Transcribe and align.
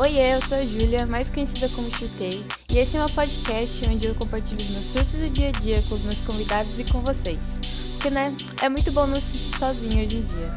Oiê, 0.00 0.34
eu 0.34 0.40
sou 0.40 0.56
a 0.56 0.64
Júlia, 0.64 1.04
mais 1.04 1.28
conhecida 1.28 1.68
como 1.68 1.90
Chutei, 1.90 2.42
e 2.70 2.78
esse 2.78 2.96
é 2.96 3.00
meu 3.00 3.10
podcast 3.10 3.86
onde 3.86 4.06
eu 4.06 4.14
compartilho 4.14 4.72
meus 4.72 4.86
surtos 4.86 5.16
do 5.16 5.28
dia 5.28 5.50
a 5.50 5.52
dia 5.52 5.82
com 5.82 5.94
os 5.94 6.00
meus 6.00 6.22
convidados 6.22 6.78
e 6.78 6.90
com 6.90 7.02
vocês. 7.02 7.60
Porque, 7.92 8.08
né, 8.08 8.34
é 8.62 8.68
muito 8.70 8.90
bom 8.92 9.06
não 9.06 9.20
se 9.20 9.32
sentir 9.36 9.58
sozinho 9.58 10.02
hoje 10.02 10.16
em 10.16 10.22
dia. 10.22 10.48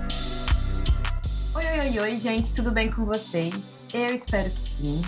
Oi, 1.56 1.66
oi, 1.66 1.80
oi, 1.90 2.00
oi, 2.00 2.18
gente, 2.18 2.54
tudo 2.56 2.72
bem 2.72 2.90
com 2.90 3.04
vocês? 3.04 3.82
Eu 3.94 4.16
espero 4.16 4.50
que 4.50 4.62
sim, 4.62 5.02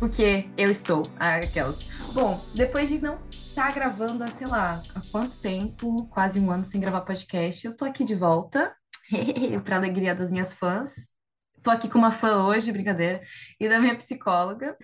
porque 0.00 0.48
eu 0.58 0.68
estou, 0.68 1.04
ah, 1.20 1.36
aquelas. 1.36 1.86
Bom, 2.12 2.44
depois 2.56 2.88
de 2.88 2.98
não 2.98 3.20
estar 3.30 3.72
gravando 3.72 4.24
há, 4.24 4.26
sei 4.26 4.48
lá, 4.48 4.82
há 4.92 5.00
quanto 5.12 5.38
tempo, 5.38 6.08
quase 6.08 6.40
um 6.40 6.50
ano 6.50 6.64
sem 6.64 6.80
gravar 6.80 7.02
podcast, 7.02 7.64
eu 7.64 7.76
tô 7.76 7.84
aqui 7.84 8.02
de 8.02 8.16
volta, 8.16 8.74
para 9.62 9.76
alegria 9.76 10.12
das 10.12 10.32
minhas 10.32 10.52
fãs, 10.52 11.13
tô 11.64 11.70
aqui 11.70 11.88
com 11.88 11.98
uma 11.98 12.12
fã 12.12 12.44
hoje, 12.44 12.70
brincadeira, 12.70 13.22
e 13.58 13.68
da 13.68 13.80
minha 13.80 13.96
psicóloga. 13.96 14.76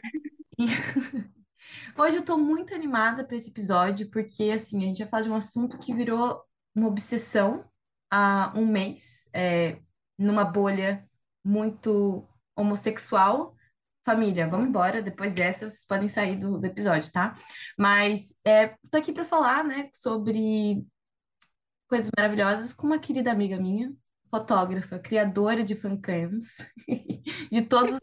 E 0.59 0.65
hoje 1.97 2.17
eu 2.17 2.25
tô 2.25 2.39
muito 2.39 2.75
animada 2.75 3.23
para 3.23 3.37
esse 3.37 3.51
episódio, 3.51 4.11
porque 4.11 4.45
assim, 4.45 4.79
a 4.79 4.87
gente 4.87 4.99
vai 5.01 5.09
falar 5.09 5.23
de 5.25 5.29
um 5.29 5.37
assunto 5.37 5.79
que 5.79 5.95
virou 5.95 6.43
uma 6.75 6.89
obsessão 6.89 7.65
há 8.11 8.53
um 8.57 8.67
mês, 8.67 9.29
é, 9.33 9.79
numa 10.19 10.43
bolha 10.43 11.07
muito 11.45 12.27
homossexual. 12.57 13.55
Família, 14.03 14.49
vamos 14.49 14.69
embora. 14.69 15.03
Depois 15.03 15.35
dessa, 15.35 15.69
vocês 15.69 15.87
podem 15.87 16.09
sair 16.09 16.37
do, 16.37 16.59
do 16.59 16.65
episódio, 16.65 17.13
tá? 17.13 17.35
Mas 17.79 18.35
é, 18.43 18.69
tô 18.91 18.97
aqui 18.97 19.13
para 19.13 19.25
falar, 19.27 19.63
né, 19.63 19.91
sobre 19.95 20.83
coisas 21.87 22.11
maravilhosas 22.17 22.73
com 22.73 22.87
uma 22.87 22.99
querida 22.99 23.31
amiga 23.31 23.59
minha, 23.59 23.93
fotógrafa, 24.31 24.99
criadora 24.99 25.65
de 25.65 25.75
fancams, 25.75 26.59
de 27.53 27.63
todos 27.63 27.95
os 27.97 28.01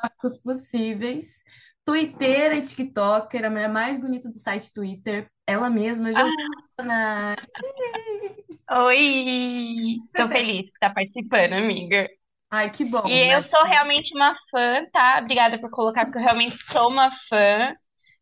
sacos 0.00 0.38
possíveis, 0.38 1.42
twitteira 1.84 2.56
e 2.56 2.62
tiktoker, 2.62 3.44
a 3.44 3.50
mulher 3.50 3.68
mais 3.70 3.98
bonita 4.00 4.28
do 4.30 4.38
site 4.38 4.72
Twitter, 4.72 5.30
ela 5.46 5.70
mesma, 5.70 6.12
Giovana. 6.12 7.36
Oi! 8.70 10.02
Tô 10.16 10.28
feliz 10.30 10.66
que 10.70 10.78
tá 10.80 10.90
participando, 10.92 11.52
amiga. 11.54 12.08
Ai, 12.50 12.70
que 12.70 12.84
bom, 12.84 13.08
E 13.08 13.12
né? 13.18 13.36
eu 13.36 13.42
sou 13.44 13.64
realmente 13.66 14.14
uma 14.14 14.34
fã, 14.50 14.86
tá? 14.92 15.18
Obrigada 15.20 15.58
por 15.60 15.70
colocar, 15.70 16.04
porque 16.06 16.18
eu 16.18 16.22
realmente 16.22 16.56
sou 16.72 16.88
uma 16.90 17.10
fã, 17.28 17.76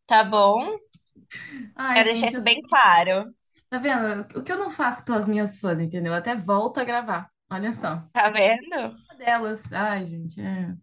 tá 0.06 0.24
bom? 0.24 0.70
Ai, 1.74 2.02
Quero 2.02 2.08
deixar 2.10 2.26
gente, 2.26 2.32
isso 2.32 2.42
eu- 2.42 2.42
bem 2.42 2.60
claro, 2.62 3.32
tá 3.70 3.78
vendo? 3.78 4.26
O 4.38 4.42
que 4.42 4.52
eu 4.52 4.58
não 4.58 4.68
faço 4.68 5.04
pelas 5.04 5.26
minhas 5.28 5.58
fãs, 5.60 5.78
entendeu? 5.78 6.12
Eu 6.12 6.18
até 6.18 6.36
volto 6.36 6.78
a 6.78 6.84
gravar. 6.84 7.30
Olha 7.50 7.72
só. 7.72 7.96
tá 8.12 8.28
vendo? 8.30 8.74
Uma 8.74 9.14
delas. 9.16 9.72
Ai, 9.72 10.04
gente. 10.04 10.40
É. 10.40 10.74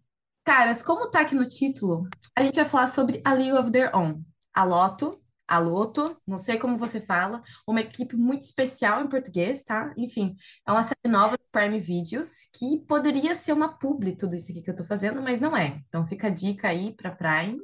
Caras, 0.44 0.82
como 0.82 1.10
tá 1.10 1.20
aqui 1.20 1.34
no 1.34 1.46
título, 1.46 2.08
a 2.34 2.42
gente 2.42 2.56
vai 2.56 2.64
falar 2.64 2.86
sobre 2.86 3.20
A 3.24 3.32
League 3.34 3.52
of 3.52 3.70
Their 3.70 3.94
Own. 3.94 4.22
A 4.54 4.64
Loto, 4.64 5.22
a 5.46 5.58
Loto, 5.58 6.16
não 6.26 6.36
sei 6.36 6.58
como 6.58 6.78
você 6.78 7.00
fala, 7.00 7.42
uma 7.66 7.80
equipe 7.80 8.16
muito 8.16 8.42
especial 8.42 9.02
em 9.02 9.08
português, 9.08 9.62
tá? 9.62 9.92
Enfim, 9.96 10.36
é 10.66 10.72
uma 10.72 10.82
série 10.82 11.06
nova 11.06 11.36
do 11.36 11.44
Prime 11.52 11.78
Videos 11.80 12.46
que 12.54 12.78
poderia 12.86 13.34
ser 13.34 13.52
uma 13.52 13.78
publi, 13.78 14.16
tudo 14.16 14.34
isso 14.36 14.50
aqui 14.50 14.62
que 14.62 14.70
eu 14.70 14.76
tô 14.76 14.84
fazendo, 14.84 15.22
mas 15.22 15.38
não 15.40 15.56
é. 15.56 15.80
Então 15.88 16.06
fica 16.06 16.26
a 16.26 16.30
dica 16.30 16.68
aí 16.68 16.92
pra 16.94 17.10
Prime, 17.10 17.58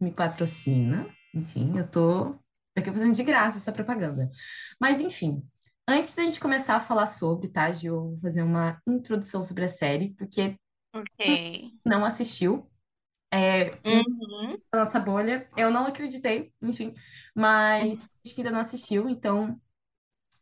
me 0.00 0.10
patrocina. 0.10 1.06
Enfim, 1.34 1.76
eu 1.78 1.88
tô 1.88 2.34
aqui 2.80 2.92
fazendo 2.92 3.14
de 3.14 3.24
graça 3.24 3.58
essa 3.58 3.72
propaganda. 3.72 4.30
Mas 4.80 5.00
enfim, 5.00 5.42
antes 5.88 6.14
da 6.14 6.22
gente 6.24 6.40
começar 6.40 6.76
a 6.76 6.80
falar 6.80 7.06
sobre, 7.06 7.48
tá, 7.48 7.72
Gil, 7.72 7.94
eu 7.94 8.02
vou 8.10 8.20
fazer 8.20 8.42
uma 8.42 8.80
introdução 8.88 9.42
sobre 9.42 9.64
a 9.64 9.68
série, 9.68 10.14
porque 10.16 10.56
Ok. 10.92 11.20
não 11.84 12.04
assistiu. 12.04 12.70
É, 13.32 13.78
Uhum. 13.84 14.62
nossa 14.74 15.00
bolha, 15.00 15.48
eu 15.56 15.70
não 15.70 15.86
acreditei, 15.86 16.52
enfim, 16.62 16.94
mas 17.34 17.98
acho 18.24 18.34
que 18.34 18.40
ainda 18.40 18.50
não 18.52 18.60
assistiu, 18.60 19.08
então 19.08 19.60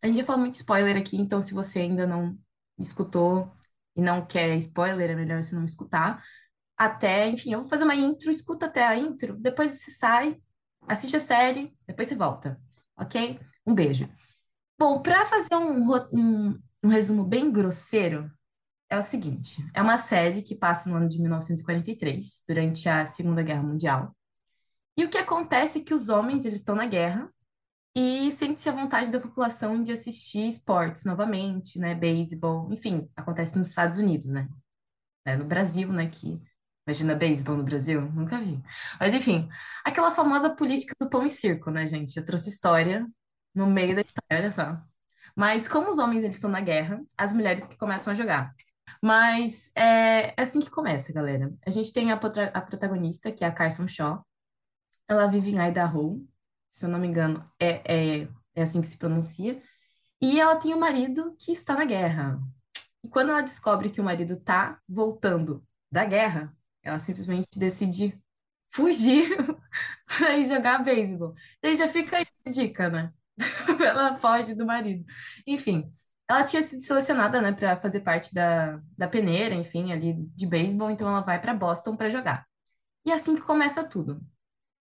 a 0.03 0.07
gente 0.07 0.17
vai 0.19 0.25
falar 0.27 0.39
muito 0.39 0.55
spoiler 0.55 0.97
aqui, 0.97 1.17
então 1.19 1.41
se 1.41 1.55
você 1.55 1.81
ainda 1.81 2.07
não 2.07 2.39
escutou 2.79 3.53
e 3.97 4.03
não 4.03 4.27
quer 4.27 4.57
spoiler, 4.59 5.11
é 5.11 5.17
melhor 5.17 5.43
você 5.43 5.55
não 5.55 5.65
escutar. 5.65 6.23
Até, 6.77 7.29
enfim, 7.31 7.53
eu 7.53 7.61
vou 7.61 7.69
fazer 7.69 7.85
uma 7.85 7.95
intro, 7.97 8.31
escuta 8.31 8.67
até 8.67 8.85
a 8.87 8.97
intro, 8.97 9.37
depois 9.39 9.73
você 9.75 9.91
sai, 9.93 10.39
assiste 10.89 11.17
a 11.17 11.21
série, 11.21 11.75
depois 11.87 12.09
você 12.09 12.15
volta, 12.15 12.61
ok? 12.97 13.39
Um 13.67 13.75
beijo. 13.75 14.09
Bom, 14.79 15.03
para 15.03 15.27
fazer 15.27 15.55
um, 15.55 15.93
um, 16.13 16.59
um 16.83 16.89
resumo 16.89 17.25
bem 17.25 17.51
grosseiro, 17.51 18.31
é 18.91 18.99
o 18.99 19.03
seguinte: 19.03 19.63
é 19.75 19.83
uma 19.83 19.99
série 19.99 20.43
que 20.43 20.55
passa 20.55 20.89
no 20.89 20.97
ano 20.97 21.09
de 21.09 21.21
1943, 21.21 22.45
durante 22.47 22.89
a 22.89 23.07
Segunda 23.07 23.43
Guerra 23.43 23.63
Mundial. 23.63 24.17
E 24.97 25.05
o 25.05 25.09
que 25.09 25.19
acontece 25.19 25.79
é 25.79 25.83
que 25.83 25.95
os 25.95 26.09
homens 26.09 26.45
eles 26.45 26.61
estão 26.61 26.75
na 26.75 26.87
guerra 26.87 27.33
e 27.97 28.31
sente-se 28.33 28.69
a 28.69 28.73
vontade 28.73 29.11
da 29.11 29.21
população 29.21 29.83
de 29.83 29.93
assistir 29.93 30.47
esportes 30.49 31.05
novamente, 31.05 31.79
né? 31.79 31.95
Beisebol, 31.95 32.73
enfim, 32.73 33.09
acontece 33.17 33.57
nos 33.57 33.69
Estados 33.69 33.99
Unidos, 33.99 34.29
né? 34.31 34.49
É, 35.25 35.37
no 35.37 35.45
Brasil, 35.45 35.93
né? 35.93 36.09
Que 36.09 36.41
imagina 36.89 37.15
beisebol 37.15 37.57
no 37.57 37.63
Brasil, 37.63 38.01
nunca 38.13 38.39
vi. 38.39 38.63
Mas 38.99 39.13
enfim, 39.13 39.49
aquela 39.85 40.11
famosa 40.11 40.49
política 40.49 40.95
do 40.99 41.09
pão 41.11 41.25
e 41.25 41.31
circo, 41.31 41.71
né, 41.71 41.87
gente? 41.87 42.17
Eu 42.17 42.25
trouxe 42.25 42.49
história 42.49 43.07
no 43.55 43.67
meio 43.67 43.95
da 43.95 44.01
história, 44.01 44.39
olha 44.39 44.51
só. 44.51 44.81
Mas 45.37 45.69
como 45.69 45.91
os 45.91 45.99
homens 45.99 46.25
eles 46.25 46.37
estão 46.37 46.51
na 46.51 46.61
guerra, 46.63 47.01
as 47.17 47.33
mulheres 47.33 47.67
que 47.67 47.77
começam 47.77 48.13
a 48.13 48.17
jogar. 48.17 48.55
Mas 49.03 49.71
é, 49.77 50.29
é 50.31 50.43
assim 50.43 50.61
que 50.61 50.71
começa, 50.71 51.13
galera. 51.13 51.53
A 51.67 51.71
gente 51.71 51.93
tem 51.93 52.11
a, 52.11 52.15
a 52.15 52.61
protagonista, 52.63 53.31
que 53.31 53.45
é 53.45 53.47
a 53.47 53.53
Carson 53.53 53.87
Shaw. 53.87 54.27
Ela 55.07 55.27
vive 55.27 55.51
em 55.51 55.59
Idaho, 55.59 56.27
se 56.71 56.87
eu 56.87 56.89
não 56.89 56.99
me 56.99 57.07
engano, 57.07 57.45
é, 57.61 58.23
é, 58.23 58.29
é 58.55 58.63
assim 58.63 58.81
que 58.81 58.89
se 58.89 58.99
pronuncia. 58.99 59.63
E 60.21 60.41
ela 60.41 60.57
tem 60.57 60.75
um 60.75 60.81
marido 60.81 61.37
que 61.39 61.53
está 61.53 61.75
na 61.75 61.85
guerra. 61.85 62.41
E 63.05 63.09
quando 63.09 63.31
ela 63.31 63.43
descobre 63.43 63.91
que 63.91 64.01
o 64.01 64.05
marido 64.05 64.35
está 64.35 64.81
voltando 64.89 65.65
da 65.91 66.05
guerra, 66.05 66.55
ela 66.89 67.01
simplesmente 67.01 67.59
decide 67.59 68.19
fugir 68.71 69.29
para 70.07 70.37
ir 70.39 70.47
jogar 70.47 70.85
beisebol. 70.85 71.35
Daí 71.63 71.77
já 71.77 71.89
fica 71.89 72.19
aí 72.19 72.27
a 72.47 72.51
dica, 72.51 72.89
né? 72.91 73.13
Ela 73.81 74.17
foge 74.17 74.55
do 74.55 74.67
marido. 74.67 75.05
Enfim, 75.47 75.91
ela 76.29 76.45
tinha 76.45 76.61
sido 76.61 76.83
selecionada, 76.83 77.41
né, 77.41 77.53
para 77.53 77.77
fazer 77.81 78.01
parte 78.01 78.35
da, 78.35 78.81
da 78.97 79.09
peneira, 79.09 79.55
enfim, 79.55 79.93
ali 79.93 80.15
de 80.35 80.47
beisebol, 80.47 80.91
então 80.91 81.09
ela 81.09 81.23
vai 81.23 81.41
para 81.41 81.55
Boston 81.55 81.97
para 81.97 82.11
jogar. 82.11 82.47
E 83.07 83.11
é 83.11 83.15
assim 83.15 83.35
que 83.35 83.41
começa 83.41 83.83
tudo. 83.83 84.21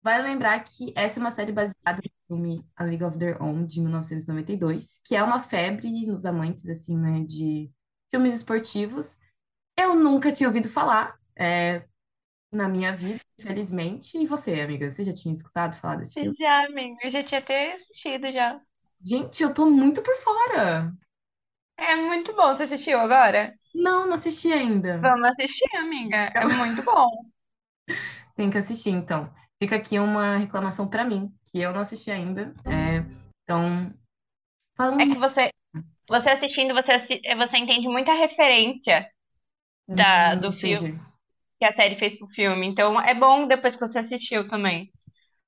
Vale 0.03 0.23
lembrar 0.23 0.63
que 0.63 0.93
essa 0.95 1.19
é 1.19 1.21
uma 1.21 1.31
série 1.31 1.51
baseada 1.51 2.01
no 2.03 2.11
filme 2.27 2.65
A 2.75 2.83
League 2.83 3.03
of 3.03 3.17
Their 3.17 3.41
Own, 3.41 3.65
de 3.65 3.79
1992, 3.81 4.99
que 5.05 5.15
é 5.15 5.23
uma 5.23 5.41
febre 5.41 6.05
nos 6.05 6.25
amantes, 6.25 6.67
assim, 6.69 6.97
né, 6.97 7.23
de 7.25 7.71
filmes 8.11 8.35
esportivos. 8.35 9.17
Eu 9.77 9.95
nunca 9.95 10.31
tinha 10.31 10.49
ouvido 10.49 10.69
falar, 10.69 11.17
é, 11.35 11.85
na 12.51 12.67
minha 12.69 12.95
vida, 12.95 13.21
infelizmente. 13.39 14.17
E 14.17 14.25
você, 14.27 14.61
amiga, 14.61 14.89
você 14.91 15.03
já 15.03 15.13
tinha 15.13 15.33
escutado 15.33 15.77
falar 15.77 15.95
desse 15.97 16.17
filme? 16.19 16.37
Já, 16.39 16.65
amiga, 16.65 16.97
eu 17.03 17.09
já 17.11 17.23
tinha 17.23 17.39
até 17.39 17.73
assistido 17.73 18.31
já. 18.31 18.61
Gente, 19.03 19.41
eu 19.41 19.53
tô 19.55 19.65
muito 19.67 20.03
por 20.03 20.15
fora. 20.17 20.93
É 21.77 21.95
muito 21.95 22.33
bom. 22.35 22.53
Você 22.53 22.63
assistiu 22.63 22.99
agora? 22.99 23.51
Não, 23.73 24.05
não 24.07 24.13
assisti 24.15 24.51
ainda. 24.51 24.99
Vamos 25.01 25.29
assistir, 25.31 25.75
amiga. 25.77 26.31
É 26.35 26.45
muito 26.45 26.83
bom. 26.83 27.09
Tem 28.35 28.49
que 28.49 28.57
assistir, 28.57 28.91
então. 28.91 29.31
Fica 29.61 29.75
aqui 29.75 29.99
uma 29.99 30.37
reclamação 30.37 30.87
pra 30.87 31.03
mim, 31.03 31.33
que 31.47 31.59
eu 31.59 31.73
não 31.73 31.81
assisti 31.81 32.11
ainda. 32.11 32.53
É, 32.65 32.99
então, 33.43 33.93
fala 34.77 34.97
É 34.99 35.05
que 35.05 35.17
você, 35.17 35.51
você 36.09 36.29
assistindo, 36.31 36.73
você, 36.75 36.93
assi- 36.93 37.21
você 37.37 37.57
entende 37.57 37.87
muita 37.89 38.13
referência 38.13 39.09
da, 39.87 40.35
do 40.35 40.53
filme 40.53 40.89
Entendi. 40.89 40.99
Que 41.59 41.65
a 41.65 41.73
série 41.75 41.97
fez 41.97 42.17
pro 42.17 42.27
filme. 42.29 42.67
Então 42.67 42.99
é 43.01 43.13
bom 43.15 43.47
depois 43.47 43.75
que 43.75 43.81
você 43.87 43.99
assistiu 43.99 44.47
também. 44.49 44.91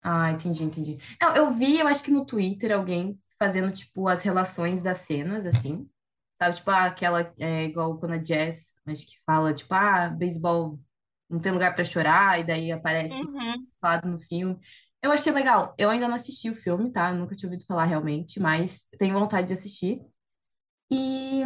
Ah, 0.01 0.31
entendi, 0.31 0.63
entendi. 0.63 0.97
Não, 1.21 1.35
eu 1.35 1.51
vi, 1.51 1.79
eu 1.79 1.87
acho 1.87 2.03
que 2.03 2.11
no 2.11 2.25
Twitter, 2.25 2.71
alguém 2.71 3.19
fazendo, 3.37 3.71
tipo, 3.71 4.07
as 4.07 4.21
relações 4.23 4.81
das 4.83 4.97
cenas, 4.99 5.45
assim. 5.45 5.89
Sabe, 6.41 6.55
tipo, 6.57 6.71
ah, 6.71 6.85
aquela, 6.85 7.33
é, 7.39 7.65
igual 7.65 7.97
quando 7.99 8.13
a 8.13 8.17
Jazz, 8.17 8.73
acho 8.85 9.05
que 9.07 9.17
fala, 9.25 9.53
tipo, 9.53 9.73
ah, 9.73 10.09
beisebol 10.09 10.79
não 11.29 11.39
tem 11.39 11.51
lugar 11.51 11.75
pra 11.75 11.83
chorar, 11.83 12.39
e 12.39 12.43
daí 12.45 12.71
aparece 12.71 13.29
Uhum. 13.33 13.67
falado 13.81 14.07
no 14.09 14.19
filme. 14.19 14.59
Eu 15.01 15.11
achei 15.11 15.31
legal. 15.33 15.75
Eu 15.77 15.89
ainda 15.89 16.07
não 16.07 16.15
assisti 16.15 16.49
o 16.49 16.55
filme, 16.55 16.91
tá? 16.91 17.13
Nunca 17.13 17.35
tinha 17.35 17.49
ouvido 17.49 17.65
falar 17.65 17.85
realmente, 17.85 18.39
mas 18.39 18.87
tenho 18.99 19.19
vontade 19.19 19.47
de 19.47 19.53
assistir. 19.53 20.01
E 20.91 21.43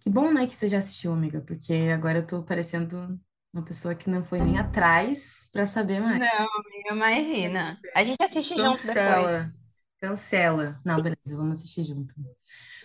que 0.00 0.10
bom, 0.10 0.32
né, 0.32 0.46
que 0.46 0.54
você 0.54 0.68
já 0.68 0.78
assistiu, 0.78 1.12
amiga, 1.12 1.40
porque 1.40 1.72
agora 1.94 2.18
eu 2.18 2.26
tô 2.26 2.42
parecendo 2.42 3.20
uma 3.52 3.64
pessoa 3.64 3.94
que 3.94 4.10
não 4.10 4.24
foi 4.24 4.40
nem 4.40 4.58
atrás 4.58 5.48
pra 5.52 5.66
saber 5.66 6.00
mais. 6.00 6.18
Não, 6.18 6.26
amiga, 6.28 6.92
imagina. 6.92 7.80
A 7.94 8.04
gente 8.04 8.22
assiste 8.22 8.54
junto 8.54 8.78
depois. 8.78 8.94
Cancela. 8.94 9.54
Cancela. 10.00 10.80
Não, 10.84 10.96
beleza, 10.96 11.36
vamos 11.36 11.60
assistir 11.60 11.84
junto. 11.84 12.14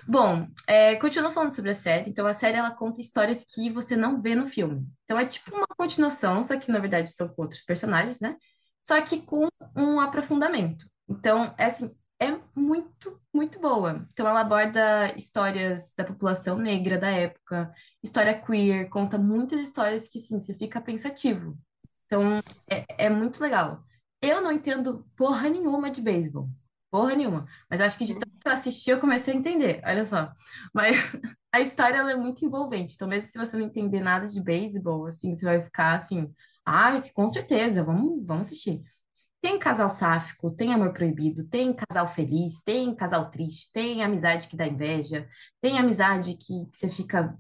Bom, 0.07 0.47
é, 0.65 0.95
continuando 0.95 1.33
falando 1.33 1.51
sobre 1.51 1.71
a 1.71 1.75
série, 1.75 2.09
então 2.09 2.25
a 2.25 2.33
série 2.33 2.57
ela 2.57 2.71
conta 2.71 3.01
histórias 3.01 3.43
que 3.43 3.69
você 3.69 3.95
não 3.95 4.19
vê 4.21 4.33
no 4.33 4.47
filme. 4.47 4.87
Então 5.03 5.19
é 5.19 5.25
tipo 5.25 5.55
uma 5.55 5.67
continuação, 5.67 6.43
só 6.43 6.57
que 6.57 6.71
na 6.71 6.79
verdade 6.79 7.11
são 7.11 7.27
com 7.27 7.43
outros 7.43 7.63
personagens, 7.63 8.19
né? 8.19 8.35
Só 8.83 8.99
que 9.01 9.21
com 9.21 9.47
um 9.75 9.99
aprofundamento. 9.99 10.85
Então, 11.07 11.53
é 11.57 11.65
assim, 11.65 11.91
é 12.21 12.39
muito, 12.55 13.19
muito 13.33 13.59
boa. 13.59 14.05
Então 14.13 14.27
ela 14.27 14.41
aborda 14.41 15.11
histórias 15.17 15.93
da 15.97 16.03
população 16.03 16.57
negra 16.59 16.97
da 16.99 17.09
época, 17.09 17.73
história 18.03 18.39
queer, 18.39 18.87
conta 18.89 19.17
muitas 19.17 19.59
histórias 19.59 20.07
que, 20.07 20.19
sim, 20.19 20.39
você 20.39 20.53
fica 20.53 20.79
pensativo. 20.79 21.57
Então, 22.05 22.39
é, 22.69 23.05
é 23.05 23.09
muito 23.09 23.41
legal. 23.41 23.83
Eu 24.21 24.39
não 24.41 24.51
entendo 24.51 25.03
porra 25.17 25.49
nenhuma 25.49 25.89
de 25.89 26.01
beisebol. 26.01 26.47
Porra 26.91 27.15
nenhuma. 27.15 27.47
Mas 27.69 27.81
acho 27.81 27.97
que 27.97 28.05
de 28.05 28.13
tanto 28.13 28.37
que 28.39 28.47
eu 28.47 28.51
assisti, 28.51 28.91
eu 28.91 28.99
comecei 28.99 29.33
a 29.33 29.37
entender. 29.37 29.81
Olha 29.83 30.05
só. 30.05 30.31
Mas 30.73 30.95
a 31.51 31.59
história, 31.59 31.97
ela 31.97 32.11
é 32.11 32.15
muito 32.15 32.45
envolvente. 32.45 32.93
Então, 32.95 33.07
mesmo 33.07 33.29
se 33.29 33.37
você 33.39 33.57
não 33.57 33.65
entender 33.65 34.01
nada 34.01 34.27
de 34.27 34.41
beisebol, 34.43 35.07
assim, 35.07 35.33
você 35.33 35.45
vai 35.45 35.63
ficar 35.63 35.95
assim... 35.95 36.31
Ai, 36.63 37.01
com 37.13 37.27
certeza, 37.27 37.83
vamos, 37.83 38.23
vamos 38.25 38.47
assistir. 38.47 38.83
Tem 39.41 39.57
casal 39.57 39.89
sáfico, 39.89 40.51
tem 40.51 40.71
amor 40.71 40.93
proibido, 40.93 41.47
tem 41.47 41.73
casal 41.73 42.07
feliz, 42.07 42.61
tem 42.61 42.93
casal 42.93 43.31
triste, 43.31 43.71
tem 43.71 44.03
amizade 44.03 44.47
que 44.47 44.55
dá 44.55 44.67
inveja, 44.67 45.27
tem 45.59 45.79
amizade 45.79 46.35
que, 46.35 46.67
que 46.67 46.77
você 46.77 46.87
fica... 46.87 47.35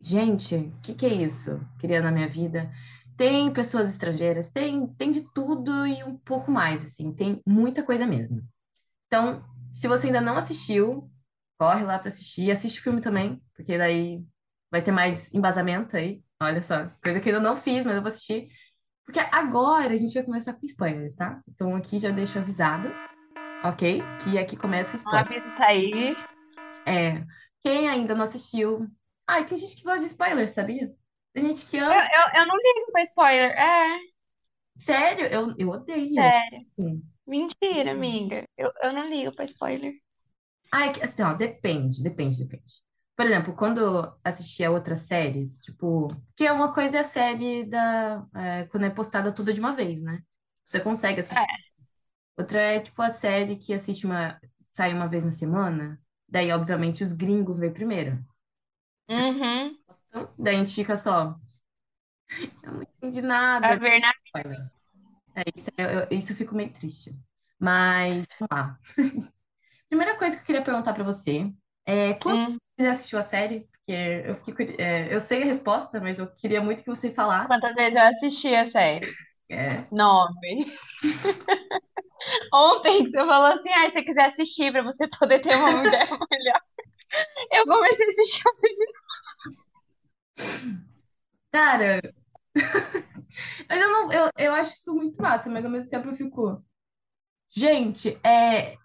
Gente, 0.00 0.54
o 0.56 0.80
que 0.82 0.94
que 0.94 1.06
é 1.06 1.12
isso? 1.12 1.60
Queria 1.78 2.00
na 2.00 2.10
minha 2.10 2.28
vida. 2.28 2.70
Tem 3.16 3.52
pessoas 3.52 3.88
estrangeiras, 3.88 4.50
tem, 4.50 4.86
tem 4.94 5.10
de 5.10 5.20
tudo 5.32 5.86
e 5.86 6.02
um 6.02 6.16
pouco 6.16 6.50
mais, 6.50 6.84
assim, 6.84 7.12
tem 7.12 7.40
muita 7.46 7.82
coisa 7.82 8.06
mesmo. 8.06 8.42
Então, 9.06 9.44
se 9.70 9.86
você 9.86 10.06
ainda 10.06 10.20
não 10.20 10.36
assistiu, 10.36 11.10
corre 11.58 11.84
lá 11.84 11.98
para 11.98 12.08
assistir, 12.08 12.50
assiste 12.50 12.80
o 12.80 12.82
filme 12.82 13.00
também, 13.00 13.40
porque 13.54 13.78
daí 13.78 14.24
vai 14.70 14.82
ter 14.82 14.92
mais 14.92 15.32
embasamento 15.32 15.96
aí. 15.96 16.22
Olha 16.42 16.60
só, 16.60 16.88
coisa 17.02 17.20
que 17.20 17.28
eu 17.28 17.40
não 17.40 17.56
fiz, 17.56 17.84
mas 17.84 17.94
eu 17.94 18.02
vou 18.02 18.08
assistir. 18.08 18.48
Porque 19.04 19.18
agora 19.20 19.92
a 19.92 19.96
gente 19.96 20.14
vai 20.14 20.22
começar 20.22 20.54
com 20.54 20.64
spoilers, 20.66 21.14
tá? 21.14 21.40
Então 21.48 21.74
aqui 21.76 21.98
já 21.98 22.10
deixo 22.10 22.38
avisado, 22.38 22.88
ok? 23.64 24.02
Que 24.22 24.38
aqui 24.38 24.56
começa 24.56 24.94
o 24.94 24.96
spoiler. 24.96 25.26
aviso 25.26 25.46
tá 25.56 25.66
aí. 25.66 26.16
É, 26.86 27.24
quem 27.62 27.88
ainda 27.88 28.14
não 28.14 28.24
assistiu. 28.24 28.86
Ai, 29.26 29.44
tem 29.44 29.56
gente 29.56 29.76
que 29.76 29.84
gosta 29.84 30.00
de 30.00 30.06
spoilers, 30.06 30.50
sabia? 30.52 30.92
Tem 31.32 31.46
gente 31.46 31.66
que 31.66 31.76
Eu, 31.76 31.84
ama. 31.86 31.94
eu, 31.94 32.40
eu 32.40 32.46
não 32.46 32.56
ligo 32.56 32.92
pra 32.92 33.02
spoiler. 33.02 33.50
É, 33.52 33.98
Sério, 34.76 35.26
eu, 35.26 35.54
eu 35.58 35.68
odeio. 35.68 36.14
sério. 36.14 36.66
Sim. 36.76 37.02
Mentira, 37.26 37.92
amiga. 37.92 38.44
Eu, 38.56 38.70
eu 38.82 38.92
não 38.92 39.08
ligo 39.08 39.34
pra 39.34 39.44
spoiler. 39.44 39.94
Ai, 40.72 40.92
assim, 41.02 41.22
ó, 41.22 41.32
depende, 41.34 42.02
depende, 42.02 42.38
depende. 42.38 42.83
Por 43.16 43.26
exemplo, 43.26 43.54
quando 43.54 44.12
assistia 44.24 44.70
outras 44.70 45.00
séries, 45.00 45.62
tipo, 45.64 46.08
que 46.36 46.44
é 46.46 46.52
uma 46.52 46.72
coisa 46.74 46.96
é 46.98 47.00
a 47.00 47.04
série 47.04 47.64
da, 47.64 48.26
é, 48.34 48.64
quando 48.66 48.84
é 48.86 48.90
postada 48.90 49.32
tudo 49.32 49.52
de 49.52 49.60
uma 49.60 49.72
vez, 49.74 50.02
né? 50.02 50.20
Você 50.66 50.80
consegue 50.80 51.20
assistir. 51.20 51.48
É. 51.50 51.64
Outra 52.38 52.60
é, 52.62 52.80
tipo, 52.80 53.00
a 53.02 53.10
série 53.10 53.56
que 53.56 53.74
assiste 53.74 54.06
uma, 54.06 54.40
sai 54.70 54.94
uma 54.94 55.08
vez 55.08 55.24
na 55.24 55.30
semana, 55.32 56.00
daí, 56.28 56.52
obviamente, 56.52 57.02
os 57.04 57.12
gringos 57.12 57.58
vêm 57.58 57.72
primeiro. 57.72 58.24
Uhum. 59.08 59.78
Então, 60.08 60.32
daí 60.38 60.56
a 60.56 60.58
gente 60.58 60.74
fica 60.74 60.96
só, 60.96 61.38
eu 62.62 62.72
não 62.72 62.82
entendi 62.82 63.22
A 63.60 63.70
nada. 63.70 63.76
ver 63.76 63.98
na 64.00 64.12
Spoiler. 64.26 64.70
É, 65.36 65.42
isso, 65.56 65.70
eu, 65.78 65.86
eu- 65.88 66.08
isso 66.10 66.32
eu 66.32 66.36
fico 66.36 66.54
meio 66.54 66.72
triste. 66.72 67.12
Mas, 67.58 68.26
vamos 68.38 68.48
lá. 68.52 68.80
Primeira 69.88 70.18
coisa 70.18 70.36
que 70.36 70.42
eu 70.42 70.46
queria 70.46 70.64
perguntar 70.64 70.92
pra 70.94 71.04
você 71.04 71.52
é, 71.86 72.14
quando 72.14 72.52
Hum, 72.52 72.56
Você 72.76 72.86
já 72.86 72.90
assistiu 72.90 73.18
a 73.18 73.22
série? 73.22 73.60
Porque 73.60 73.92
eu 73.92 74.36
fiquei, 74.36 74.76
é, 74.78 75.14
eu 75.14 75.20
sei 75.20 75.42
a 75.42 75.46
resposta, 75.46 76.00
mas 76.00 76.18
eu 76.18 76.26
queria 76.26 76.62
muito 76.62 76.82
que 76.82 76.88
você 76.88 77.12
falasse. 77.12 77.48
quantas 77.48 77.74
vezes 77.74 77.94
eu 77.94 78.02
assisti 78.02 78.54
a 78.54 78.70
série? 78.70 79.12
É, 79.50 79.84
Nove. 79.92 80.74
Ontem 82.52 83.04
que 83.04 83.10
você 83.10 83.18
falou 83.18 83.46
assim, 83.46 83.68
ah, 83.70 83.86
se 83.86 83.92
você 83.92 84.02
quiser 84.02 84.24
assistir 84.26 84.72
pra 84.72 84.82
você 84.82 85.06
poder 85.08 85.40
ter 85.42 85.54
uma 85.56 85.84
ideia 85.84 86.06
melhor. 86.30 86.60
Eu 87.52 87.64
comecei 87.66 88.06
a 88.06 88.08
assistir 88.08 88.42
ontem 88.48 88.74
de 88.74 88.86
cara, 91.52 92.00
mas 93.68 93.80
eu 93.80 93.90
não, 93.90 94.12
eu, 94.12 94.30
eu 94.38 94.54
acho 94.54 94.72
isso 94.72 94.94
muito 94.94 95.20
massa, 95.20 95.48
mas 95.50 95.64
ao 95.64 95.70
mesmo 95.70 95.90
tempo 95.90 96.08
eu 96.08 96.14
fico, 96.14 96.64
gente, 97.50 98.18
é, 98.26 98.76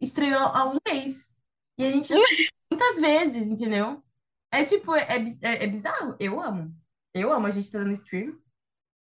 estreou 0.00 0.40
há 0.40 0.70
um 0.70 0.78
mês 0.86 1.33
e 1.78 1.84
a 1.84 1.90
gente 1.90 2.12
assiste 2.12 2.52
muitas 2.70 3.00
vezes, 3.00 3.50
entendeu? 3.50 4.02
É 4.50 4.64
tipo, 4.64 4.94
é, 4.94 5.02
é, 5.02 5.24
é- 5.42 5.64
é 5.64 5.66
bizarro. 5.66 6.16
Eu 6.20 6.40
amo. 6.40 6.74
Eu 7.12 7.32
amo 7.32 7.46
a 7.46 7.50
gente 7.50 7.70
tá 7.70 7.78
dando 7.78 7.92
stream. 7.92 8.38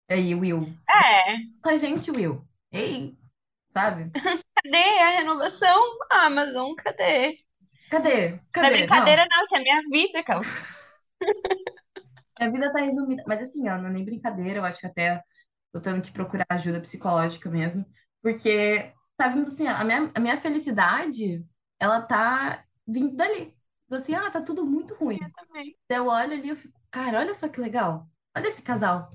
Aí, 0.09 0.35
Will. 0.35 0.67
É, 0.89 1.69
a 1.69 1.77
gente, 1.77 2.11
Will. 2.11 2.47
Ei, 2.73 3.17
sabe? 3.73 4.11
cadê 4.55 4.99
a 5.01 5.11
renovação? 5.19 5.83
Amazon, 6.11 6.75
cadê? 6.77 7.39
Cadê? 7.91 8.31
Não 8.31 8.37
é 8.37 8.41
Cadê? 8.53 8.71
Não. 8.71 8.71
brincadeira, 8.71 9.27
não, 9.31 9.43
isso 9.45 9.57
é 9.57 9.61
minha 9.61 9.83
vida, 9.91 10.23
cara. 10.25 10.41
Minha 12.39 12.51
vida 12.51 12.73
tá 12.73 12.81
resumida. 12.81 13.23
Mas 13.27 13.41
assim, 13.41 13.69
ó, 13.69 13.79
não 13.79 13.87
é 13.89 13.93
nem 13.93 14.05
brincadeira, 14.05 14.59
eu 14.59 14.65
acho 14.65 14.81
que 14.81 14.87
até 14.87 15.23
tô 15.73 15.81
tendo 15.81 16.03
que 16.03 16.13
procurar 16.13 16.47
ajuda 16.51 16.81
psicológica 16.81 17.49
mesmo. 17.51 17.85
Porque 18.23 18.93
tá 19.17 19.29
vindo 19.29 19.47
assim, 19.47 19.67
a 19.67 19.85
minha, 19.85 20.11
a 20.15 20.21
minha 20.21 20.37
felicidade, 20.37 21.45
ela 21.79 22.03
tá 22.03 22.65
vindo 22.87 23.15
dali. 23.17 23.57
Então, 23.87 23.99
assim, 23.99 24.15
ah, 24.15 24.31
tá 24.31 24.41
tudo 24.41 24.65
muito 24.65 24.95
ruim. 24.95 25.19
Daí 25.89 25.99
eu 25.99 26.07
olho 26.07 26.33
ali 26.33 26.47
e 26.47 26.51
eu 26.51 26.57
fico, 26.57 26.79
cara, 26.91 27.19
olha 27.21 27.35
só 27.35 27.49
que 27.49 27.61
legal. 27.61 28.09
Olha 28.37 28.49
esse 28.49 28.63
casal. 28.63 29.13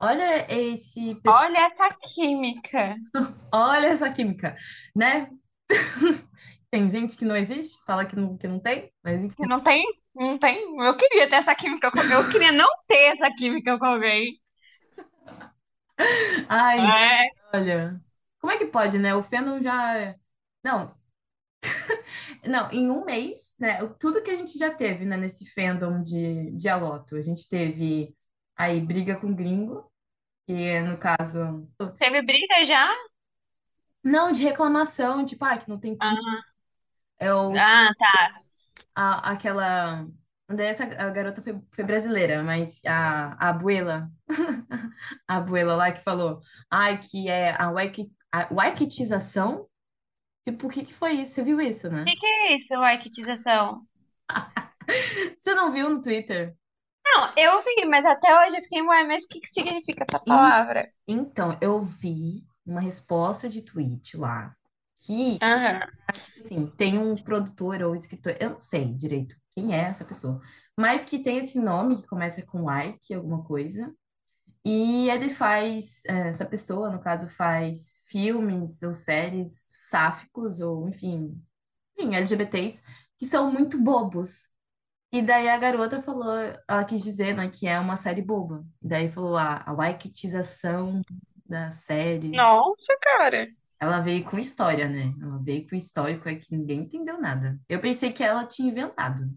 Olha 0.00 0.46
esse 0.52 1.14
pessoal. 1.16 1.44
Olha 1.44 1.58
essa 1.66 1.96
química. 2.14 2.96
Olha 3.52 3.86
essa 3.86 4.12
química, 4.12 4.56
né? 4.94 5.30
Tem 6.70 6.90
gente 6.90 7.16
que 7.16 7.24
não 7.24 7.36
existe, 7.36 7.78
fala 7.84 8.04
que 8.04 8.16
não, 8.16 8.36
que 8.36 8.48
não 8.48 8.58
tem, 8.58 8.92
mas 9.02 9.22
enfim. 9.22 9.46
Não 9.46 9.62
tem, 9.62 9.84
não 10.14 10.38
tem. 10.38 10.76
Eu 10.84 10.96
queria 10.96 11.28
ter 11.28 11.36
essa 11.36 11.54
química 11.54 11.90
com 11.90 12.00
Eu 12.00 12.28
queria 12.30 12.50
não 12.50 12.68
ter 12.88 13.14
essa 13.14 13.32
química 13.36 13.78
com 13.78 13.84
alguém. 13.86 14.40
Ai, 16.48 16.86
gente, 16.86 16.96
É, 16.96 17.28
olha. 17.54 18.00
Como 18.40 18.52
é 18.52 18.58
que 18.58 18.66
pode, 18.66 18.98
né? 18.98 19.14
O 19.14 19.22
fandom 19.22 19.60
já. 19.62 20.14
Não, 20.62 20.94
Não, 22.46 22.70
em 22.70 22.90
um 22.90 23.04
mês, 23.04 23.54
né? 23.58 23.78
Tudo 23.98 24.22
que 24.22 24.30
a 24.30 24.36
gente 24.36 24.58
já 24.58 24.72
teve, 24.72 25.04
né, 25.04 25.16
nesse 25.16 25.50
fandom 25.52 26.02
de, 26.02 26.50
de 26.52 26.68
Aloto. 26.68 27.16
A 27.16 27.22
gente 27.22 27.48
teve 27.48 28.14
aí 28.56 28.80
briga 28.80 29.16
com 29.16 29.34
gringo, 29.34 29.90
que 30.46 30.80
no 30.80 30.98
caso. 30.98 31.68
teve 31.98 32.22
briga 32.22 32.66
já? 32.66 32.94
Não, 34.02 34.30
de 34.30 34.42
reclamação, 34.42 35.24
tipo, 35.24 35.44
ah, 35.44 35.56
que 35.56 35.68
não 35.68 35.80
tem 35.80 35.96
Ah. 36.00 36.14
É 37.18 37.32
o, 37.32 37.54
ah, 37.56 37.90
tá. 37.98 38.36
a, 38.94 39.32
aquela. 39.32 40.06
Essa 40.58 40.84
a 40.84 41.08
garota 41.08 41.40
foi, 41.40 41.58
foi 41.72 41.84
brasileira, 41.84 42.42
mas 42.42 42.78
a, 42.84 43.46
a 43.46 43.48
abuela, 43.48 44.10
a 45.26 45.36
abuela 45.36 45.74
lá 45.74 45.90
que 45.90 46.02
falou, 46.02 46.40
ai, 46.70 46.98
que 46.98 47.28
é 47.30 47.56
a, 47.58 47.70
waiki, 47.70 48.12
a 48.30 48.52
waikitização. 48.52 49.66
Tipo, 50.44 50.66
o 50.66 50.70
que 50.70 50.84
que 50.84 50.94
foi 50.94 51.12
isso? 51.20 51.32
Você 51.34 51.42
viu 51.42 51.60
isso, 51.60 51.90
né? 51.90 52.02
O 52.02 52.10
que 52.10 52.16
que 52.20 52.26
é 52.26 52.56
isso, 52.56 52.74
waikitização? 52.74 53.84
Você 55.38 55.54
não 55.54 55.72
viu 55.72 55.90
no 55.90 56.02
Twitter? 56.02 56.56
Não, 57.04 57.32
eu 57.36 57.62
vi, 57.62 57.86
mas 57.86 58.04
até 58.04 58.28
hoje 58.40 58.56
eu 58.58 58.62
fiquei, 58.62 58.82
ué, 58.82 59.04
mas 59.04 59.24
o 59.24 59.28
que 59.28 59.40
que 59.40 59.48
significa 59.48 60.04
essa 60.04 60.18
palavra? 60.20 60.90
Então, 61.06 61.58
eu 61.60 61.82
vi 61.84 62.46
uma 62.66 62.80
resposta 62.80 63.48
de 63.48 63.62
tweet 63.62 64.16
lá 64.16 64.54
que, 64.96 65.40
Aham. 65.40 65.80
assim, 66.38 66.66
tem 66.76 66.98
um 66.98 67.16
produtor 67.16 67.82
ou 67.82 67.94
escritor, 67.96 68.36
eu 68.40 68.50
não 68.50 68.60
sei 68.60 68.92
direito 68.94 69.36
quem 69.54 69.74
é 69.74 69.80
essa 69.82 70.04
pessoa, 70.04 70.40
mas 70.78 71.04
que 71.04 71.18
tem 71.18 71.38
esse 71.38 71.58
nome 71.58 71.96
que 72.02 72.08
começa 72.08 72.42
com 72.42 72.70
Ike, 72.70 73.14
alguma 73.14 73.44
coisa, 73.44 73.94
e 74.64 75.10
ele 75.10 75.28
faz, 75.30 76.02
é, 76.06 76.28
essa 76.30 76.46
pessoa, 76.46 76.90
no 76.90 77.00
caso, 77.00 77.28
faz 77.30 78.04
filmes 78.08 78.82
ou 78.82 78.94
séries 78.94 79.73
sáficos 79.84 80.60
ou, 80.60 80.88
enfim, 80.88 81.40
enfim, 81.96 82.14
LGBTs, 82.14 82.82
que 83.18 83.26
são 83.26 83.52
muito 83.52 83.80
bobos. 83.80 84.48
E 85.12 85.22
daí 85.22 85.48
a 85.48 85.58
garota 85.58 86.02
falou, 86.02 86.32
ela 86.68 86.84
quis 86.84 87.02
dizer, 87.02 87.36
né, 87.36 87.48
que 87.48 87.68
é 87.68 87.78
uma 87.78 87.96
série 87.96 88.20
boba. 88.20 88.64
E 88.82 88.88
daí 88.88 89.12
falou 89.12 89.36
a, 89.36 89.62
a 89.64 89.72
waikitização 89.72 91.02
da 91.46 91.70
série. 91.70 92.30
Nossa, 92.30 92.98
cara. 93.00 93.48
Ela 93.78 94.00
veio 94.00 94.24
com 94.24 94.38
história, 94.38 94.88
né? 94.88 95.14
Ela 95.20 95.38
veio 95.38 95.68
com 95.68 95.76
histórico 95.76 96.28
é 96.28 96.34
que 96.34 96.50
ninguém 96.50 96.80
entendeu 96.80 97.20
nada. 97.20 97.60
Eu 97.68 97.80
pensei 97.80 98.12
que 98.12 98.24
ela 98.24 98.46
tinha 98.46 98.68
inventado. 98.68 99.28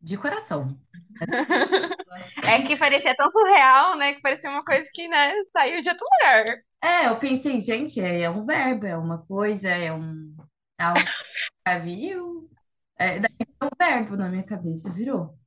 De 0.00 0.16
coração. 0.16 0.78
É 2.44 2.62
que 2.62 2.76
parecia 2.76 3.14
tão 3.14 3.30
surreal, 3.30 3.96
né? 3.96 4.14
Que 4.14 4.20
parecia 4.20 4.50
uma 4.50 4.64
coisa 4.64 4.88
que, 4.92 5.08
né, 5.08 5.32
saiu 5.52 5.82
de 5.82 5.88
outro 5.88 6.06
lugar. 6.20 6.62
É, 6.82 7.08
eu 7.08 7.18
pensei, 7.18 7.60
gente, 7.60 8.00
é, 8.00 8.22
é 8.22 8.30
um 8.30 8.44
verbo, 8.44 8.86
é 8.86 8.96
uma 8.96 9.18
coisa, 9.26 9.68
é 9.68 9.92
um 9.92 10.34
é 10.78 10.84
algo 10.84 11.00
que 11.00 11.78
viu. 11.80 12.50
É, 12.98 13.18
daí 13.18 13.30
virou 13.38 13.70
um 13.72 13.76
verbo 13.78 14.16
na 14.16 14.28
minha 14.28 14.42
cabeça, 14.42 14.92
virou. 14.92 15.38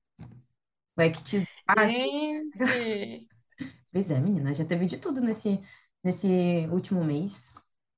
O 0.98 1.02
ectizar. 1.02 1.48
Gente. 1.80 3.28
Pois 3.92 4.10
é, 4.10 4.20
menina, 4.20 4.54
já 4.54 4.66
teve 4.66 4.86
de 4.86 4.98
tudo 4.98 5.22
nesse, 5.22 5.60
nesse 6.04 6.28
último 6.72 7.04
mês. 7.04 7.54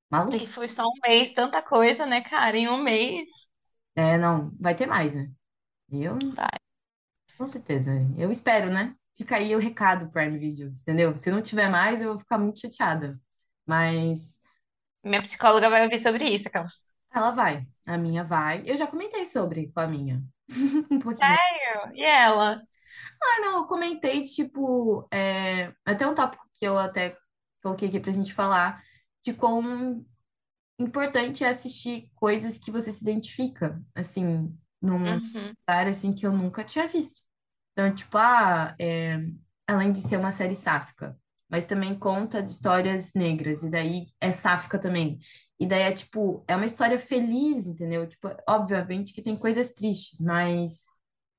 Maluco. 0.09 0.35
E 0.35 0.47
foi 0.47 0.67
só 0.67 0.83
um 0.83 1.07
mês, 1.07 1.33
tanta 1.33 1.61
coisa, 1.61 2.05
né, 2.05 2.21
cara? 2.21 2.57
Em 2.57 2.67
um 2.67 2.77
mês. 2.77 3.27
É, 3.95 4.17
não, 4.17 4.51
vai 4.59 4.75
ter 4.75 4.85
mais, 4.85 5.13
né? 5.13 5.29
Eu, 5.91 6.17
Vai. 6.35 6.57
com 7.37 7.47
certeza. 7.47 7.91
Eu 8.17 8.31
espero, 8.31 8.69
né? 8.71 8.95
Fica 9.15 9.35
aí 9.37 9.55
o 9.55 9.59
recado, 9.59 10.09
Prime 10.11 10.37
Videos, 10.37 10.81
entendeu? 10.81 11.15
Se 11.17 11.31
não 11.31 11.41
tiver 11.41 11.69
mais, 11.69 12.01
eu 12.01 12.09
vou 12.09 12.19
ficar 12.19 12.37
muito 12.37 12.59
chateada. 12.59 13.19
Mas 13.65 14.37
Minha 15.03 15.21
psicóloga 15.21 15.69
vai 15.69 15.83
ouvir 15.83 15.99
sobre 15.99 16.27
isso, 16.29 16.47
aquela. 16.47 16.67
ela 17.13 17.31
vai. 17.31 17.67
A 17.85 17.97
minha 17.97 18.23
vai. 18.23 18.63
Eu 18.65 18.77
já 18.77 18.87
comentei 18.87 19.25
sobre 19.25 19.71
com 19.71 19.79
a 19.79 19.87
minha. 19.87 20.21
Um 20.91 20.99
pouquinho. 20.99 21.39
E 21.93 22.03
ela? 22.03 22.61
Ah, 23.23 23.41
não, 23.41 23.57
eu 23.59 23.67
comentei, 23.67 24.23
tipo, 24.23 25.07
é, 25.11 25.73
até 25.85 26.07
um 26.07 26.15
tópico 26.15 26.45
que 26.55 26.65
eu 26.67 26.77
até 26.77 27.17
coloquei 27.63 27.89
aqui 27.89 27.99
pra 27.99 28.11
gente 28.11 28.33
falar, 28.33 28.83
de 29.23 29.33
quão 29.33 30.05
importante 30.79 31.43
é 31.43 31.49
assistir 31.49 32.09
coisas 32.15 32.57
que 32.57 32.71
você 32.71 32.91
se 32.91 33.03
identifica, 33.03 33.81
assim, 33.95 34.55
num 34.81 35.13
Uhum. 35.13 35.53
lugar, 35.67 35.87
assim, 35.87 36.13
que 36.13 36.25
eu 36.25 36.31
nunca 36.31 36.63
tinha 36.63 36.87
visto. 36.87 37.21
Então, 37.73 37.93
tipo, 37.93 38.17
ah, 38.17 38.75
é, 38.79 39.17
além 39.67 39.91
de 39.91 40.01
ser 40.01 40.17
uma 40.17 40.31
série 40.31 40.55
sáfica, 40.55 41.17
mas 41.49 41.65
também 41.65 41.97
conta 41.97 42.41
de 42.43 42.51
histórias 42.51 43.11
negras, 43.15 43.63
e 43.63 43.69
daí 43.69 44.07
é 44.19 44.31
sáfica 44.31 44.79
também. 44.79 45.19
E 45.59 45.67
daí 45.67 45.83
é, 45.83 45.91
tipo, 45.93 46.43
é 46.47 46.55
uma 46.55 46.65
história 46.65 46.97
feliz, 46.99 47.67
entendeu? 47.67 48.07
Tipo, 48.07 48.29
obviamente 48.49 49.13
que 49.13 49.21
tem 49.21 49.37
coisas 49.37 49.71
tristes, 49.71 50.19
mas 50.19 50.85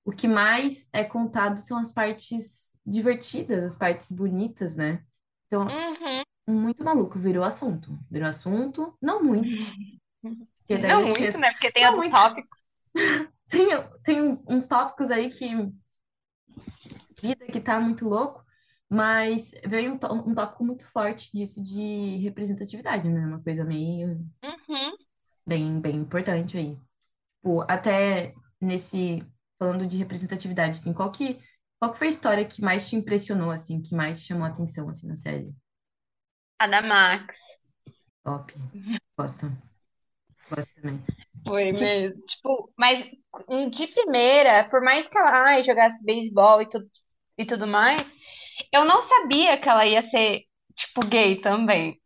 o 0.05 0.13
que 0.13 0.29
mais 0.29 0.89
é 0.93 1.05
contado 1.05 1.59
são 1.59 1.79
as 1.79 1.93
partes 1.93 2.77
divertidas, 2.87 3.65
as 3.65 3.77
partes 3.77 4.11
bonitas, 4.13 4.77
né? 4.77 5.05
Então, 5.47 5.67
Uhum. 5.69 6.23
muito 6.49 6.85
maluco, 6.85 7.19
virou 7.19 7.45
assunto. 7.45 7.99
Virou 8.11 8.29
assunto, 8.29 8.97
não 9.03 9.23
muito, 9.23 9.57
Não 10.89 11.07
muito, 11.07 11.39
né? 11.39 11.51
Porque 11.53 11.73
tem 11.73 11.85
Não 11.85 11.97
muito. 11.97 12.13
tópico. 12.13 12.57
Tem, 13.53 13.69
tem 14.03 14.23
uns, 14.23 14.45
uns 14.49 14.67
tópicos 14.67 15.11
aí 15.11 15.31
que 15.31 15.47
vida 17.21 17.47
que 17.47 17.61
tá 17.61 17.81
muito 17.81 18.09
louco, 18.09 18.45
mas 18.89 19.53
veio 19.67 19.93
um, 19.95 20.31
um 20.31 20.35
tópico 20.35 20.65
muito 20.65 20.85
forte 20.87 21.31
disso 21.33 21.63
de 21.63 22.17
representatividade, 22.19 23.09
né? 23.09 23.27
Uma 23.27 23.43
coisa 23.43 23.65
meio 23.65 24.19
Uhum. 24.45 24.97
bem, 25.47 25.81
bem 25.81 25.97
importante 25.97 26.57
aí. 26.57 26.77
Tipo, 27.37 27.63
até 27.71 28.35
nesse 28.61 29.25
falando 29.59 29.87
de 29.87 29.99
representatividade, 29.99 30.79
assim, 30.79 30.93
qual 30.95 31.13
que 31.13 31.41
qual 31.81 31.93
que 31.93 31.99
foi 31.99 32.09
a 32.09 32.11
história 32.11 32.47
que 32.47 32.63
mais 32.63 32.89
te 32.89 32.97
impressionou, 32.97 33.51
assim, 33.51 33.83
que 33.83 33.95
mais 33.95 34.21
te 34.21 34.29
chamou 34.29 34.45
a 34.45 34.49
atenção, 34.49 34.89
assim, 34.89 35.07
na 35.09 35.17
série? 35.17 35.55
A 36.59 36.67
da 36.67 36.81
Max. 36.81 37.37
Top. 38.25 38.53
Gosto. 39.17 39.51
Foi 41.45 41.73
mesmo. 41.73 42.23
Tipo, 42.27 42.73
mas 42.79 43.05
de 43.71 43.87
primeira, 43.89 44.69
por 44.69 44.83
mais 44.83 45.09
que 45.09 45.19
ela 45.19 45.31
ai, 45.49 45.65
jogasse 45.65 46.05
beisebol 46.05 46.63
e 46.63 46.69
tudo, 46.69 46.87
e 47.39 47.45
tudo 47.45 47.67
mais, 47.67 48.07
eu 48.73 48.85
não 48.85 49.01
sabia 49.01 49.59
que 49.59 49.69
ela 49.69 49.87
ia 49.87 50.03
ser, 50.03 50.43
tipo, 50.75 51.05
gay 51.07 51.41
também. 51.41 52.01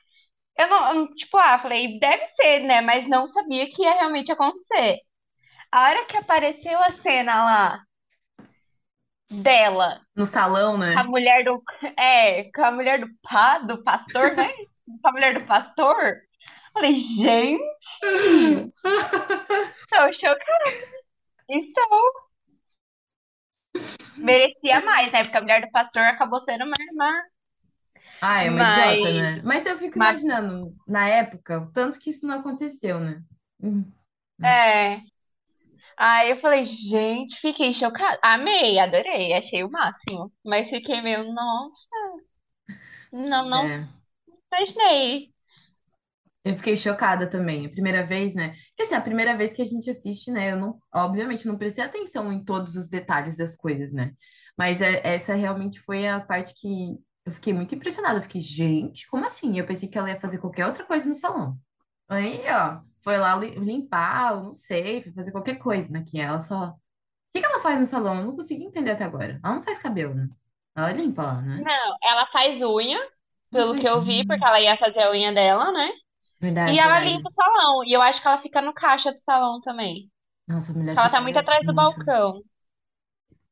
Eu 0.59 0.69
não, 0.69 1.15
tipo, 1.15 1.37
ah, 1.37 1.59
falei, 1.59 1.99
deve 1.99 2.25
ser, 2.35 2.61
né? 2.61 2.81
Mas 2.81 3.09
não 3.09 3.29
sabia 3.29 3.71
que 3.71 3.83
ia 3.83 3.93
realmente 3.95 4.33
acontecer. 4.33 5.01
A 5.71 5.83
hora 5.89 6.07
que 6.07 6.17
apareceu 6.17 6.79
a 6.81 6.93
cena 6.93 7.45
lá 7.45 7.81
dela, 9.31 10.01
no 10.15 10.25
salão, 10.25 10.77
com 10.77 10.83
a 10.83 10.87
né? 10.87 11.03
mulher 11.05 11.45
do, 11.45 11.63
é, 11.99 12.45
com 12.53 12.65
a 12.65 12.71
mulher 12.71 13.01
do 13.01 13.09
pá, 13.23 13.59
do 13.59 13.83
pastor, 13.83 14.35
né? 14.35 14.51
Com 15.03 15.09
a 15.09 15.13
mulher 15.13 15.39
do 15.39 15.47
pastor, 15.47 16.17
falei, 16.77 16.95
gente, 17.01 18.73
tô 19.89 20.13
chocada. 20.13 20.97
Então, 21.49 22.13
merecia 24.19 24.85
mais, 24.85 25.11
né? 25.11 25.25
Porque 25.25 25.37
a 25.37 25.41
mulher 25.41 25.63
do 25.63 25.71
pastor 25.71 26.03
acabou 26.03 26.41
sendo 26.41 26.65
uma 26.65 26.75
irmã. 26.79 27.13
Ah, 28.21 28.45
é 28.45 28.51
uma 28.51 28.59
Mas, 28.59 28.95
idiota, 28.95 29.13
né? 29.13 29.43
Mas 29.45 29.67
eu 29.67 29.79
fico 29.79 29.99
mas 29.99 30.21
imaginando, 30.21 30.75
na 30.87 31.09
época, 31.09 31.61
o 31.61 31.73
tanto 31.73 31.99
que 31.99 32.11
isso 32.11 32.27
não 32.27 32.41
aconteceu, 32.41 33.01
né? 33.01 33.23
Hum, 33.63 33.91
é. 34.43 35.01
Aí 35.97 36.31
eu 36.31 36.37
falei, 36.37 36.63
gente, 36.65 37.41
fiquei 37.41 37.73
chocada. 37.73 38.19
Amei, 38.23 38.79
adorei, 38.79 39.33
achei 39.33 39.65
o 39.65 39.71
máximo. 39.71 40.31
Mas 40.45 40.69
fiquei 40.69 41.01
meio, 41.01 41.33
nossa, 41.33 41.89
não, 43.13 43.49
não 43.49 43.65
é, 43.65 43.89
imaginei. 44.53 45.36
Eu 46.51 46.57
fiquei 46.57 46.77
chocada 46.77 47.29
também. 47.29 47.67
A 47.67 47.71
primeira 47.71 48.07
vez, 48.07 48.35
né? 48.35 48.51
Porque 48.71 48.83
assim, 48.83 48.95
a 48.95 49.01
primeira 49.01 49.37
vez 49.37 49.53
que 49.53 49.63
a 49.63 49.65
gente 49.65 49.91
assiste, 49.91 50.31
né? 50.31 50.53
Eu 50.53 50.57
não, 50.59 50.79
obviamente, 50.95 51.47
não 51.47 51.59
prestei 51.59 51.85
atenção 51.85 52.33
em 52.33 52.45
todos 52.45 52.77
os 52.77 52.89
detalhes 52.89 53.37
das 53.37 53.55
coisas, 53.57 53.93
né? 53.93 54.13
Mas 54.57 54.81
é- 54.81 55.01
essa 55.05 55.35
realmente 55.35 55.81
foi 55.81 56.07
a 56.09 56.21
parte 56.21 56.55
que 56.55 56.97
eu 57.25 57.33
fiquei 57.33 57.53
muito 57.53 57.75
impressionada. 57.75 58.19
Eu 58.19 58.23
fiquei, 58.23 58.41
gente, 58.41 59.07
como 59.09 59.25
assim? 59.27 59.59
Eu 59.59 59.67
pensei 59.67 59.89
que 59.89 59.99
ela 59.99 60.09
ia 60.11 60.21
fazer 60.21 60.39
qualquer 60.39 60.67
outra 60.67 60.85
coisa 60.87 61.09
no 61.09 61.15
salão. 61.15 61.59
Aí, 62.09 62.43
ó, 62.51 62.83
foi 63.03 63.19
lá 63.19 63.37
li- 63.37 63.57
limpar, 63.59 64.37
não 64.43 64.53
sei, 64.53 65.03
foi 65.03 65.13
fazer 65.13 65.33
qualquer 65.33 65.57
coisa, 65.59 65.91
né? 65.93 66.05
Que 66.07 66.21
ela 66.21 66.41
só. 66.41 66.71
O 66.71 66.77
que 67.35 67.41
que 67.41 67.47
ela 67.47 67.61
faz 67.63 67.79
no 67.81 67.87
salão? 67.87 68.17
Eu 68.21 68.27
não 68.27 68.37
consegui 68.37 68.65
entender 68.65 68.93
até 68.93 69.05
agora. 69.05 69.41
Ela 69.45 69.57
não 69.57 69.63
faz 69.63 69.79
cabelo, 69.79 70.15
né? 70.15 70.29
Ela 70.77 70.93
limpa 70.93 71.23
lá, 71.25 71.43
né? 71.43 71.67
Não, 71.67 71.97
ela 72.03 72.27
faz 72.29 72.61
unha, 72.63 72.99
pelo 73.53 73.75
que 73.75 73.87
eu 73.89 74.03
vi, 74.05 74.25
porque 74.27 74.45
Hum, 74.45 74.47
ela 74.47 74.61
ia 74.61 74.77
fazer 74.79 75.03
a 75.05 75.11
unha 75.11 75.33
dela, 75.33 75.73
né? 75.73 75.91
E 76.67 76.79
verdade, 76.79 76.81
ela 76.81 77.01
verdade. 77.01 77.01
limpa 77.01 77.29
o 77.29 77.33
salão. 77.33 77.85
E 77.85 77.93
eu 77.97 78.03
acho 78.03 78.21
que 78.23 78.29
ela 78.29 78.39
fica 78.39 78.63
no 78.63 78.75
caixa 78.75 79.13
do 79.13 79.19
salão 79.21 79.61
também. 79.61 80.11
Nossa, 80.49 80.73
a 80.73 80.75
mulher 80.75 80.97
Porque 80.97 81.01
ela 81.01 81.11
tá 81.11 81.21
muito 81.23 81.39
trabalha 81.39 81.41
atrás 81.41 81.65
do 81.67 81.75
muito. 81.75 81.75
balcão. 81.75 82.43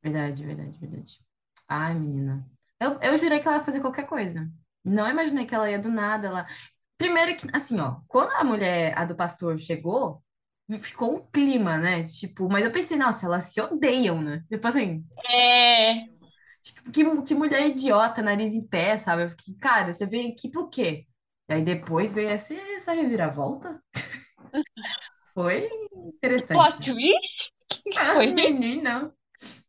Verdade, 0.03 0.45
verdade, 0.45 0.79
verdade. 0.79 1.21
Ai, 1.69 1.95
menina. 1.95 2.47
Eu, 2.81 3.01
eu 3.01 3.19
jurei 3.19 3.41
que 3.41 3.49
ela 3.49 3.59
ia 3.59 3.65
fazer 3.65 3.81
qualquer 3.81 4.07
coisa. 4.07 4.51
Não 4.85 5.09
imaginei 5.09 5.47
que 5.47 5.55
ela 5.55 5.71
ia 5.71 5.79
do 5.79 5.89
nada 5.91 6.31
lá. 6.31 6.47
Primeiro 6.99 7.37
que, 7.37 7.47
assim, 7.55 7.81
ó, 7.81 8.01
quando 8.09 8.31
a 8.33 8.45
mulher, 8.45 8.97
a 8.99 9.05
do 9.05 9.17
pastor, 9.17 9.59
chegou, 9.59 10.23
ficou 10.81 11.17
um 11.17 11.27
clima, 11.31 11.79
né? 11.79 12.05
Tipo, 12.05 12.49
mas 12.51 12.65
eu 12.65 12.73
pensei, 12.73 12.97
nossa, 12.99 13.27
elas 13.27 13.45
se 13.53 13.61
odeiam, 13.61 14.23
né? 14.23 14.45
Tipo 14.51 14.69
assim, 14.69 15.05
É, 15.29 16.09
tipo, 16.63 16.91
que, 16.91 17.23
que 17.23 17.35
mulher 17.35 17.67
idiota, 17.69 18.23
nariz 18.23 18.53
em 18.53 18.67
pé, 18.67 18.97
sabe? 18.99 19.25
Eu 19.25 19.31
fiquei, 19.31 19.55
cara, 19.57 19.93
você 19.93 20.07
veio 20.07 20.33
aqui 20.33 20.51
pro 20.51 20.69
quê? 20.69 21.07
Daí 21.49 21.63
depois 21.63 22.13
veio 22.13 22.29
essa, 22.31 22.55
essa 22.55 22.93
reviravolta. 22.93 23.83
Foi 25.35 25.69
interessante. 25.93 26.59
plot 26.59 26.79
twist? 26.81 27.53
Que 27.69 27.91
que 27.91 27.99
Ah, 27.99 28.15
foi 28.15 28.29
menina, 28.29 29.13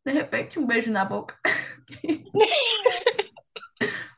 de 0.06 0.14
repente 0.14 0.60
um 0.60 0.66
beijo 0.68 0.92
na 0.92 1.06
boca. 1.06 1.38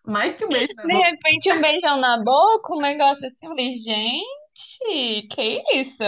Mais 0.06 0.36
que 0.36 0.46
um 0.46 0.52
beijo 0.52 0.74
na 0.76 0.84
De 0.84 0.88
boca. 0.88 0.94
repente, 0.94 1.52
um 1.52 1.62
beijão 1.62 1.98
na 2.00 2.24
boca, 2.24 2.74
um 2.74 2.82
negócio 2.82 3.26
assim. 3.28 3.46
Eu 3.46 3.50
falei, 3.50 3.76
gente, 3.76 5.28
que 5.30 5.64
isso? 5.76 6.04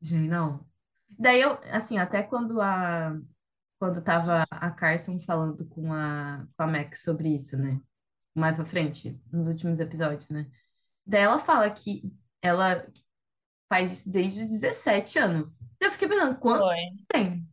Gente, 0.00 0.28
não. 0.28 0.64
Daí 1.18 1.40
eu, 1.40 1.58
assim, 1.72 1.98
até 1.98 2.22
quando 2.22 2.60
a 2.60 3.16
quando 3.78 4.02
tava 4.02 4.46
a 4.50 4.72
Carson 4.72 5.20
falando 5.20 5.68
com 5.68 5.92
a, 5.92 6.46
com 6.56 6.64
a 6.64 6.68
Max 6.68 7.02
sobre 7.04 7.36
isso, 7.36 7.58
né? 7.58 7.80
Mais 8.36 8.54
pra 8.54 8.64
frente, 8.66 9.18
nos 9.32 9.48
últimos 9.48 9.80
episódios, 9.80 10.30
né? 10.30 10.46
Daí 11.06 11.22
ela 11.22 11.38
fala 11.38 11.70
que 11.70 12.02
ela 12.42 12.86
faz 13.68 13.90
isso 13.90 14.12
desde 14.12 14.42
os 14.42 14.48
17 14.48 15.18
anos. 15.18 15.58
Eu 15.80 15.90
fiquei 15.90 16.08
pensando, 16.08 16.38
quanto 16.38 16.60
Foi. 16.60 16.76
tem? 17.08 17.48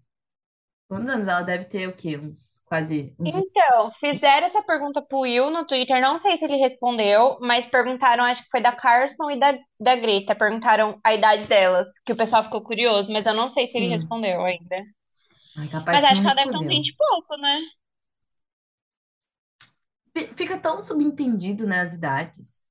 Quantos 0.88 1.10
anos? 1.10 1.28
Ela 1.28 1.42
deve 1.42 1.66
ter 1.66 1.88
o 1.88 1.96
quê? 1.96 2.18
Uns 2.18 2.62
quase 2.66 3.16
uns 3.18 3.32
20. 3.32 3.46
Então, 3.46 3.92
fizeram 4.00 4.46
essa 4.46 4.62
pergunta 4.62 5.02
pro 5.02 5.20
Will 5.22 5.50
no 5.50 5.66
Twitter, 5.66 6.02
não 6.02 6.20
sei 6.20 6.38
se 6.38 6.44
ele 6.44 6.58
respondeu, 6.58 7.38
mas 7.40 7.66
perguntaram, 7.66 8.26
acho 8.26 8.44
que 8.44 8.50
foi 8.52 8.62
da 8.62 8.74
Carson 8.74 9.32
e 9.32 9.40
da, 9.40 9.58
da 9.80 9.96
Greta, 9.96 10.36
perguntaram 10.36 11.00
a 11.04 11.14
idade 11.14 11.46
delas, 11.46 11.88
que 12.06 12.12
o 12.12 12.16
pessoal 12.18 12.44
ficou 12.44 12.62
curioso, 12.62 13.12
mas 13.12 13.26
eu 13.26 13.34
não 13.34 13.48
sei 13.48 13.68
se 13.68 13.78
ele 13.78 13.86
Sim. 13.86 13.94
respondeu 13.94 14.44
ainda. 14.44 14.76
Ai, 15.56 15.70
Mas 15.86 16.04
acho 16.04 16.22
que 16.22 16.28
ela 16.28 16.36
deve 16.36 16.52
ter 16.52 16.58
uns 16.58 16.66
respondeu. 16.66 16.70
20 16.70 16.88
e 16.90 16.96
pouco, 16.96 17.38
né? 17.38 17.60
Fi- 20.16 20.34
Fica 20.36 20.60
tão 20.60 20.82
subentendido, 20.82 21.66
né, 21.68 21.82
as 21.82 21.94
idades. 21.94 22.68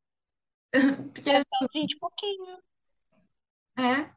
Porque, 1.15 1.31
Deve 1.31 1.45
ter 1.45 1.57
uns 1.65 1.73
20 1.75 1.93
e 1.95 1.99
pouquinho. 1.99 2.63
é. 3.77 4.13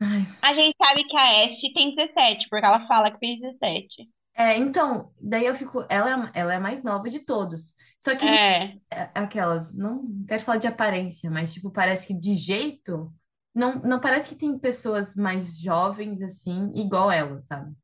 Ai, 0.00 0.26
A 0.42 0.52
gente 0.52 0.74
sabe 0.76 1.04
que 1.04 1.16
a 1.16 1.44
Ashley 1.44 1.72
tem 1.72 1.94
17, 1.94 2.48
porque 2.48 2.66
ela 2.66 2.84
fala 2.88 3.10
que 3.12 3.18
fez 3.20 3.40
17. 3.40 4.08
É, 4.34 4.56
então, 4.56 5.12
daí 5.20 5.46
eu 5.46 5.54
fico. 5.54 5.84
Ela, 5.88 6.30
é- 6.34 6.40
ela 6.40 6.52
é 6.54 6.56
a 6.56 6.60
mais 6.60 6.82
nova 6.82 7.08
de 7.10 7.20
todos. 7.20 7.74
Só 8.00 8.14
que 8.16 8.36
É, 8.36 8.78
é, 8.92 9.10
aquelas, 9.14 9.72
não 9.74 10.24
quero 10.28 10.42
falar 10.44 10.58
de 10.58 10.66
aparência, 10.68 11.30
mas 11.30 11.52
tipo, 11.54 11.70
parece 11.72 12.06
que 12.08 12.14
de 12.14 12.34
jeito 12.34 13.12
não, 13.54 13.76
não 13.82 14.00
parece 14.00 14.28
que 14.28 14.36
tem 14.36 14.58
pessoas 14.58 15.14
mais 15.16 15.58
jovens, 15.60 16.22
assim, 16.22 16.72
igual 16.74 17.10
ela, 17.10 17.42
sabe? 17.42 17.74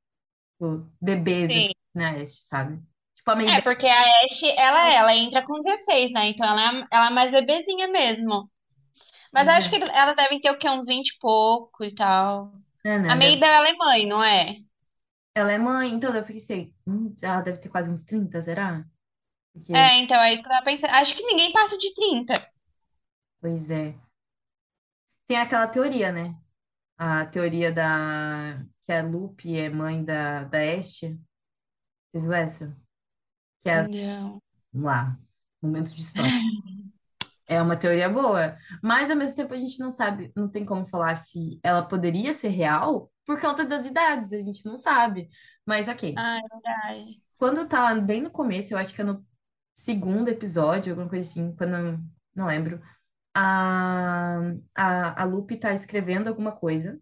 Tipo, 0.54 0.90
bebês, 1.02 1.56
assim, 1.56 1.68
Sim. 1.68 1.74
na 1.94 2.12
Ashe, 2.12 2.44
sabe? 2.44 2.82
Tipo, 3.24 3.30
a 3.32 3.36
É, 3.46 3.60
porque 3.62 3.86
a 3.86 4.02
Ashe, 4.26 4.46
ela, 4.58 4.88
é, 4.90 4.94
ela 4.96 5.14
entra 5.16 5.44
com 5.44 5.62
16, 5.62 6.12
né? 6.12 6.28
Então 6.28 6.46
ela 6.46 6.80
é, 6.82 6.86
ela 6.90 7.06
é 7.08 7.10
mais 7.10 7.30
bebezinha 7.30 7.88
mesmo. 7.88 8.50
Mas 9.32 9.48
acho 9.48 9.70
que 9.70 9.76
é. 9.76 9.78
elas 9.78 10.16
devem 10.16 10.40
ter 10.40 10.50
o 10.50 10.58
quê? 10.58 10.68
Uns 10.70 10.86
20 10.86 11.10
e 11.10 11.18
pouco 11.20 11.84
e 11.84 11.94
tal. 11.94 12.52
É, 12.84 12.98
A 13.06 13.16
né? 13.16 13.18
Deve... 13.18 13.40
Maybell, 13.40 13.50
ela 13.50 13.68
é 13.70 13.74
mãe, 13.74 14.06
não 14.08 14.22
é? 14.24 14.56
Ela 15.34 15.52
é 15.52 15.58
mãe, 15.58 15.92
então 15.92 16.14
eu 16.14 16.24
pensei, 16.24 16.74
hum, 16.86 17.14
ela 17.22 17.40
deve 17.40 17.58
ter 17.58 17.68
quase 17.68 17.90
uns 17.90 18.02
30, 18.02 18.40
será? 18.42 18.84
Porque, 19.52 19.72
É, 19.72 19.98
então 19.98 20.16
é 20.22 20.32
isso 20.32 20.42
que 20.42 20.48
eu 20.48 20.52
tava 20.52 20.64
pensando. 20.64 20.90
Acho 20.90 21.14
que 21.16 21.22
ninguém 21.22 21.52
passa 21.52 21.76
de 21.76 21.92
30. 21.94 22.50
pois 23.40 23.70
é. 23.70 23.94
Tem 25.26 25.36
aquela 25.38 25.66
teoria, 25.68 26.12
né? 26.12 26.34
A 26.98 27.26
teoria 27.26 27.72
da... 27.72 28.64
que 28.82 28.92
a 28.92 29.02
Lupe 29.02 29.56
é 29.58 29.70
mãe 29.70 30.04
da, 30.04 30.44
da 30.44 30.58
Ashe. 30.60 31.18
Você 32.12 32.20
viu 32.20 32.32
essa? 32.32 32.83
Que 33.64 33.70
é, 33.70 33.82
Não. 33.82 34.40
vamos 34.72 34.86
lá, 34.86 35.18
momento 35.62 35.94
de 35.94 36.00
história. 36.02 36.32
É 37.46 37.60
uma 37.60 37.76
teoria 37.76 38.08
boa, 38.08 38.56
mas 38.82 39.10
ao 39.10 39.16
mesmo 39.16 39.36
tempo 39.36 39.52
a 39.52 39.58
gente 39.58 39.78
não 39.78 39.90
sabe, 39.90 40.32
não 40.34 40.48
tem 40.48 40.64
como 40.64 40.86
falar 40.86 41.14
se 41.16 41.60
ela 41.62 41.82
poderia 41.86 42.32
ser 42.32 42.48
real 42.48 43.12
por 43.26 43.38
conta 43.40 43.64
das 43.66 43.84
idades, 43.86 44.32
a 44.32 44.40
gente 44.40 44.64
não 44.64 44.76
sabe. 44.76 45.28
Mas 45.66 45.88
ok, 45.88 46.14
Ah, 46.16 46.38
é 46.38 46.42
verdade. 46.48 47.22
quando 47.38 47.68
tá 47.68 47.94
bem 48.00 48.22
no 48.22 48.30
começo, 48.30 48.72
eu 48.74 48.78
acho 48.78 48.94
que 48.94 49.00
é 49.00 49.04
no 49.04 49.24
segundo 49.74 50.28
episódio, 50.28 50.92
alguma 50.92 51.08
coisa 51.08 51.28
assim, 51.28 51.54
quando 51.56 52.00
não 52.34 52.46
lembro, 52.46 52.80
a, 53.34 54.38
a, 54.74 55.22
a 55.22 55.24
Lupe 55.24 55.58
tá 55.58 55.72
escrevendo 55.74 56.28
alguma 56.28 56.52
coisa, 56.52 56.98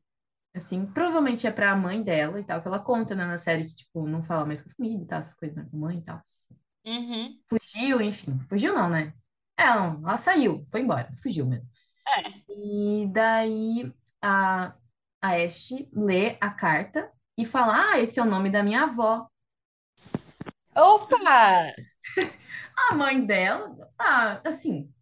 assim, 0.54 0.86
provavelmente 0.86 1.46
é 1.46 1.52
pra 1.52 1.76
mãe 1.76 2.02
dela 2.02 2.40
e 2.40 2.44
tal, 2.44 2.62
que 2.62 2.68
ela 2.68 2.80
conta, 2.80 3.14
né, 3.16 3.26
na 3.26 3.38
série 3.38 3.66
que, 3.66 3.76
tipo, 3.76 4.06
não 4.08 4.22
fala 4.22 4.46
mais 4.46 4.62
com 4.62 4.70
a 4.70 4.74
família 4.74 5.04
e 5.04 5.06
tal, 5.06 5.18
essas 5.20 5.34
coisas, 5.34 5.56
né, 5.56 5.66
com 5.70 5.76
a 5.78 5.80
mãe 5.80 5.98
e 5.98 6.02
tal. 6.02 6.22
Uhum. 6.84 7.40
Fugiu, 7.48 8.00
enfim. 8.00 8.38
Fugiu 8.48 8.74
não, 8.74 8.88
né? 8.88 9.14
É, 9.56 9.66
não, 9.66 10.00
ela 10.08 10.16
saiu, 10.16 10.66
foi 10.70 10.80
embora, 10.80 11.12
fugiu 11.22 11.46
mesmo. 11.46 11.68
É. 12.08 12.52
E 12.52 13.06
daí 13.12 13.92
a, 14.20 14.74
a 15.20 15.30
Ashe 15.44 15.88
lê 15.92 16.36
a 16.40 16.50
carta 16.50 17.10
e 17.38 17.44
fala: 17.44 17.92
Ah, 17.92 18.00
esse 18.00 18.18
é 18.18 18.22
o 18.22 18.26
nome 18.26 18.50
da 18.50 18.62
minha 18.62 18.84
avó. 18.84 19.28
Opa! 20.74 21.72
A 22.90 22.94
mãe 22.94 23.24
dela, 23.24 23.76
ah, 23.98 24.40
assim, 24.44 24.92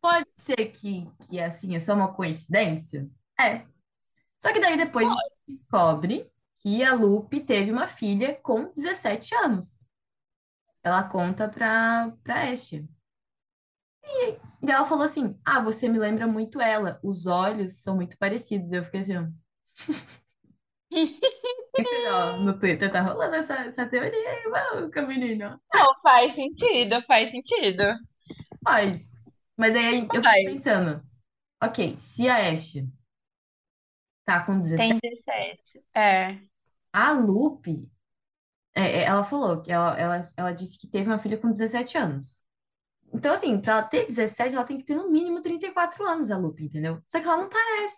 pode 0.00 0.28
ser 0.36 0.66
que, 0.72 1.10
que 1.28 1.40
assim, 1.40 1.76
é 1.76 1.80
só 1.80 1.94
uma 1.94 2.14
coincidência? 2.14 3.08
É. 3.38 3.66
Só 4.40 4.52
que 4.52 4.60
daí 4.60 4.76
depois 4.76 5.08
descobre 5.46 6.30
que 6.60 6.82
a 6.84 6.94
Lupe 6.94 7.40
teve 7.40 7.72
uma 7.72 7.88
filha 7.88 8.38
com 8.42 8.72
17 8.72 9.34
anos. 9.34 9.85
Ela 10.86 11.02
conta 11.02 11.48
pra, 11.48 12.12
pra 12.22 12.48
Ashe. 12.48 12.88
E 14.62 14.70
ela 14.70 14.84
falou 14.84 15.02
assim: 15.02 15.36
Ah, 15.44 15.60
você 15.60 15.88
me 15.88 15.98
lembra 15.98 16.28
muito 16.28 16.60
ela. 16.60 17.00
Os 17.02 17.26
olhos 17.26 17.82
são 17.82 17.96
muito 17.96 18.16
parecidos. 18.16 18.70
Eu 18.70 18.84
fiquei 18.84 19.00
assim, 19.00 19.16
ó. 19.16 19.26
Ó, 22.08 22.36
no 22.38 22.56
Twitter 22.56 22.90
tá 22.92 23.00
rolando 23.00 23.34
essa, 23.34 23.54
essa 23.64 23.84
teoria 23.84 24.30
aí, 24.30 24.46
mano, 24.48 24.92
com 24.92 25.00
a 25.00 25.06
menina. 25.08 25.60
Não, 25.74 26.00
faz 26.02 26.34
sentido, 26.34 27.02
faz 27.02 27.32
sentido. 27.32 27.82
Mas, 28.64 29.10
mas 29.56 29.74
aí 29.74 30.02
eu 30.14 30.22
fico 30.22 30.22
Faz. 30.22 30.44
pensando: 30.44 31.02
Ok, 31.60 31.96
se 31.98 32.28
a 32.28 32.48
Ashe 32.52 32.88
tá 34.24 34.44
com 34.46 34.60
17, 34.60 35.00
Tem 35.00 35.00
17. 35.00 35.84
É. 35.96 36.38
a 36.92 37.10
Lupe, 37.10 37.90
é, 38.76 39.00
é, 39.00 39.04
ela 39.04 39.24
falou 39.24 39.62
que 39.62 39.72
ela, 39.72 39.98
ela, 39.98 40.28
ela 40.36 40.52
disse 40.52 40.78
que 40.78 40.86
teve 40.86 41.08
uma 41.08 41.18
filha 41.18 41.38
com 41.38 41.50
17 41.50 41.96
anos. 41.96 42.42
Então, 43.12 43.32
assim, 43.32 43.58
pra 43.58 43.72
ela 43.74 43.82
ter 43.82 44.06
17, 44.06 44.54
ela 44.54 44.64
tem 44.64 44.76
que 44.78 44.84
ter 44.84 44.94
no 44.94 45.10
mínimo 45.10 45.40
34 45.40 46.06
anos, 46.06 46.30
a 46.30 46.36
Lupe, 46.36 46.64
entendeu? 46.64 47.02
Só 47.08 47.18
que 47.18 47.26
ela 47.26 47.38
não 47.38 47.48
parece 47.48 47.96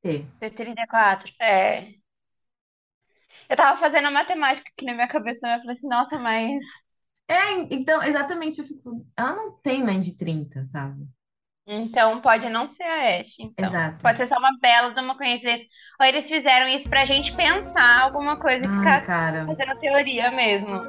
ter. 0.00 0.26
Ter 0.38 0.50
34. 0.50 1.32
É. 1.40 1.94
Eu 3.48 3.56
tava 3.56 3.78
fazendo 3.78 4.06
a 4.06 4.10
matemática 4.10 4.68
aqui 4.70 4.84
na 4.84 4.94
minha 4.94 5.08
cabeça 5.08 5.40
também. 5.40 5.56
Eu 5.56 5.60
falei 5.60 5.76
assim, 5.76 5.88
nossa, 5.88 6.18
mas. 6.18 6.60
É, 7.28 7.52
então, 7.74 8.02
exatamente, 8.02 8.60
eu 8.60 8.64
fico. 8.64 9.04
Ela 9.16 9.34
não 9.34 9.52
tem 9.60 9.82
mais 9.82 10.04
de 10.04 10.16
30, 10.16 10.64
sabe? 10.64 11.08
Então 11.74 12.20
pode 12.20 12.48
não 12.48 12.68
ser 12.70 12.82
a 12.82 13.20
Ashe, 13.20 13.42
então. 13.42 13.64
Exato. 13.66 14.02
Pode 14.02 14.18
ser 14.18 14.26
só 14.26 14.36
uma 14.38 14.58
bela 14.60 14.94
de 14.94 15.00
uma 15.00 15.16
coincidência. 15.16 15.66
Ou 16.00 16.06
eles 16.06 16.26
fizeram 16.28 16.68
isso 16.68 16.88
pra 16.88 17.04
gente 17.04 17.34
pensar 17.34 18.02
alguma 18.02 18.36
coisa 18.36 18.64
e 18.64 18.68
Ai, 18.68 18.78
ficar 18.78 19.00
cara. 19.04 19.46
fazendo 19.46 19.78
teoria 19.80 20.30
mesmo. 20.30 20.80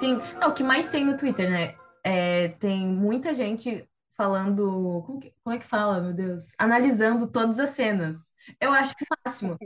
Sim, 0.00 0.20
não, 0.38 0.50
o 0.50 0.54
que 0.54 0.62
mais 0.62 0.88
tem 0.90 1.04
no 1.04 1.16
Twitter, 1.16 1.50
né? 1.50 1.74
É, 2.04 2.48
tem 2.58 2.86
muita 2.86 3.32
gente 3.34 3.88
falando. 4.16 5.02
Como, 5.06 5.20
que- 5.20 5.32
como 5.42 5.56
é 5.56 5.58
que 5.58 5.66
fala, 5.66 6.00
meu 6.00 6.12
Deus? 6.12 6.52
Analisando 6.58 7.26
todas 7.30 7.58
as 7.58 7.70
cenas. 7.70 8.30
Eu 8.60 8.72
acho 8.72 8.92
o 8.92 9.16
máximo. 9.24 9.56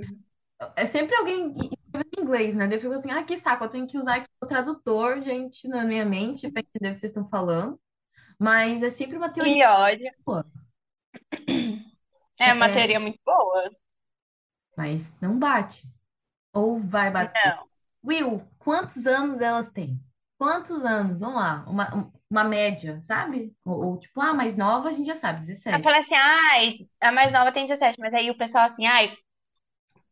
É 0.74 0.86
sempre 0.86 1.14
alguém 1.16 1.48
escrevendo 1.48 2.08
em 2.18 2.22
inglês, 2.22 2.56
né? 2.56 2.66
Daí 2.66 2.76
Eu 2.76 2.80
fico 2.80 2.92
assim, 2.94 3.10
ah, 3.10 3.22
que 3.22 3.36
saco, 3.36 3.64
eu 3.64 3.68
tenho 3.68 3.86
que 3.86 3.98
usar 3.98 4.16
aqui 4.16 4.26
o 4.42 4.46
tradutor, 4.46 5.20
gente, 5.22 5.68
na 5.68 5.84
minha 5.84 6.04
mente, 6.04 6.50
pra 6.50 6.60
entender 6.62 6.90
o 6.90 6.94
que 6.94 7.00
vocês 7.00 7.12
estão 7.12 7.26
falando. 7.28 7.78
Mas 8.38 8.82
é 8.82 8.90
sempre 8.90 9.16
uma 9.16 9.30
teoria 9.30 9.54
Que 9.54 9.64
ódio. 9.66 10.10
É 12.38 12.52
uma 12.52 12.68
É, 12.68 12.70
teoria 12.70 13.00
muito 13.00 13.20
boa. 13.24 13.70
mas 14.76 15.14
não 15.20 15.38
bate. 15.38 15.82
Ou 16.54 16.80
vai 16.80 17.10
bater. 17.12 17.36
Não. 17.44 17.68
Will, 18.04 18.42
quantos 18.58 19.06
anos 19.06 19.40
elas 19.40 19.68
têm? 19.68 20.00
Quantos 20.38 20.84
anos? 20.84 21.20
Vamos 21.20 21.36
lá, 21.36 21.64
uma, 21.68 22.12
uma 22.30 22.44
média, 22.44 23.00
sabe? 23.02 23.54
Ou, 23.64 23.86
ou, 23.92 23.98
tipo, 24.00 24.20
ah, 24.20 24.34
mais 24.34 24.56
nova 24.56 24.88
a 24.90 24.92
gente 24.92 25.06
já 25.06 25.14
sabe, 25.14 25.40
Eu 25.70 25.80
17. 25.80 25.82
falei 25.82 26.00
assim, 26.00 26.14
ai, 26.14 26.78
a 27.00 27.12
mais 27.12 27.32
nova 27.32 27.52
tem 27.52 27.66
17, 27.66 27.98
mas 28.00 28.14
aí 28.14 28.30
o 28.30 28.36
pessoal 28.38 28.64
assim, 28.66 28.86
ai, 28.86 29.16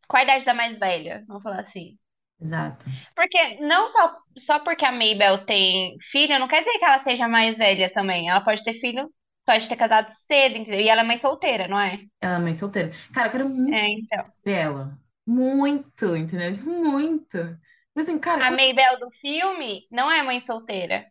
qual 0.09 0.21
a 0.21 0.25
idade 0.25 0.45
da 0.47 0.55
mais 0.55 0.79
velha? 0.79 1.23
Vamos 1.29 1.43
falar 1.43 1.61
assim. 1.61 1.99
Exato. 2.41 2.87
Porque 3.15 3.61
não 3.61 3.89
só, 3.89 4.17
só 4.39 4.59
porque 4.61 4.85
a 4.85 4.93
Mabel 4.93 5.45
tem 5.47 5.97
filho, 6.11 6.39
não 6.39 6.49
quer 6.49 6.61
dizer 6.63 6.79
que 6.79 6.85
ela 6.85 7.03
seja 7.03 7.29
mais 7.29 7.57
velha 7.57 7.93
também. 7.93 8.29
Ela 8.29 8.41
pode 8.43 8.63
ter 8.65 8.75
filho, 8.81 9.09
pode 9.45 9.69
ter 9.69 9.77
casado 9.77 10.11
cedo, 10.11 10.57
entendeu? 10.57 10.81
E 10.81 10.89
ela 10.89 11.03
é 11.03 11.05
mãe 11.05 11.19
solteira, 11.19 11.69
não 11.69 11.79
é? 11.81 12.01
Ela 12.21 12.37
é 12.37 12.39
mãe 12.39 12.55
solteira. 12.55 12.93
Cara, 13.13 13.29
eu 13.29 13.33
quero 13.33 13.49
muito 13.49 13.77
É, 13.77 13.89
então. 13.89 14.25
ela. 14.45 14.99
Muito, 15.27 16.17
entendeu? 16.17 16.53
Tipo, 16.53 16.71
Muito. 16.71 17.37
Eu 17.39 17.59
Assim, 18.03 18.19
cara, 18.19 18.47
A. 18.47 18.51
Mabel 18.53 19.01
do 19.01 19.11
filme 19.21 19.89
não 19.91 20.09
é 20.11 20.23
mãe 20.23 20.39
solteira. 20.41 21.05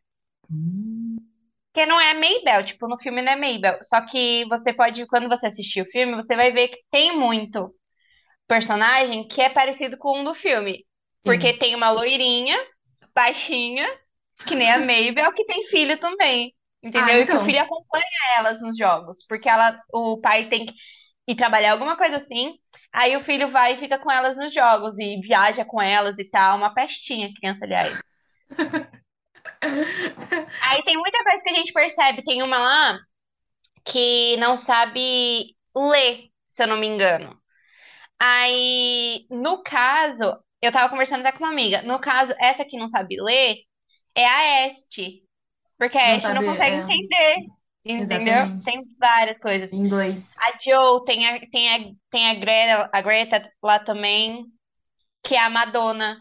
Hum, 0.49 1.17
Porque 1.71 1.85
não 1.87 1.99
é 1.99 2.11
a 2.11 2.13
Mabel, 2.13 2.65
tipo, 2.65 2.87
no 2.87 2.97
filme 2.99 3.21
não 3.21 3.31
é 3.33 3.35
Mabel. 3.35 3.79
Só 3.83 4.01
que 4.01 4.45
você 4.45 4.71
pode, 4.73 5.05
quando 5.07 5.27
você 5.27 5.47
assistir 5.47 5.81
o 5.81 5.85
filme, 5.91 6.15
você 6.15 6.35
vai 6.35 6.51
ver 6.51 6.67
que 6.69 6.83
tem 6.91 7.17
muito 7.17 7.73
personagem 8.47 9.27
que 9.27 9.41
é 9.41 9.49
parecido 9.49 9.97
com 9.97 10.19
um 10.21 10.23
do 10.25 10.35
filme. 10.35 10.85
Porque 11.23 11.53
sim. 11.53 11.59
tem 11.59 11.75
uma 11.75 11.91
loirinha, 11.91 12.57
baixinha, 13.15 13.87
que 14.47 14.55
nem 14.55 14.71
a 14.71 14.77
Mabel, 14.79 15.33
que 15.33 15.45
tem 15.45 15.67
filho 15.69 15.99
também. 15.99 16.53
Ah, 16.83 16.87
Entendeu? 16.87 17.21
E 17.21 17.25
que 17.25 17.31
o 17.31 17.35
então. 17.35 17.45
filho 17.45 17.61
acompanha 17.61 18.05
elas 18.37 18.61
nos 18.61 18.77
jogos. 18.77 19.25
Porque 19.27 19.49
ela, 19.49 19.79
o 19.93 20.19
pai 20.19 20.47
tem 20.49 20.65
que 20.65 20.73
ir 21.27 21.35
trabalhar 21.35 21.71
alguma 21.73 21.97
coisa 21.97 22.17
assim. 22.17 22.57
Aí 22.91 23.15
o 23.15 23.21
filho 23.21 23.49
vai 23.51 23.73
e 23.73 23.77
fica 23.77 23.97
com 23.99 24.11
elas 24.11 24.35
nos 24.37 24.53
jogos 24.53 24.97
e 24.99 25.19
viaja 25.21 25.65
com 25.65 25.81
elas 25.81 26.17
e 26.19 26.29
tal. 26.29 26.57
Uma 26.57 26.73
pestinha, 26.73 27.33
criança, 27.33 27.65
aliás. 27.65 28.01
Aí 30.61 30.83
tem 30.83 30.97
muita 30.97 31.23
coisa 31.23 31.43
que 31.43 31.49
a 31.51 31.55
gente 31.55 31.73
percebe. 31.73 32.23
Tem 32.23 32.41
uma 32.41 32.57
lá 32.57 32.99
que 33.85 34.37
não 34.37 34.57
sabe 34.57 35.55
ler, 35.75 36.29
se 36.49 36.63
eu 36.63 36.67
não 36.67 36.77
me 36.77 36.87
engano. 36.87 37.37
Aí, 38.19 39.25
no 39.29 39.63
caso, 39.63 40.37
eu 40.61 40.71
tava 40.71 40.89
conversando 40.89 41.21
até 41.21 41.31
com 41.37 41.43
uma 41.43 41.51
amiga. 41.51 41.81
No 41.81 41.99
caso, 41.99 42.33
essa 42.39 42.65
que 42.65 42.77
não 42.77 42.87
sabe 42.87 43.21
ler 43.21 43.57
é 44.15 44.25
a 44.25 44.67
Este. 44.67 45.23
Porque 45.77 45.97
a 45.97 46.07
Não 46.07 46.15
Este 46.15 46.27
não 46.33 46.43
consegue 46.43 46.75
é, 46.75 46.79
entender. 46.79 47.36
Entendeu? 47.86 48.33
exatamente. 48.33 48.65
Tem 48.65 48.83
várias 48.99 49.38
coisas. 49.39 49.71
Em 49.71 49.77
inglês. 49.77 50.33
A 50.39 50.57
Joe 50.63 51.03
tem 51.05 51.27
a, 51.27 51.39
tem 51.49 51.69
a, 51.69 51.91
tem 52.09 52.29
a 52.29 52.33
Greta, 52.36 52.89
a 52.93 53.01
Greta 53.01 53.51
lá 53.62 53.79
também, 53.79 54.45
que 55.23 55.36
é 55.36 55.39
a 55.39 55.49
Madonna. 55.49 56.17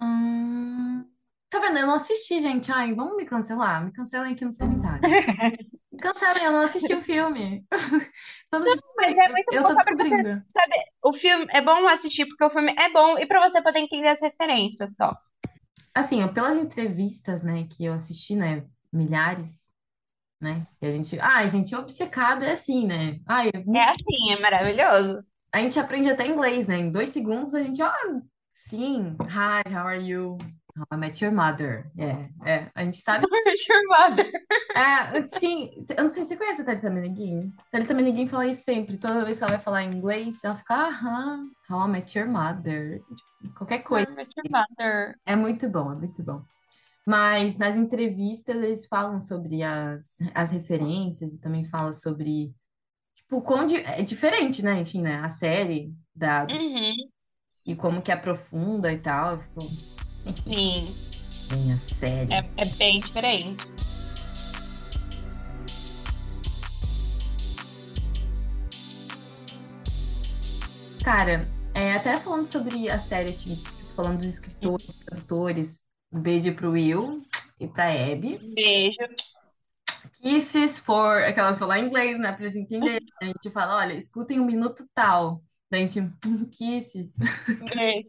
Hum, 0.00 1.04
tá 1.50 1.58
vendo? 1.60 1.78
Eu 1.78 1.86
não 1.86 1.94
assisti, 1.94 2.40
gente. 2.40 2.72
Ai, 2.72 2.94
vamos 2.94 3.16
me 3.16 3.26
cancelar? 3.26 3.84
Me 3.84 3.92
cancelem 3.92 4.32
aqui 4.32 4.44
nos 4.44 4.56
comentários. 4.58 5.00
Me 5.92 5.98
cancelem, 6.00 6.44
eu 6.44 6.52
não 6.52 6.62
assisti 6.62 6.94
o 6.94 7.00
filme. 7.00 7.64
Mas 8.96 9.18
é 9.18 9.28
muito 9.28 9.52
eu 9.52 9.62
bom 9.62 9.68
tô 9.68 9.74
você 9.74 9.94
descobrindo. 9.94 10.40
saber. 10.52 10.84
O 11.02 11.12
filme 11.12 11.46
é 11.50 11.60
bom 11.60 11.86
assistir 11.88 12.26
porque 12.26 12.44
o 12.44 12.50
filme 12.50 12.74
é 12.78 12.90
bom 12.90 13.18
e 13.18 13.26
pra 13.26 13.48
você 13.48 13.62
poder 13.62 13.80
entender 13.80 14.08
as 14.08 14.20
referências 14.20 14.94
só. 14.96 15.14
Assim, 15.94 16.26
pelas 16.32 16.56
entrevistas, 16.56 17.42
né, 17.42 17.66
que 17.68 17.84
eu 17.84 17.92
assisti, 17.92 18.34
né, 18.34 18.64
milhares, 18.92 19.68
né? 20.40 20.66
E 20.80 20.86
a 20.86 20.92
gente, 20.92 21.18
ah, 21.20 21.38
a 21.38 21.48
gente 21.48 21.74
obcecado, 21.74 22.44
é 22.44 22.52
assim, 22.52 22.86
né? 22.86 23.20
Ai, 23.26 23.48
é 23.48 23.58
É 23.78 23.84
assim, 23.90 24.32
é 24.32 24.40
maravilhoso. 24.40 25.24
a 25.52 25.60
gente 25.60 25.78
aprende 25.78 26.10
até 26.10 26.26
inglês, 26.26 26.66
né? 26.66 26.78
Em 26.78 26.90
dois 26.90 27.10
segundos 27.10 27.54
a 27.54 27.62
gente, 27.62 27.82
ó, 27.82 27.92
sim, 28.52 29.16
hi, 29.20 29.62
how 29.72 29.86
are 29.86 30.02
you? 30.02 30.38
How 30.76 30.86
I 30.92 30.96
met 30.96 31.22
your 31.22 31.32
mother. 31.34 31.90
É, 31.98 32.50
é, 32.50 32.70
a 32.74 32.84
gente 32.84 32.96
sabe. 32.98 33.26
Chamada. 33.66 34.24
É, 34.74 35.22
sim, 35.26 35.70
eu 35.98 36.04
não 36.04 36.10
sei 36.10 36.22
se 36.22 36.30
você 36.30 36.36
conhece 36.38 36.62
a 36.62 36.64
Thalita 36.64 36.88
Meneghini. 36.88 37.52
Thalita 37.70 37.92
Meneghini 37.92 38.26
fala 38.26 38.46
isso 38.46 38.64
sempre. 38.64 38.96
Toda 38.96 39.22
vez 39.22 39.36
que 39.36 39.44
ela 39.44 39.52
vai 39.52 39.60
falar 39.60 39.82
inglês, 39.84 40.42
ela 40.42 40.54
fica, 40.54 40.74
aham, 40.74 41.50
how 41.68 41.86
I 41.86 41.90
met 41.90 42.18
your 42.18 42.26
mother. 42.26 43.02
Tipo, 43.42 43.54
Qualquer 43.54 43.80
coisa. 43.82 44.06
Chamada. 44.08 45.14
É 45.26 45.36
muito 45.36 45.68
bom, 45.68 45.92
é 45.92 45.96
muito 45.96 46.22
bom. 46.22 46.42
Mas 47.06 47.58
nas 47.58 47.76
entrevistas 47.76 48.56
eles 48.56 48.86
falam 48.86 49.20
sobre 49.20 49.62
as, 49.62 50.16
as 50.34 50.50
referências 50.52 51.34
e 51.34 51.38
também 51.38 51.66
fala 51.66 51.92
sobre, 51.92 52.54
tipo, 53.14 53.36
o 53.36 53.42
quão 53.42 53.66
di- 53.66 53.76
é 53.76 54.00
diferente, 54.02 54.62
né? 54.62 54.80
Enfim, 54.80 55.02
né? 55.02 55.16
A 55.22 55.28
série 55.28 55.92
da, 56.14 56.44
Uhum, 56.50 56.94
e 57.66 57.76
como 57.76 58.00
que 58.00 58.10
aprofunda 58.10 58.90
e 58.90 58.98
tal. 58.98 59.36
Tipo, 59.38 59.60
sim, 60.44 60.94
Bem, 61.48 61.72
a 61.72 61.78
série. 61.78 62.32
é, 62.32 62.40
é 62.56 62.64
bem 62.76 63.00
diferente. 63.00 63.66
Cara, 71.04 71.44
é, 71.74 71.92
até 71.94 72.18
falando 72.20 72.44
sobre 72.44 72.88
a 72.88 72.98
série, 72.98 73.32
tipo, 73.32 73.56
falando 73.96 74.18
dos 74.18 74.26
escritores, 74.26 74.94
produtores, 75.04 75.82
um 76.12 76.20
beijo 76.20 76.54
pro 76.54 76.70
Will 76.72 77.22
e 77.58 77.66
pra 77.66 77.90
Abby. 77.90 78.38
Beijo. 78.54 78.98
Kisses 80.20 80.78
for, 80.78 81.22
aquelas 81.24 81.58
falar 81.58 81.80
em 81.80 81.86
inglês, 81.86 82.18
né, 82.18 82.32
pra 82.32 82.44
eles 82.44 82.56
entenderem. 82.56 83.06
A 83.20 83.26
gente 83.26 83.50
fala, 83.50 83.76
olha, 83.78 83.94
escutem 83.94 84.38
um 84.40 84.44
minuto 84.46 84.86
tal. 84.94 85.42
Daí 85.70 85.84
a 85.84 85.86
gente, 85.86 86.12
"Hum, 86.26 86.44
kisses. 86.50 87.16
Beijo. 87.74 88.08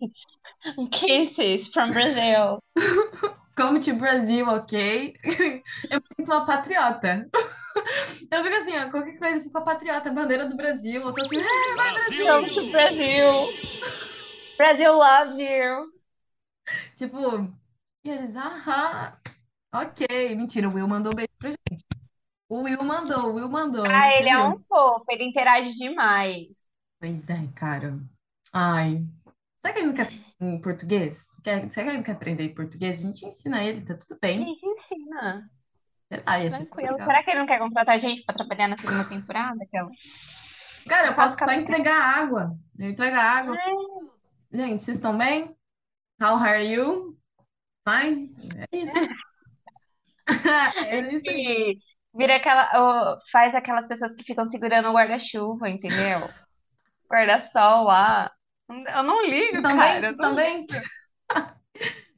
Kisses 0.92 1.68
from 1.70 1.92
Brazil. 1.92 2.60
Come 3.56 3.80
to 3.82 3.94
Brasil, 3.96 4.48
ok? 4.48 5.16
Eu 5.90 6.00
me 6.00 6.06
sinto 6.16 6.32
uma 6.32 6.46
patriota. 6.46 7.30
Eu 8.32 8.44
fico 8.44 8.56
assim, 8.56 8.78
ó, 8.78 8.90
qualquer 8.90 9.18
coisa, 9.18 9.38
eu 9.38 9.44
fico 9.44 9.58
a 9.58 9.62
patriota, 9.62 10.12
bandeira 10.12 10.48
do 10.48 10.56
Brasil. 10.56 11.02
Eu 11.02 11.14
tô 11.14 11.22
assim, 11.22 11.40
"É, 11.40 11.76
vai 11.76 11.94
Brasil! 11.94 12.26
Come 12.26 12.50
to 12.50 12.72
Brazil. 12.72 13.54
Brazil 14.58 14.94
loves 14.98 15.38
you. 15.38 15.92
Tipo, 16.96 17.52
e 18.04 18.10
eles, 18.10 18.36
aham, 18.36 19.18
ok. 19.74 20.36
Mentira, 20.36 20.70
o 20.70 20.74
Will 20.74 20.88
mandou 20.88 21.16
beijo 21.16 21.30
pra 21.40 21.50
gente. 21.50 21.84
O 22.50 22.62
Will 22.64 22.84
mandou, 22.84 23.32
o 23.32 23.36
Will 23.36 23.50
mandou. 23.50 23.86
Ah, 23.86 24.10
ele 24.18 24.30
é 24.30 24.48
um 24.48 24.60
fofo, 24.70 25.06
ele 25.10 25.24
interage 25.26 25.74
demais. 25.76 26.48
Pois 27.00 27.30
é, 27.30 27.48
cara. 27.56 28.00
Ai. 28.52 29.04
Será 29.64 29.74
que 29.74 29.80
ele 29.80 29.88
não 29.88 29.94
quer 29.94 30.12
em 30.42 30.62
português? 30.62 31.28
Quer, 31.42 31.72
será 31.72 31.86
que 31.86 31.90
ele 31.92 31.98
não 31.98 32.04
quer 32.04 32.12
aprender 32.12 32.44
em 32.44 32.54
português? 32.54 33.00
A 33.00 33.04
gente 33.08 33.26
ensina 33.26 33.64
ele, 33.64 33.80
tá 33.80 33.96
tudo 33.96 34.16
A 34.16 34.18
bem. 34.20 34.40
gente 34.40 34.66
ensina. 34.66 35.50
Ser 36.12 36.22
Tranquilo. 36.22 36.98
Será 36.98 37.24
que 37.24 37.30
ele 37.32 37.40
não 37.40 37.48
quer 37.48 37.60
contratar 37.60 38.00
gente 38.00 38.24
pra 38.24 38.36
trabalhar 38.36 38.68
na 38.68 38.76
segunda 38.78 39.06
temporada? 39.06 39.64
Aquela? 39.64 39.90
Cara, 40.88 41.08
eu 41.08 41.16
posso 41.16 41.38
só 41.38 41.52
entregar 41.54 41.96
água. 41.96 42.58
Eu 42.78 42.90
entrego 42.90 43.16
a 43.16 43.24
água. 43.24 43.58
Gente, 44.52 44.84
vocês 44.84 44.98
estão 44.98 45.18
bem? 45.18 45.56
How 46.22 46.36
are 46.36 46.62
you? 46.62 47.18
Fine? 47.88 48.36
É 48.58 48.78
isso. 48.78 48.94
É 50.26 51.12
isso 51.12 51.30
aí. 51.30 51.78
Vira 52.16 52.38
aquela, 52.38 53.20
faz 53.30 53.54
aquelas 53.54 53.86
pessoas 53.86 54.14
que 54.14 54.24
ficam 54.24 54.48
segurando 54.48 54.88
o 54.88 54.94
guarda-chuva, 54.94 55.70
entendeu? 55.70 56.30
Guarda-sol 57.12 57.84
lá. 57.84 58.32
Eu 58.70 59.04
não 59.04 59.26
ligo, 59.26 59.62
bem? 59.62 59.62
cara. 59.62 60.12
Ligo. 60.12 60.66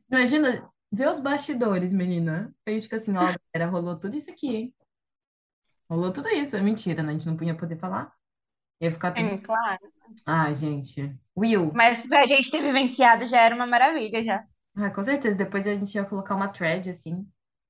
Imagina, 0.10 0.70
ver 0.92 1.10
os 1.10 1.20
bastidores, 1.20 1.92
menina. 1.92 2.54
A 2.66 2.72
gente 2.72 2.84
fica 2.84 2.96
assim, 2.96 3.12
ó, 3.12 3.36
galera, 3.54 3.72
rolou 3.72 4.00
tudo 4.00 4.16
isso 4.16 4.30
aqui, 4.30 4.56
hein? 4.56 4.76
Rolou 5.90 6.12
tudo 6.12 6.30
isso. 6.30 6.56
É 6.56 6.62
mentira, 6.62 7.04
né? 7.04 7.10
A 7.10 7.14
gente 7.14 7.28
não 7.28 7.38
podia 7.38 7.56
poder 7.56 7.78
falar. 7.78 8.14
Ia 8.82 8.92
ficar 8.92 9.12
tudo. 9.12 9.28
Sim, 9.28 9.38
claro. 9.38 9.80
Ai, 10.26 10.56
gente. 10.56 11.16
Will. 11.36 11.72
Mas 11.74 12.06
pra 12.06 12.28
gente 12.28 12.52
ter 12.52 12.62
vivenciado 12.62 13.26
já 13.26 13.42
era 13.42 13.56
uma 13.56 13.68
maravilha 13.68 14.24
já. 14.24 14.46
Ah, 14.76 14.90
com 14.90 15.04
certeza. 15.04 15.38
Depois 15.38 15.66
a 15.66 15.74
gente 15.74 15.96
ia 15.96 16.06
colocar 16.06 16.36
uma 16.36 16.50
thread, 16.50 16.90
assim, 16.90 17.28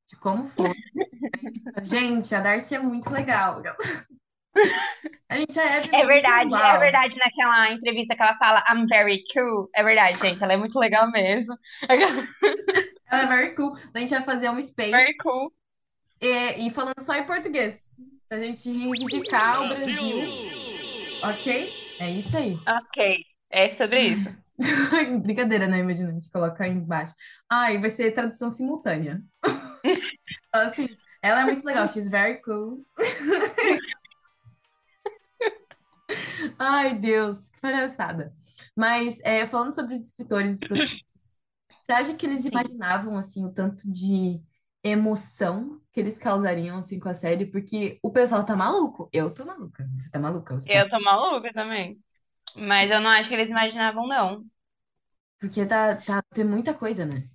de 0.07 0.15
como 0.17 0.47
foi. 0.47 0.71
Gente, 1.83 2.33
a 2.33 2.39
Darcy 2.39 2.75
é 2.75 2.79
muito 2.79 3.11
legal. 3.11 3.61
A 5.27 5.37
gente 5.37 5.59
é 5.59 5.89
É 5.91 6.05
verdade, 6.05 6.53
é 6.53 6.77
verdade 6.77 7.15
naquela 7.17 7.71
entrevista 7.71 8.15
que 8.15 8.21
ela 8.21 8.37
fala 8.37 8.63
I'm 8.69 8.85
very 8.87 9.23
cool. 9.33 9.69
É 9.75 9.83
verdade, 9.83 10.19
gente, 10.19 10.41
ela 10.41 10.53
é 10.53 10.57
muito 10.57 10.79
legal 10.79 11.09
mesmo. 11.11 11.57
Ela 13.07 13.21
é 13.21 13.27
very 13.27 13.55
cool. 13.55 13.77
A 13.93 13.99
gente 13.99 14.09
vai 14.09 14.23
fazer 14.23 14.49
um 14.49 14.59
space 14.59 14.91
Very 14.91 15.15
cool. 15.17 15.53
e, 16.19 16.67
e 16.67 16.71
falando 16.71 16.99
só 16.99 17.13
em 17.13 17.23
português. 17.23 17.95
Pra 18.27 18.39
gente 18.39 18.71
reivindicar 18.71 19.63
o 19.63 19.67
Brasil. 19.67 19.95
Ok? 21.23 21.73
É 21.99 22.09
isso 22.09 22.35
aí. 22.35 22.57
Ok, 22.67 23.17
é 23.51 23.69
sobre 23.69 24.01
isso. 24.01 24.35
Brincadeira, 25.21 25.67
né? 25.67 25.79
Imagina, 25.79 26.09
a 26.09 26.13
gente 26.13 26.29
colocar 26.31 26.65
aí 26.65 26.71
embaixo. 26.71 27.13
Ah, 27.49 27.71
e 27.71 27.77
vai 27.77 27.89
ser 27.89 28.11
tradução 28.11 28.49
simultânea. 28.49 29.21
Fala 30.51 30.65
assim, 30.65 30.89
ela 31.21 31.41
é 31.41 31.45
muito 31.45 31.65
legal, 31.65 31.87
she's 31.87 32.09
very 32.09 32.41
cool. 32.41 32.83
Ai, 36.59 36.97
Deus, 36.97 37.49
que 37.49 37.59
palhaçada. 37.59 38.33
Mas, 38.75 39.19
é, 39.21 39.45
falando 39.45 39.73
sobre 39.73 39.93
os 39.95 40.01
escritores 40.01 40.57
os 40.57 40.63
produtores, 40.63 41.39
você 41.81 41.91
acha 41.91 42.15
que 42.15 42.25
eles 42.25 42.45
imaginavam, 42.45 43.17
assim, 43.17 43.45
o 43.45 43.53
tanto 43.53 43.89
de 43.91 44.41
emoção 44.83 45.81
que 45.91 45.99
eles 45.99 46.17
causariam, 46.17 46.77
assim, 46.79 46.99
com 46.99 47.09
a 47.09 47.13
série? 47.15 47.45
Porque 47.45 47.99
o 48.03 48.11
pessoal 48.11 48.45
tá 48.45 48.55
maluco. 48.55 49.09
Eu 49.13 49.33
tô 49.33 49.45
maluca. 49.45 49.87
Você 49.97 50.09
tá 50.11 50.19
maluca? 50.19 50.53
Você 50.59 50.69
tá- 50.69 50.79
Eu 50.79 50.89
tô 50.89 50.99
maluca 50.99 51.51
também. 51.53 51.99
Mas 52.55 52.91
eu 52.91 53.01
não 53.01 53.09
acho 53.11 53.29
que 53.29 53.35
eles 53.35 53.51
imaginavam, 53.51 54.07
não. 54.07 54.45
Porque 55.39 55.65
tá, 55.65 55.95
tá, 56.01 56.21
tem 56.33 56.43
muita 56.45 56.73
coisa, 56.73 57.05
né? 57.05 57.29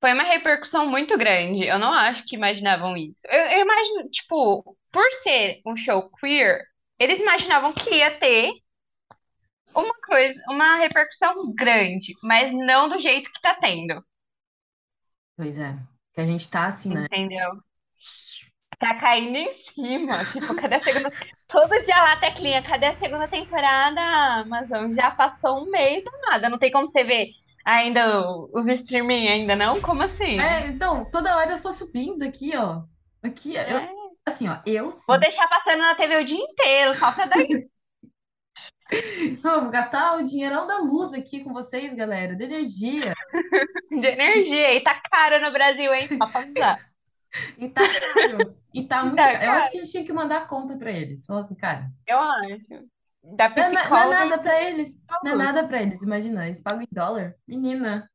Foi 0.00 0.12
uma 0.12 0.22
repercussão 0.24 0.86
muito 0.88 1.16
grande. 1.16 1.64
Eu 1.66 1.78
não 1.78 1.92
acho 1.92 2.24
que 2.26 2.36
imaginavam 2.36 2.96
isso. 2.96 3.20
Eu, 3.26 3.40
eu 3.40 3.60
imagino, 3.62 4.08
tipo, 4.10 4.76
por 4.92 5.04
ser 5.22 5.60
um 5.66 5.76
show 5.76 6.10
queer, 6.20 6.62
eles 6.98 7.20
imaginavam 7.20 7.72
que 7.72 7.96
ia 7.96 8.18
ter 8.18 8.50
uma 9.74 9.94
coisa, 10.06 10.40
uma 10.48 10.76
repercussão 10.76 11.34
grande, 11.56 12.12
mas 12.22 12.52
não 12.52 12.88
do 12.88 12.98
jeito 13.00 13.30
que 13.32 13.40
tá 13.40 13.54
tendo, 13.54 14.02
Pois 15.36 15.58
é. 15.58 15.76
Que 16.12 16.20
a 16.20 16.26
gente 16.26 16.48
tá 16.48 16.66
assim, 16.66 16.90
né? 16.90 17.06
entendeu? 17.06 17.50
Tá 18.78 18.94
caindo 19.00 19.36
em 19.36 19.52
cima. 19.54 20.24
Tipo, 20.26 20.54
cadê 20.54 20.76
a 20.76 20.82
segunda? 20.82 21.12
Todo 21.48 21.84
dia 21.84 21.96
lá, 21.96 22.16
teclinha, 22.16 22.62
cadê 22.62 22.86
a 22.86 22.98
segunda 22.98 23.28
temporada, 23.28 24.00
Amazon? 24.40 24.92
Já 24.92 25.10
passou 25.10 25.62
um 25.62 25.70
mês, 25.70 26.04
amada. 26.06 26.48
Não 26.48 26.58
tem 26.58 26.70
como 26.70 26.86
você 26.88 27.04
ver 27.04 27.28
ainda 27.64 28.28
os 28.52 28.66
streaming 28.68 29.28
ainda 29.28 29.56
não? 29.56 29.80
Como 29.80 30.02
assim? 30.02 30.38
É, 30.38 30.66
então, 30.66 31.08
toda 31.10 31.36
hora 31.36 31.52
eu 31.52 31.58
só 31.58 31.72
subindo 31.72 32.22
aqui, 32.22 32.56
ó. 32.56 32.82
Aqui, 33.22 33.54
eu, 33.54 33.60
É. 33.60 34.03
assim, 34.26 34.48
ó, 34.48 34.58
eu 34.66 34.90
sim. 34.90 35.04
Vou 35.06 35.18
deixar 35.18 35.46
passando 35.48 35.78
na 35.78 35.94
TV 35.94 36.16
o 36.16 36.24
dia 36.24 36.38
inteiro, 36.38 36.94
só 36.94 37.12
pra 37.12 37.26
dar 37.26 37.36
Eu 38.90 39.60
vou 39.62 39.70
gastar 39.70 40.16
o 40.18 40.26
dinheirão 40.26 40.66
da 40.66 40.78
luz 40.78 41.12
aqui 41.14 41.42
com 41.42 41.52
vocês, 41.52 41.94
galera, 41.94 42.36
da 42.36 42.44
energia. 42.44 43.14
de 43.90 44.06
energia. 44.06 44.74
E 44.74 44.80
tá 44.82 45.00
caro 45.10 45.40
no 45.44 45.50
Brasil, 45.52 45.92
hein? 45.94 46.08
Só 46.08 46.26
pra 46.28 46.40
avisar. 46.40 46.78
E 47.58 47.68
tá 47.68 47.80
caro. 47.88 48.56
E 48.72 48.86
tá 48.86 49.02
muito 49.04 49.16
Tá 49.16 49.32
caro. 49.32 49.44
Eu 49.44 49.52
acho 49.52 49.70
que 49.70 49.78
a 49.78 49.82
gente 49.82 49.90
tinha 49.92 50.04
que 50.04 50.12
mandar 50.12 50.42
a 50.42 50.46
conta 50.46 50.76
pra 50.76 50.90
eles. 50.92 51.24
Falar 51.26 51.40
assim, 51.40 51.56
cara, 51.56 51.88
Eu 52.06 52.18
acho. 52.18 52.86
Da 53.22 53.48
não 53.48 53.56
é, 53.56 53.60
na- 53.60 53.70
não 53.72 53.78
é 53.78 53.80
psicóloga. 53.80 54.24
nada 54.26 54.38
pra 54.42 54.62
eles. 54.62 55.04
Não 55.24 55.32
é 55.32 55.34
nada 55.34 55.66
pra 55.66 55.82
eles. 55.82 56.02
Imagina, 56.02 56.46
eles 56.46 56.60
pagam 56.60 56.82
em 56.82 56.88
dólar. 56.92 57.34
Menina, 57.48 58.08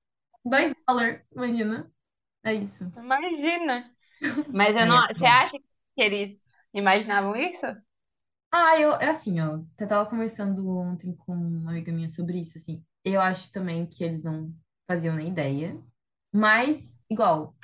dois 0.45 0.71
dólares, 0.87 1.21
imagina. 1.35 1.91
É 2.43 2.53
isso. 2.53 2.89
Imagina. 2.95 3.91
Mas 4.53 4.75
eu 4.75 4.85
não. 4.85 5.03
é 5.03 5.13
Você 5.13 5.25
acha 5.25 5.51
que 5.57 5.68
eles 6.01 6.39
imaginavam 6.73 7.35
isso? 7.35 7.65
Ah, 8.51 8.79
eu, 8.79 8.93
é 8.93 9.09
assim, 9.09 9.39
ó, 9.39 9.61
eu 9.79 9.87
tava 9.87 10.09
conversando 10.09 10.67
ontem 10.69 11.15
com 11.15 11.33
uma 11.33 11.71
amiga 11.71 11.91
minha 11.91 12.09
sobre 12.09 12.39
isso, 12.39 12.57
assim, 12.57 12.83
eu 13.05 13.21
acho 13.21 13.51
também 13.51 13.85
que 13.85 14.03
eles 14.03 14.23
não 14.23 14.53
faziam 14.87 15.15
nem 15.15 15.29
ideia, 15.29 15.79
mas, 16.33 16.99
igual, 17.09 17.55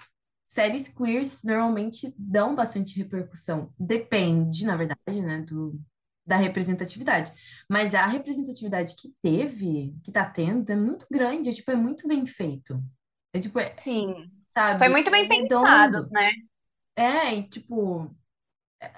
séries 0.47 0.87
queers 0.87 1.43
normalmente 1.43 2.13
dão 2.17 2.55
bastante 2.55 2.97
repercussão, 2.97 3.73
depende, 3.79 4.65
na 4.65 4.77
verdade, 4.77 5.21
né, 5.23 5.41
do, 5.41 5.79
da 6.25 6.37
representatividade, 6.37 7.31
mas 7.69 7.95
a 7.95 8.07
representatividade 8.07 8.95
que 8.95 9.13
teve, 9.23 9.95
que 10.03 10.11
tá 10.11 10.25
tendo, 10.29 10.69
é 10.71 10.75
muito 10.75 11.07
grande, 11.11 11.49
é, 11.49 11.53
tipo, 11.53 11.71
é 11.71 11.75
muito 11.75 12.07
bem 12.07 12.25
feito, 12.27 12.83
é 13.33 13.39
tipo, 13.39 13.59
é, 13.59 13.75
Sim. 13.77 14.31
sabe, 14.49 14.87
Foi 14.87 14.89
muito 14.89 15.09
bem 15.11 15.27
é 15.29 15.33
redondo. 15.35 16.07
pensado, 16.07 16.09
né? 16.09 16.29
É, 16.95 17.35
e 17.35 17.49
tipo, 17.49 18.15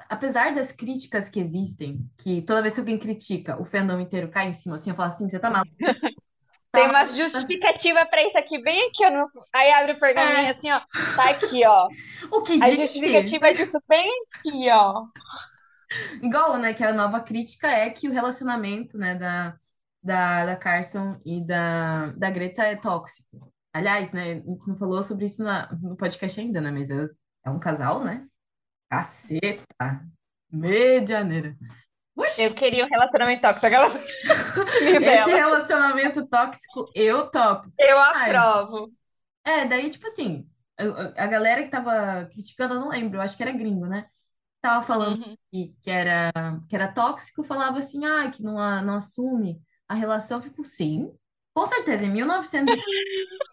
apesar 0.09 0.53
das 0.53 0.71
críticas 0.71 1.27
que 1.29 1.39
existem, 1.39 1.99
que 2.17 2.41
toda 2.41 2.61
vez 2.61 2.73
que 2.73 2.79
alguém 2.79 2.97
critica, 2.97 3.61
o 3.61 3.65
fandom 3.65 3.99
inteiro 3.99 4.29
cai 4.29 4.47
em 4.49 4.53
cima, 4.53 4.75
assim, 4.75 4.89
eu 4.89 4.95
falo 4.95 5.09
assim, 5.09 5.27
você 5.27 5.39
tá 5.39 5.49
maluco? 5.49 5.71
Tem 6.71 6.87
uma 6.89 7.05
justificativa 7.05 8.05
pra 8.05 8.21
isso 8.27 8.37
aqui, 8.37 8.61
bem 8.61 8.89
aqui, 8.89 9.09
no- 9.09 9.29
Aí 9.53 9.71
abre 9.71 9.93
o 9.93 9.99
pergaminho 9.99 10.47
É. 10.47 10.49
assim, 10.51 10.69
ó. 10.69 10.79
Tá 11.15 11.29
aqui, 11.31 11.65
ó. 11.65 11.87
o 12.31 12.41
que 12.43 12.53
A 12.61 12.69
disse? 12.69 12.81
justificativa 12.81 13.53
disso 13.53 13.81
bem 13.87 14.07
aqui, 14.35 14.69
ó. 14.69 15.05
Igual, 16.21 16.57
né, 16.57 16.73
que 16.73 16.83
a 16.83 16.93
nova 16.93 17.19
crítica 17.21 17.67
é 17.67 17.89
que 17.89 18.07
o 18.09 18.11
relacionamento, 18.11 18.97
né, 18.97 19.15
da, 19.15 19.55
da, 20.03 20.45
da 20.45 20.55
Carson 20.55 21.19
e 21.25 21.41
da, 21.45 22.07
da 22.11 22.29
Greta 22.29 22.63
é 22.63 22.75
tóxico. 22.75 23.51
Aliás, 23.73 24.11
né, 24.11 24.33
a 24.33 24.35
gente 24.35 24.67
não 24.67 24.77
falou 24.77 25.01
sobre 25.01 25.25
isso 25.25 25.43
na, 25.43 25.71
no 25.81 25.95
podcast 25.95 26.39
ainda, 26.39 26.59
né, 26.59 26.69
mas 26.71 26.89
é, 26.89 27.05
é 27.45 27.49
um 27.49 27.59
casal, 27.59 28.03
né? 28.03 28.25
Caceta! 28.89 30.05
Medianeira. 30.51 31.55
Oxi! 32.15 32.43
Eu 32.43 32.53
queria 32.53 32.85
um 32.85 32.89
relacionamento 32.89 33.41
tóxico. 33.41 33.67
Aquela... 33.67 33.87
Esse 35.21 35.31
relacionamento 35.31 36.27
tóxico, 36.27 36.91
eu 36.95 37.29
topo. 37.29 37.71
Eu 37.77 37.97
Ai, 37.99 38.35
aprovo. 38.35 38.91
É, 39.45 39.65
daí, 39.65 39.89
tipo 39.89 40.07
assim, 40.07 40.49
a, 41.15 41.27
galera 41.27 41.63
que 41.63 41.69
tava 41.69 42.25
criticando, 42.31 42.73
eu 42.73 42.79
não 42.79 42.89
lembro, 42.89 43.17
eu 43.17 43.21
acho 43.21 43.35
que 43.37 43.43
era 43.43 43.51
gringo, 43.51 43.85
né? 43.85 44.07
Tava 44.61 44.85
falando 44.85 45.23
Uhum. 45.23 45.37
que, 45.51 45.75
que 45.81 45.89
era, 45.89 46.31
que 46.67 46.75
era 46.75 46.91
tóxico, 46.91 47.43
falava 47.43 47.77
assim, 47.79 48.03
ah, 48.05 48.29
que 48.31 48.41
não, 48.41 48.55
não 48.83 48.95
assume 48.95 49.61
a 49.87 49.93
relação. 49.93 50.39
Eu 50.39 50.41
fico, 50.41 50.63
sim, 50.63 51.11
com 51.53 51.65
certeza, 51.65 52.03
em 52.03 52.11
1900 52.11 52.73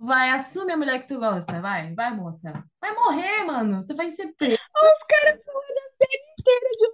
vai, 0.00 0.30
assume 0.30 0.72
a 0.72 0.76
mulher 0.76 1.00
que 1.00 1.08
tu 1.08 1.18
gosta, 1.18 1.60
vai, 1.60 1.94
vai, 1.94 2.14
moça. 2.14 2.64
Vai 2.80 2.94
morrer, 2.94 3.44
mano, 3.44 3.80
você 3.80 3.94
vai 3.94 4.10
ser 4.10 4.32
preso. 4.34 4.54
Os 4.54 5.06
caras 5.08 5.40
falando 5.44 5.78
a 5.78 5.90
série 5.98 6.18
inteira 6.38 6.70
de 6.78 6.86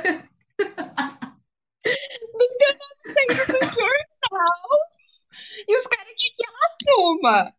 Lobotomia. 0.00 0.34
saindo 3.14 3.46
do 3.46 3.60
jornal. 3.70 4.60
E 5.68 5.76
os 5.76 5.86
caras 5.86 6.14
que 6.16 6.46
ela 6.46 6.58
assuma. 6.68 7.54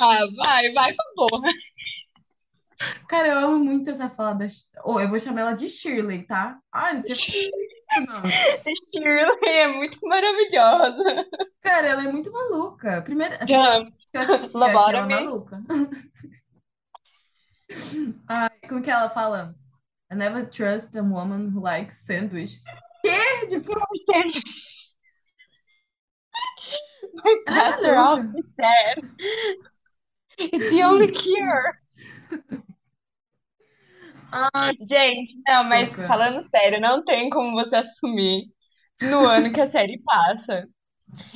Ah, 0.00 0.26
vai, 0.36 0.72
vai 0.72 0.94
porra. 1.16 1.50
Cara, 3.08 3.28
eu 3.28 3.38
amo 3.38 3.58
muito 3.58 3.90
essa 3.90 4.08
fala 4.08 4.34
da... 4.34 4.46
Ou 4.84 5.00
eu 5.00 5.08
vou 5.08 5.18
chamar 5.18 5.40
ela 5.42 5.52
de 5.52 5.68
Shirley, 5.68 6.24
tá? 6.26 6.58
Ai, 6.72 6.94
não 6.94 7.02
sei 7.04 7.14
se 7.16 7.50
não. 8.06 8.22
Shirley 8.90 9.38
é 9.48 9.68
muito 9.68 9.98
maravilhosa. 10.06 11.26
Cara, 11.60 11.88
ela 11.88 12.04
é 12.04 12.12
muito 12.12 12.32
maluca. 12.32 13.02
Primeiro, 13.02 13.34
assim, 13.34 13.46
que 13.46 14.16
eu 14.16 14.20
assisti, 14.20 14.56
eu 14.56 14.64
achei 14.64 14.94
ela 14.94 15.06
maluca. 15.06 15.62
Ai, 18.28 18.50
como 18.68 18.82
que 18.82 18.90
ela 18.90 19.10
fala? 19.10 19.54
I 20.10 20.16
never 20.16 20.44
trust 20.44 20.96
a 20.96 21.02
woman 21.02 21.50
who 21.54 21.60
likes 21.60 22.04
sandwiches. 22.04 22.64
Que? 23.02 23.46
Tipo, 23.46 23.74
My 27.12 27.36
ela 27.46 27.58
é 27.58 27.70
pastor 27.70 27.94
always 27.96 28.44
said, 28.56 29.10
it's 30.38 30.70
the 30.70 30.82
only 30.82 31.08
cure. 31.10 31.78
Ai, 34.32 34.74
Gente, 34.88 35.36
não, 35.46 35.64
mas 35.64 35.88
falando 36.06 36.48
sério, 36.48 36.80
não 36.80 37.04
tem 37.04 37.28
como 37.30 37.52
você 37.52 37.76
assumir 37.76 38.44
no 39.02 39.26
ano 39.26 39.52
que 39.52 39.60
a 39.60 39.66
série 39.66 40.00
passa. 40.04 40.68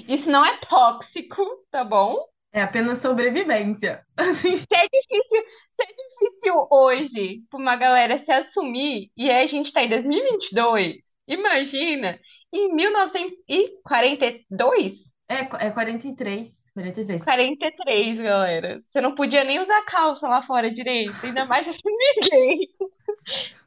Isso 0.08 0.30
não 0.30 0.44
é 0.44 0.56
tóxico, 0.68 1.42
tá 1.70 1.84
bom? 1.84 2.16
É 2.52 2.62
apenas 2.62 2.98
sobrevivência. 2.98 4.04
Assim, 4.16 4.56
Se 4.58 4.66
é 4.72 4.86
difícil, 4.88 5.42
se 5.72 5.82
é 5.82 5.86
difícil 5.86 6.66
hoje 6.70 7.42
pra 7.50 7.58
uma 7.60 7.76
galera 7.76 8.18
se 8.18 8.30
assumir 8.32 9.10
e 9.16 9.30
a 9.30 9.46
gente 9.46 9.72
tá 9.72 9.82
em 9.82 9.88
2022, 9.88 10.96
imagina, 11.26 12.18
em 12.52 12.72
1942, 12.74 14.92
é, 15.28 15.66
é 15.66 15.70
43. 15.72 16.62
43. 16.74 17.24
43, 17.24 18.20
galera. 18.20 18.82
Você 18.90 19.00
não 19.00 19.14
podia 19.14 19.44
nem 19.44 19.60
usar 19.60 19.82
calça 19.84 20.28
lá 20.28 20.42
fora 20.42 20.70
direito, 20.72 21.24
ainda 21.26 21.44
mais 21.46 21.66
assim 21.68 21.80
ninguém. 22.20 22.68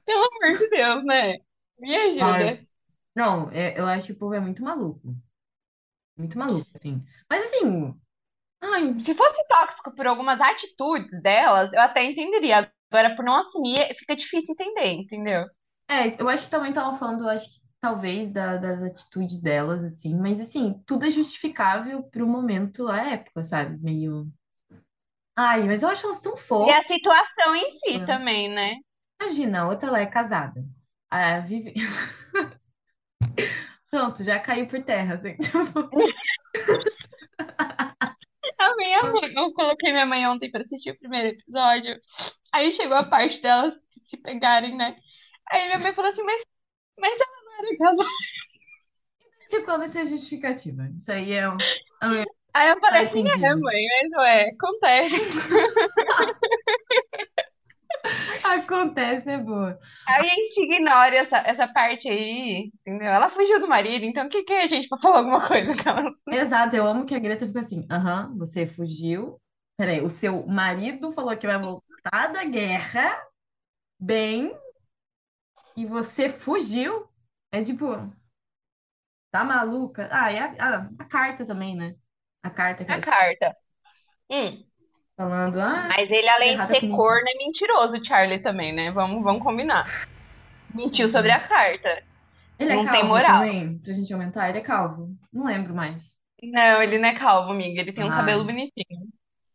Pelo 0.06 0.24
amor 0.26 0.58
de 0.58 0.70
Deus, 0.70 1.06
né? 1.06 1.38
Me 1.80 1.96
ajuda. 1.96 2.60
Não, 3.16 3.50
é- 3.52 3.78
eu 3.80 3.86
acho 3.86 4.08
que 4.08 4.14
o 4.14 4.18
povo 4.18 4.34
é 4.34 4.40
muito 4.40 4.64
maluco. 4.64 5.16
Muito 6.18 6.38
maluco, 6.38 6.70
assim. 6.76 7.04
Mas 7.30 7.44
assim, 7.46 7.94
ai, 8.62 9.00
Se 9.00 9.16
fosse 9.16 9.44
tóxico 9.48 9.96
por 9.96 10.08
algumas 10.08 10.40
atitudes 10.42 11.22
delas, 11.22 11.72
eu 11.74 11.82
até 11.82 12.04
entenderia. 12.04 12.72
Agora, 12.92 13.16
por 13.16 13.26
não 13.26 13.36
assumir, 13.36 13.94
fica 13.96 14.16
difícil 14.16 14.54
entender, 14.54 14.94
entendeu? 14.94 15.46
É, 15.90 16.22
eu 16.22 16.28
acho 16.30 16.46
que 16.46 16.50
também 16.50 16.74
tava 16.74 16.98
falando, 16.98 17.24
eu 17.24 17.30
acho 17.30 17.50
que 17.50 17.62
talvez 17.88 18.30
da- 18.30 18.58
das 18.58 18.82
atitudes 18.84 19.40
delas, 19.42 19.84
assim, 19.84 20.16
mas 20.16 20.42
assim, 20.42 20.82
tudo 20.86 21.06
é 21.06 21.12
justificável 21.12 22.04
pro 22.04 22.28
momento, 22.28 22.88
a 22.88 23.02
época, 23.14 23.44
sabe? 23.46 23.78
Meio. 23.84 24.32
Ai, 25.38 25.64
mas 25.64 25.84
eu 25.84 25.90
acho 25.90 26.06
elas 26.08 26.20
tão 26.20 26.36
E 26.60 26.70
fofas. 26.70 26.78
a 26.78 26.84
situação 26.88 27.56
em 27.56 27.70
si 27.80 28.04
também, 28.06 28.48
né? 28.50 28.76
Imagina, 29.22 29.62
a 29.62 29.68
outra 29.68 29.90
ela 29.90 30.00
é 30.00 30.06
casada. 30.06 30.64
A 31.10 31.40
Vivi. 31.40 31.74
Pronto, 33.90 34.24
já 34.24 34.40
caiu 34.40 34.68
por 34.68 34.84
terra, 34.84 35.16
assim. 35.16 35.38
A 38.60 38.76
minha 38.76 39.04
mãe, 39.14 39.34
eu 39.36 39.54
coloquei 39.54 39.92
minha 39.92 40.06
mãe 40.06 40.28
ontem 40.28 40.50
pra 40.52 40.62
assistir 40.62 40.92
o 40.92 40.98
primeiro 41.00 41.30
episódio. 41.30 42.00
Aí 42.54 42.72
chegou 42.74 42.98
a 42.98 43.06
parte 43.06 43.42
delas 43.42 43.74
se 44.04 44.18
pegarem, 44.18 44.76
né? 44.78 44.98
Aí 45.52 45.66
minha 45.68 45.80
mãe 45.80 45.94
falou 45.94 46.12
assim, 46.12 46.24
mas, 46.24 46.44
mas 47.00 47.14
ela 47.14 47.37
De 49.50 49.62
quando 49.62 49.86
isso 49.86 49.98
é 49.98 50.06
justificativa? 50.06 50.90
Isso 50.98 51.12
aí 51.12 51.34
é 51.34 51.50
um. 51.50 51.58
Aí 52.54 52.70
eu 52.70 52.80
falei 52.80 53.06
assim, 53.06 53.28
é, 53.28 53.56
mãe, 53.56 53.86
mas 54.02 54.12
ué, 54.24 54.50
acontece. 54.50 55.16
Acontece, 58.44 59.30
é 59.30 59.38
boa. 59.38 59.78
Aí 60.08 60.26
a 60.26 60.36
gente 60.36 60.62
ignora 60.62 61.16
essa, 61.16 61.38
essa 61.40 61.68
parte 61.68 62.08
aí, 62.08 62.72
entendeu? 62.82 63.08
Ela 63.08 63.30
fugiu 63.30 63.60
do 63.60 63.68
marido, 63.68 64.06
então 64.06 64.26
o 64.26 64.30
que 64.30 64.44
que 64.44 64.54
é 64.54 64.64
a 64.64 64.68
gente 64.68 64.88
pra 64.88 64.98
falar 64.98 65.20
alguma 65.20 65.46
coisa 65.46 65.74
que 65.74 65.88
ela... 65.88 66.12
Exato, 66.30 66.76
eu 66.76 66.86
amo 66.86 67.06
que 67.06 67.16
a 67.16 67.20
Greta 67.20 67.46
fica 67.46 67.60
assim: 67.60 67.86
aham, 67.92 68.34
você 68.38 68.66
fugiu. 68.66 69.40
Peraí, 69.78 70.02
o 70.02 70.10
seu 70.10 70.46
marido 70.48 71.12
falou 71.12 71.36
que 71.38 71.46
vai 71.46 71.60
voltar 71.60 72.28
da 72.32 72.44
guerra 72.46 73.22
bem 74.00 74.56
e 75.76 75.86
você 75.86 76.30
fugiu. 76.30 77.07
É 77.52 77.62
tipo, 77.64 77.86
tá 79.32 79.44
maluca? 79.44 80.10
Ah, 80.12 80.32
e 80.32 80.38
a, 80.40 80.46
a, 80.60 80.90
a 81.00 81.06
carta 81.06 81.46
também, 81.46 81.76
né? 81.76 81.96
A 82.44 82.50
carta 82.50 82.86
que 82.86 82.92
A 82.92 82.96
ela 82.96 83.02
carta. 83.04 83.56
Hum. 84.32 84.64
falando, 85.16 85.60
ah, 85.62 85.88
Mas 85.88 86.10
ele, 86.12 86.28
além 86.30 86.50
de 86.50 86.54
errada 86.56 86.74
ser 86.74 86.80
comigo. 86.82 86.98
corno, 86.98 87.28
é 87.28 87.38
mentiroso, 87.38 87.98
o 87.98 88.06
Charlie 88.06 88.42
também, 88.42 88.74
né? 88.74 88.92
Vamos, 88.92 89.24
vamos 89.24 89.44
combinar. 89.44 89.86
Mentiu 90.74 91.10
sobre 91.10 91.32
a 91.32 91.40
carta. 91.48 92.04
ele 92.60 92.72
é 92.72 92.76
não 92.76 92.88
tem 92.90 93.04
calvo 93.04 93.08
moral. 93.08 93.40
também, 93.40 93.80
pra 93.80 93.94
gente 93.94 94.14
aumentar, 94.14 94.50
ele 94.50 94.60
é 94.60 94.62
calvo. 94.62 95.16
Não 95.32 95.46
lembro 95.46 95.76
mais. 95.76 96.18
Não, 96.44 96.82
ele 96.84 96.98
não 97.00 97.10
é 97.10 97.18
calvo, 97.18 97.52
amiga. 97.52 97.82
Ele 97.82 97.94
tem 97.94 98.04
um 98.04 98.12
Ah. 98.12 98.18
cabelo 98.18 98.46
bonitinho. 98.46 99.08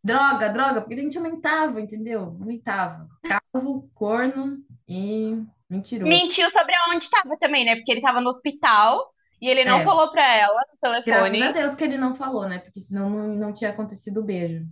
Droga, 0.05 0.48
droga, 0.52 0.81
porque 0.81 0.94
a 0.94 0.98
gente 1.02 1.16
aumentava, 1.16 1.81
entendeu? 1.81 2.22
Aumentava. 2.22 3.09
Calvo, 3.22 3.88
corno 3.94 4.59
e 4.88 5.37
mentiroso. 5.72 6.11
Mentiu 6.11 6.50
sobre 6.50 6.74
aonde 6.74 7.04
estava 7.04 7.37
também, 7.38 7.64
né? 7.64 7.76
Porque 7.76 7.92
ele 7.92 8.00
tava 8.00 8.20
no 8.20 8.30
hospital 8.30 9.12
e 9.40 9.48
ele 9.48 9.64
não 9.64 9.80
É. 9.80 9.85
falou 9.85 10.11
pra 10.12 10.24
ela 10.37 10.61
no 10.72 10.78
Graças 11.06 11.40
telefone. 11.40 11.40
a 11.40 11.52
Deus 11.52 11.74
que 11.76 11.85
ele 11.85 11.96
não 11.98 12.14
falou, 12.14 12.48
né? 12.48 12.58
Porque 12.58 12.80
senão 12.80 13.08
não, 13.11 13.28
não 13.35 13.52
tinha 13.52 13.70
acontecido 13.70 14.20
o 14.20 14.24
beijo. 14.24 14.66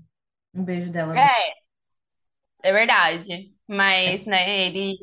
Um 0.54 0.64
beijo 0.64 0.90
dela. 0.92 1.30
É, 2.62 2.68
é 2.70 2.72
verdade. 2.72 3.54
Mas, 3.68 4.24
né, 4.26 4.66
ele 4.66 4.98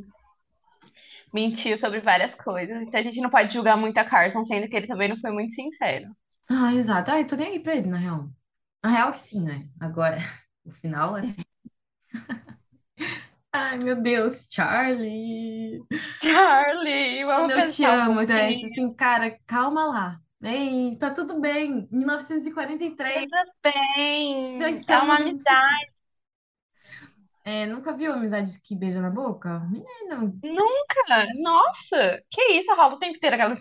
mentiu 1.33 1.77
sobre 1.77 1.99
várias 2.01 2.35
coisas. 2.35 2.81
Então 2.81 2.99
a 2.99 3.03
gente 3.03 3.21
não 3.21 3.29
pode 3.29 3.53
julgar 3.53 3.77
muito 3.77 3.97
a 3.97 4.03
Carson, 4.05 4.43
sendo 4.43 4.67
que 4.69 4.75
ele 4.75 4.87
também 4.87 5.07
não 5.09 5.17
foi 5.19 5.31
muito 5.31 5.53
sincero. 5.53 6.07
Ah, 6.49 6.73
exato. 6.73 7.11
Ah, 7.11 7.19
eu 7.21 7.27
tô 7.27 7.35
nem 7.35 7.47
aí 7.53 7.59
pra 7.59 7.75
ele, 7.75 7.87
na 7.87 7.97
real. 7.97 8.29
Na 8.83 8.89
real 8.91 9.11
que 9.13 9.19
sim, 9.19 9.43
né? 9.43 9.69
Agora, 9.79 10.17
o 10.65 10.71
final, 10.71 11.15
assim. 11.15 11.41
Ai, 13.57 13.77
meu 13.77 13.95
Deus, 14.01 14.47
Charlie. 14.51 15.81
Charlie, 16.21 17.23
Quando 17.25 17.49
vamos 17.49 17.51
eu 17.51 17.57
te 17.57 17.61
pensar 17.61 18.09
um 18.09 18.11
amo, 18.11 18.21
né? 18.21 18.55
Assim, 18.55 18.93
cara, 18.93 19.37
calma 19.47 19.85
lá. 19.85 20.19
Ei, 20.43 20.95
tá 20.97 21.09
tudo 21.11 21.39
bem. 21.39 21.87
1943. 21.91 23.21
Tudo 23.23 23.51
bem. 23.63 24.59
Já 24.59 24.67
É 24.67 24.71
estamos 24.71 25.05
uma 25.05 25.19
em- 25.21 25.29
amizade. 25.31 25.91
É, 27.43 27.65
nunca 27.65 27.93
viu 27.95 28.11
amizade 28.13 28.59
que 28.61 28.75
beija 28.75 29.01
na 29.01 29.09
boca? 29.09 29.59
Menino. 29.71 30.37
Nunca. 30.43 31.25
Nossa, 31.41 32.21
que 32.29 32.41
isso, 32.53 32.73
rola 32.75 32.95
o 32.95 32.99
tempo 32.99 33.15
inteiro 33.15 33.35
aquela. 33.35 33.55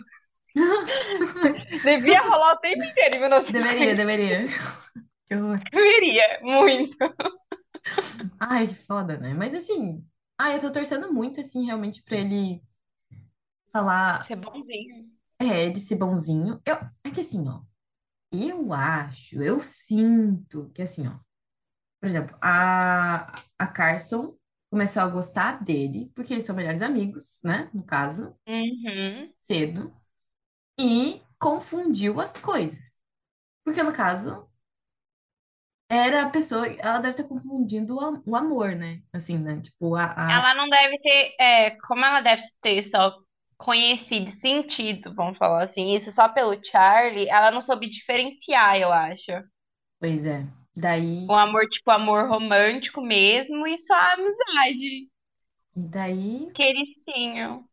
Devia 1.83 2.21
rolar 2.21 2.53
o 2.53 2.57
tempo 2.57 2.83
inteiro 2.83 3.15
em 3.15 3.19
1940. 3.19 3.95
Deveria, 3.95 3.95
deveria. 3.95 4.45
Que 5.29 5.35
horror. 5.35 5.59
Deveria, 5.71 6.39
muito. 6.41 6.95
Ai, 8.39 8.67
foda, 8.67 9.17
né? 9.17 9.33
Mas 9.33 9.53
assim, 9.55 10.05
Ah, 10.37 10.51
eu 10.53 10.59
tô 10.61 10.71
torcendo 10.71 11.11
muito, 11.13 11.39
assim, 11.39 11.65
realmente 11.65 12.01
pra 12.03 12.17
ele 12.17 12.61
falar, 13.71 14.27
Ser 14.27 14.35
bonzinho. 14.37 15.09
é, 15.39 15.65
ele 15.65 15.79
ser 15.79 15.95
bonzinho. 15.95 16.61
Eu, 16.65 16.75
é 17.03 17.11
que 17.11 17.19
assim, 17.21 17.47
ó, 17.47 17.61
eu 18.31 18.73
acho, 18.73 19.41
eu 19.43 19.61
sinto 19.61 20.69
que 20.71 20.81
assim, 20.83 21.07
ó, 21.07 21.19
por 22.01 22.09
exemplo, 22.09 22.37
a, 22.41 23.43
a 23.59 23.67
Carson 23.67 24.37
começou 24.71 25.03
a 25.03 25.09
gostar 25.09 25.63
dele, 25.63 26.11
porque 26.15 26.33
eles 26.33 26.45
são 26.45 26.55
melhores 26.55 26.81
amigos, 26.81 27.41
né, 27.43 27.69
no 27.73 27.83
caso, 27.83 28.35
Uhum. 28.47 29.33
cedo, 29.41 29.93
e 30.79 31.21
confundiu 31.39 32.19
as 32.21 32.33
coisas. 32.37 32.99
Porque 33.65 33.83
no 33.83 33.93
caso, 33.93 34.47
era 35.89 36.23
a 36.23 36.29
pessoa, 36.29 36.67
ela 36.67 36.99
deve 37.01 37.15
ter 37.17 37.23
confundido 37.27 37.95
o, 37.95 37.99
am- 38.01 38.23
o 38.25 38.35
amor, 38.35 38.75
né? 38.75 39.01
Assim, 39.13 39.37
né? 39.37 39.61
Tipo, 39.61 39.95
a, 39.95 40.39
a- 40.39 40.41
Ela 40.41 40.53
não 40.55 40.69
deve 40.69 40.99
ter, 40.99 41.35
é, 41.39 41.71
como 41.87 42.03
ela 42.05 42.21
deve 42.21 42.43
ter 42.61 42.83
só 42.89 43.13
conhecido, 43.57 44.29
sentido, 44.31 45.13
vamos 45.15 45.37
falar 45.37 45.63
assim, 45.63 45.95
isso 45.95 46.11
só 46.11 46.29
pelo 46.29 46.59
Charlie, 46.65 47.27
ela 47.29 47.49
não 47.51 47.61
soube 47.61 47.89
diferenciar, 47.89 48.77
eu 48.77 48.91
acho. 48.93 49.31
Pois 49.99 50.25
é. 50.25 50.47
Daí, 50.75 51.29
O 51.29 51.33
amor, 51.33 51.65
tipo, 51.69 51.89
amor 51.89 52.27
romântico 52.27 53.01
mesmo, 53.01 53.65
e 53.65 53.77
só 53.79 53.93
a 53.93 54.13
amizade 54.15 54.85
e 54.85 55.09
daí 55.93 56.51
que 56.53 56.61
eles 56.63 56.89
tinham. 57.05 57.65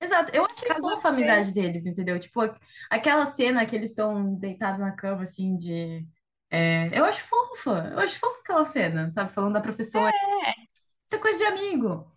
Exato, 0.00 0.32
eu 0.34 0.44
achei 0.44 0.68
Casou 0.68 0.80
fofa 0.80 1.08
a 1.08 1.10
amizade 1.12 1.52
deles, 1.52 1.86
entendeu? 1.86 2.18
Tipo, 2.18 2.40
aquela 2.90 3.24
cena 3.26 3.64
que 3.66 3.76
eles 3.76 3.90
estão 3.90 4.34
deitados 4.34 4.80
na 4.80 4.90
cama, 4.92 5.22
assim, 5.22 5.56
de. 5.56 6.04
É, 6.52 6.90
eu 6.98 7.04
acho 7.04 7.22
fofa, 7.24 7.90
eu 7.92 7.98
acho 8.00 8.18
fofa 8.18 8.38
aquela 8.40 8.64
cena, 8.64 9.10
sabe? 9.10 9.32
Falando 9.32 9.54
da 9.54 9.60
professora. 9.60 10.12
Isso 11.04 11.16
é 11.16 11.18
coisa 11.18 11.38
de 11.38 11.44
amigo. 11.44 12.10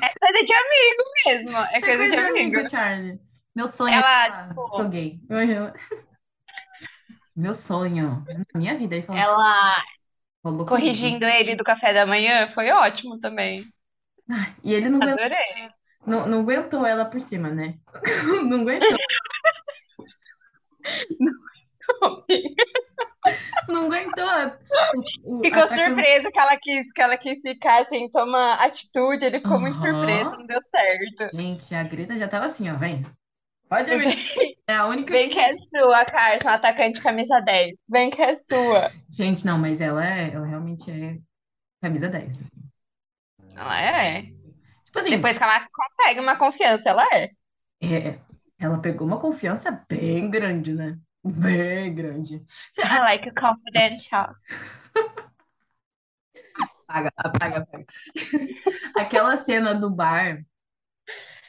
É 0.00 0.08
coisa 0.18 0.44
de 0.44 0.52
amigo 0.54 1.04
mesmo, 1.26 1.58
é 1.72 1.78
é 1.78 1.80
coisa 1.80 2.08
de 2.08 2.08
coisa 2.08 2.10
de 2.16 2.18
amigo. 2.18 2.56
amigo, 2.56 2.68
Charlie. 2.68 3.20
Meu 3.54 3.66
sonho 3.68 3.94
é 3.94 3.98
Ela, 3.98 4.30
falar, 4.30 4.48
tipo, 4.48 4.70
sou 4.70 4.88
gay. 4.88 5.20
Eu- 5.28 5.72
Meu 7.34 7.54
sonho, 7.54 8.24
na 8.52 8.58
minha 8.60 8.76
vida, 8.76 8.96
ele 8.96 9.06
falou 9.06 9.20
assim, 9.22 9.30
ela 9.30 9.76
comigo. 10.42 10.66
corrigindo 10.66 11.24
ele 11.24 11.56
do 11.56 11.64
café 11.64 11.92
da 11.94 12.06
manhã 12.06 12.48
foi 12.54 12.70
ótimo 12.70 13.18
também. 13.20 13.64
E 14.62 14.72
ele 14.74 14.88
não 14.88 14.98
aguentou, 15.00 15.24
Adorei. 15.24 15.70
não, 16.06 16.26
não 16.28 16.40
aguentou 16.40 16.86
ela 16.86 17.04
por 17.06 17.20
cima, 17.20 17.50
né? 17.50 17.78
Não 18.48 18.60
aguentou, 18.62 18.98
não 21.18 21.32
aguentou. 22.02 22.77
O, 25.24 25.42
o, 25.42 25.44
Ficou 25.44 25.62
atacando- 25.62 25.96
surpresa 25.96 26.30
que 26.32 26.38
ela 26.38 26.56
quis, 26.58 26.92
que 26.92 27.00
ela 27.02 27.16
quis 27.16 27.40
ficar 27.42 27.82
assim, 27.82 28.08
toma 28.10 28.54
atitude, 28.54 29.24
ele 29.24 29.40
ficou 29.40 29.60
muito 29.60 29.78
Aham. 29.78 29.80
surpreso, 29.80 30.36
não 30.36 30.46
deu 30.46 30.60
certo. 30.70 31.34
Gente, 31.34 31.74
a 31.74 31.82
Greta 31.84 32.18
já 32.18 32.28
tava 32.28 32.46
assim, 32.46 32.68
ó, 32.70 32.76
vem. 32.76 33.04
Pode 33.68 33.96
vir. 33.96 34.18
É 34.68 34.74
a 34.74 34.86
única. 34.86 35.12
Vem 35.12 35.30
que 35.30 35.38
é 35.38 35.50
sua, 35.74 36.04
Carson, 36.04 36.48
atacante 36.48 37.00
camisa 37.02 37.40
10. 37.40 37.74
Vem 37.88 38.10
que 38.10 38.20
é 38.22 38.36
sua. 38.36 38.90
Gente, 39.10 39.44
não, 39.44 39.58
mas 39.58 39.80
ela 39.80 40.04
é, 40.04 40.32
ela 40.34 40.46
realmente 40.46 40.90
é 40.90 41.18
camisa 41.82 42.08
10. 42.08 42.34
assim. 42.36 42.70
Ela 43.54 43.80
é. 43.82 44.22
Tipo 44.84 44.98
assim, 44.98 45.10
Depois 45.10 45.36
que 45.36 45.42
ela 45.44 45.66
consegue 45.70 46.20
uma 46.20 46.36
confiança, 46.38 46.88
ela 46.90 47.04
é. 47.14 47.30
é, 47.82 48.20
ela 48.58 48.80
pegou 48.80 49.06
uma 49.06 49.20
confiança 49.20 49.70
bem 49.88 50.30
grande, 50.30 50.72
né? 50.74 50.98
Bem 51.24 51.94
grande. 51.94 52.44
Você 52.70 52.82
I 52.82 53.00
like 53.00 53.26
a 53.28 53.32
confidential. 53.40 54.34
apaga, 56.88 57.10
apaga, 57.16 57.56
apaga. 57.62 57.86
Aquela 58.94 59.36
cena 59.36 59.74
do 59.74 59.90
bar, 59.90 60.44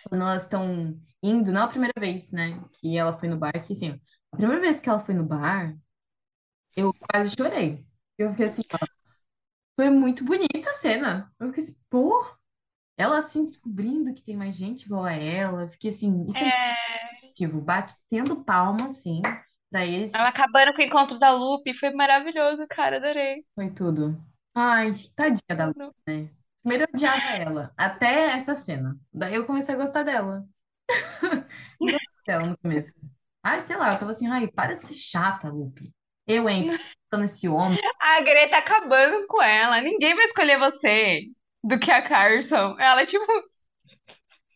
quando 0.04 0.22
elas 0.22 0.44
estão 0.44 1.00
indo, 1.22 1.52
não 1.52 1.64
a 1.64 1.68
primeira 1.68 1.94
vez, 2.00 2.32
né? 2.32 2.62
Que 2.74 2.98
ela 2.98 3.14
foi 3.14 3.30
no 3.30 3.38
bar, 3.38 3.52
que 3.64 3.74
assim, 3.74 4.00
a 4.32 4.38
primeira 4.38 4.62
vez 4.62 4.80
que 4.80 4.90
ela 4.90 5.00
foi 5.00 5.14
no 5.16 5.26
bar, 5.26 5.76
eu 6.76 6.94
quase 6.94 7.36
chorei. 7.38 7.86
Eu 8.18 8.32
fiquei 8.32 8.46
assim, 8.46 8.64
ó, 8.74 8.78
foi 9.76 9.90
muito 9.90 10.24
bonita 10.26 10.70
a 10.70 10.74
cena. 10.74 11.34
Eu 11.40 11.48
fiquei 11.50 11.64
assim, 11.64 11.78
pô, 11.90 12.14
ela 12.98 13.18
assim 13.20 13.46
descobrindo 13.46 14.14
que 14.14 14.24
tem 14.24 14.38
mais 14.38 14.56
gente 14.58 14.84
igual 14.86 15.06
a 15.06 15.14
ela. 15.14 15.64
Eu 15.64 15.68
fiquei 15.70 15.92
assim, 15.92 16.28
isso 16.28 16.46
é 16.46 16.52
É, 16.52 16.80
positivo, 17.22 17.62
batendo 17.62 18.44
palma, 18.46 18.90
assim, 18.90 19.22
pra 19.70 19.86
eles, 19.86 20.14
ela 20.14 20.28
acabando 20.30 20.74
com 20.74 20.82
o 20.82 20.86
encontro 20.86 21.20
da 21.20 21.32
Lupe, 21.32 21.74
foi 21.74 21.92
maravilhoso, 21.92 22.66
cara, 22.70 22.98
adorei. 22.98 23.44
foi 23.56 23.70
tudo. 23.72 24.18
Ai, 24.54 24.92
tadinha 25.16 25.56
da 25.56 25.68
Lu, 25.68 25.94
né? 26.08 26.30
Primeiro 26.62 26.84
eu 26.84 26.94
odiava 26.94 27.32
ela, 27.32 27.74
até 27.78 28.32
essa 28.32 28.54
cena. 28.54 28.98
Daí 29.14 29.36
eu 29.36 29.46
comecei 29.46 29.74
a 29.74 29.78
gostar 29.78 30.04
dela. 30.04 30.44
Dela 32.26 32.46
no 32.46 32.58
começo. 32.58 32.94
Ai, 33.42 33.60
sei 33.62 33.76
lá, 33.76 33.94
eu 33.94 34.00
tava 34.00 34.12
assim, 34.12 34.28
ai, 34.28 34.48
para 34.48 34.74
de 34.74 34.82
ser 34.82 34.94
chata, 34.94 35.50
Lupe. 35.50 35.92
Eu, 36.28 36.48
hein, 36.48 36.78
ficando 37.06 37.24
esse 37.24 37.48
homem. 37.48 37.80
A 38.00 38.22
Greta 38.22 38.58
acabando 38.58 39.26
com 39.26 39.42
ela. 39.42 39.82
Ninguém 39.82 40.16
vai 40.16 40.26
escolher 40.26 40.60
você 40.60 41.24
do 41.64 41.80
que 41.80 41.90
a 41.90 42.02
Carson. 42.02 42.76
Ela, 42.80 43.06
tipo, 43.06 43.26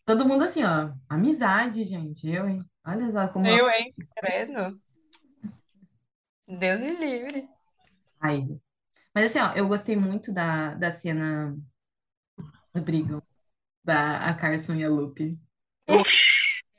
Todo 0.04 0.26
mundo 0.26 0.44
assim, 0.44 0.62
ó, 0.62 0.92
amizade, 1.08 1.82
gente. 1.82 2.28
Eu, 2.30 2.46
hein? 2.46 2.60
Olha 2.86 3.10
só 3.10 3.28
como 3.28 3.46
eu, 3.46 3.68
hein? 3.70 3.94
Credo. 4.16 4.78
Deus 6.46 6.80
me 6.80 6.94
livre. 6.96 7.48
Ai. 8.20 8.46
Mas 9.14 9.30
assim, 9.30 9.38
ó, 9.38 9.52
eu 9.54 9.68
gostei 9.68 9.96
muito 9.96 10.32
da, 10.32 10.74
da 10.74 10.90
cena 10.90 11.56
do 12.74 12.82
brigam, 12.82 13.22
da 13.84 14.28
a 14.28 14.34
Carson 14.34 14.74
e 14.74 14.84
a 14.84 14.88
Lupe. 14.88 15.38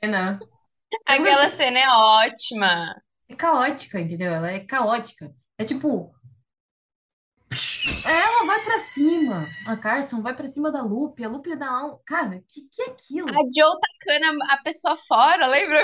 Cena 0.02 0.38
Aquela 1.06 1.56
cena 1.56 1.78
é 1.78 1.88
ótima. 1.88 3.02
é 3.28 3.34
caótica, 3.34 4.00
entendeu? 4.00 4.32
Ela 4.32 4.50
é 4.52 4.60
caótica. 4.60 5.34
É 5.58 5.64
tipo. 5.64 6.14
Ela 8.04 8.46
vai 8.46 8.64
pra 8.64 8.78
cima. 8.80 9.48
A 9.66 9.76
Carson 9.76 10.20
vai 10.20 10.34
pra 10.36 10.48
cima 10.48 10.70
da 10.70 10.82
Lupe. 10.82 11.24
A 11.24 11.28
Lupe 11.28 11.54
dá 11.56 11.86
um. 11.86 11.98
Cara, 12.04 12.42
que 12.48 12.68
que 12.68 12.82
é 12.82 12.90
aquilo? 12.90 13.28
A 13.28 13.42
Joe 13.42 13.78
tacando 13.80 14.42
a 14.42 14.54
a 14.54 14.62
pessoa 14.62 14.98
fora, 15.08 15.46
lembra? 15.46 15.82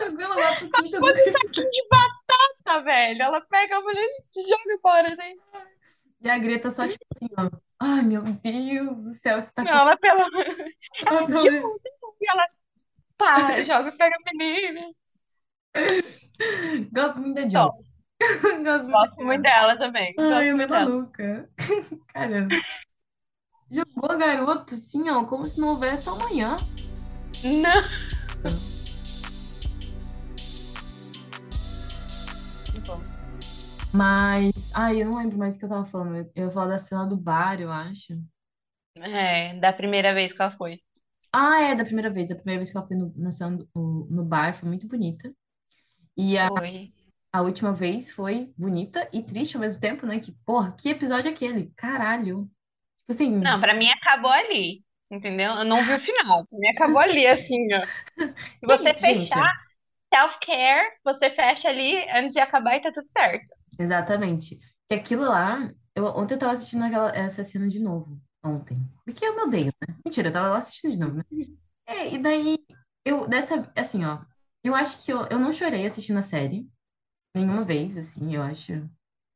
Ela 0.00 0.34
lá 0.36 0.54
pro 0.56 0.70
quinto 0.70 0.90
do 0.90 0.98
Fosse 0.98 1.28
um 1.28 1.32
saquinho 1.32 1.70
de 1.70 1.88
batata, 1.88 2.82
velho. 2.84 3.22
Ela 3.22 3.40
pega 3.42 3.76
a 3.76 3.80
mulher 3.80 4.04
e 4.36 4.42
joga 4.42 4.78
fora, 4.82 5.16
né? 5.16 5.34
E 6.20 6.28
a 6.28 6.38
Greta 6.38 6.70
só 6.70 6.86
tipo 6.88 7.04
assim, 7.14 7.28
ó. 7.38 7.48
Ai, 7.80 8.02
meu 8.02 8.22
Deus 8.22 9.02
do 9.02 9.14
céu, 9.14 9.40
você 9.40 9.54
tá. 9.54 9.62
Não, 9.62 9.72
ela 9.72 9.96
pela. 9.96 10.22
Ela, 11.06 11.20
Ela 11.20 11.26
tá- 11.28 11.34
tipo, 11.36 11.80
ela 12.28 12.48
pá, 13.16 13.60
joga 13.64 13.88
e 13.88 13.92
pega 13.96 14.16
a 14.16 14.32
menina. 14.34 14.80
Gosto 16.92 17.20
muito 17.20 17.34
da 17.34 17.48
Jo. 17.48 17.70
Gosto 18.64 18.84
muito 18.84 18.90
Gosto 18.90 19.24
muito 19.24 19.42
dela 19.42 19.76
também. 19.78 20.08
Ai, 20.18 20.24
Gosto 20.24 20.32
ela 20.32 20.44
é 20.44 20.52
muito 20.54 20.68
dela. 20.68 20.84
maluca. 20.84 21.50
Caramba. 22.12 22.54
Jogou 23.70 24.10
a 24.10 24.16
garota 24.16 24.74
assim, 24.74 25.08
ó, 25.10 25.24
como 25.26 25.46
se 25.46 25.60
não 25.60 25.68
houvesse 25.68 26.08
amanhã. 26.08 26.56
Não. 27.44 27.82
Mas, 33.92 34.70
ai, 34.74 35.02
eu 35.02 35.06
não 35.06 35.18
lembro 35.18 35.38
mais 35.38 35.56
o 35.56 35.58
que 35.58 35.64
eu 35.64 35.68
tava 35.68 35.84
falando. 35.86 36.30
Eu 36.34 36.46
ia 36.46 36.50
falar 36.50 36.66
da 36.68 36.78
cena 36.78 37.06
do 37.06 37.16
bar, 37.16 37.60
eu 37.60 37.70
acho. 37.70 38.12
É, 38.96 39.58
da 39.58 39.72
primeira 39.72 40.12
vez 40.12 40.32
que 40.32 40.40
ela 40.42 40.50
foi. 40.50 40.80
Ah, 41.32 41.62
é, 41.62 41.74
da 41.74 41.84
primeira 41.84 42.10
vez. 42.10 42.28
Da 42.28 42.34
primeira 42.34 42.58
vez 42.58 42.70
que 42.70 42.76
ela 42.76 42.86
foi 42.86 42.96
no, 42.96 43.12
na 43.16 43.30
cena 43.30 43.56
do- 43.56 44.06
no 44.10 44.24
bar, 44.24 44.52
foi 44.54 44.68
muito 44.68 44.86
bonita. 44.86 45.32
E 46.16 46.36
a, 46.36 46.48
Foi. 46.48 46.92
a 47.32 47.42
última 47.42 47.72
vez 47.72 48.10
foi 48.12 48.52
bonita 48.58 49.08
e 49.12 49.22
triste 49.22 49.56
ao 49.56 49.60
mesmo 49.60 49.80
tempo, 49.80 50.04
né? 50.04 50.18
Que, 50.18 50.32
porra, 50.44 50.72
que 50.76 50.88
episódio 50.88 51.28
é 51.28 51.32
aquele? 51.32 51.70
Caralho. 51.76 52.50
Tipo 53.00 53.12
assim, 53.12 53.30
Não, 53.38 53.60
pra 53.60 53.74
mim 53.74 53.88
acabou 53.88 54.30
ali. 54.30 54.84
Entendeu? 55.10 55.52
Eu 55.52 55.64
não 55.64 55.82
vi 55.82 55.94
o 55.94 56.00
final. 56.00 56.46
Mim 56.52 56.68
acabou 56.68 56.98
ali, 56.98 57.26
assim, 57.26 57.66
ó. 57.72 57.82
Se 58.60 58.66
você 58.66 58.90
isso, 58.90 59.00
fechar 59.00 59.68
self-care, 60.12 60.92
você 61.04 61.30
fecha 61.30 61.68
ali 61.68 61.96
antes 62.10 62.32
de 62.32 62.40
acabar 62.40 62.76
e 62.76 62.82
tá 62.82 62.92
tudo 62.92 63.08
certo. 63.08 63.46
Exatamente. 63.78 64.58
E 64.90 64.94
aquilo 64.94 65.22
lá, 65.22 65.72
eu, 65.94 66.06
ontem 66.06 66.34
eu 66.34 66.38
tava 66.38 66.52
assistindo 66.52 66.84
aquela, 66.84 67.10
essa 67.10 67.44
cena 67.44 67.68
de 67.68 67.78
novo. 67.78 68.20
Ontem. 68.44 68.78
Porque 69.04 69.24
eu 69.24 69.34
me 69.34 69.42
odeio, 69.42 69.66
né? 69.66 69.96
Mentira, 70.04 70.28
eu 70.28 70.32
tava 70.32 70.48
lá 70.48 70.58
assistindo 70.58 70.92
de 70.92 70.98
novo, 70.98 71.16
né? 71.16 71.24
É, 71.90 72.12
e 72.14 72.18
daí, 72.18 72.58
eu, 73.02 73.26
dessa, 73.26 73.72
assim, 73.74 74.04
ó, 74.04 74.18
eu 74.62 74.74
acho 74.74 75.02
que 75.02 75.10
eu, 75.10 75.26
eu 75.30 75.38
não 75.38 75.50
chorei 75.50 75.86
assistindo 75.86 76.18
a 76.18 76.22
série. 76.22 76.68
Nenhuma 77.34 77.64
vez, 77.64 77.96
assim, 77.96 78.34
eu 78.34 78.42
acho. 78.42 78.72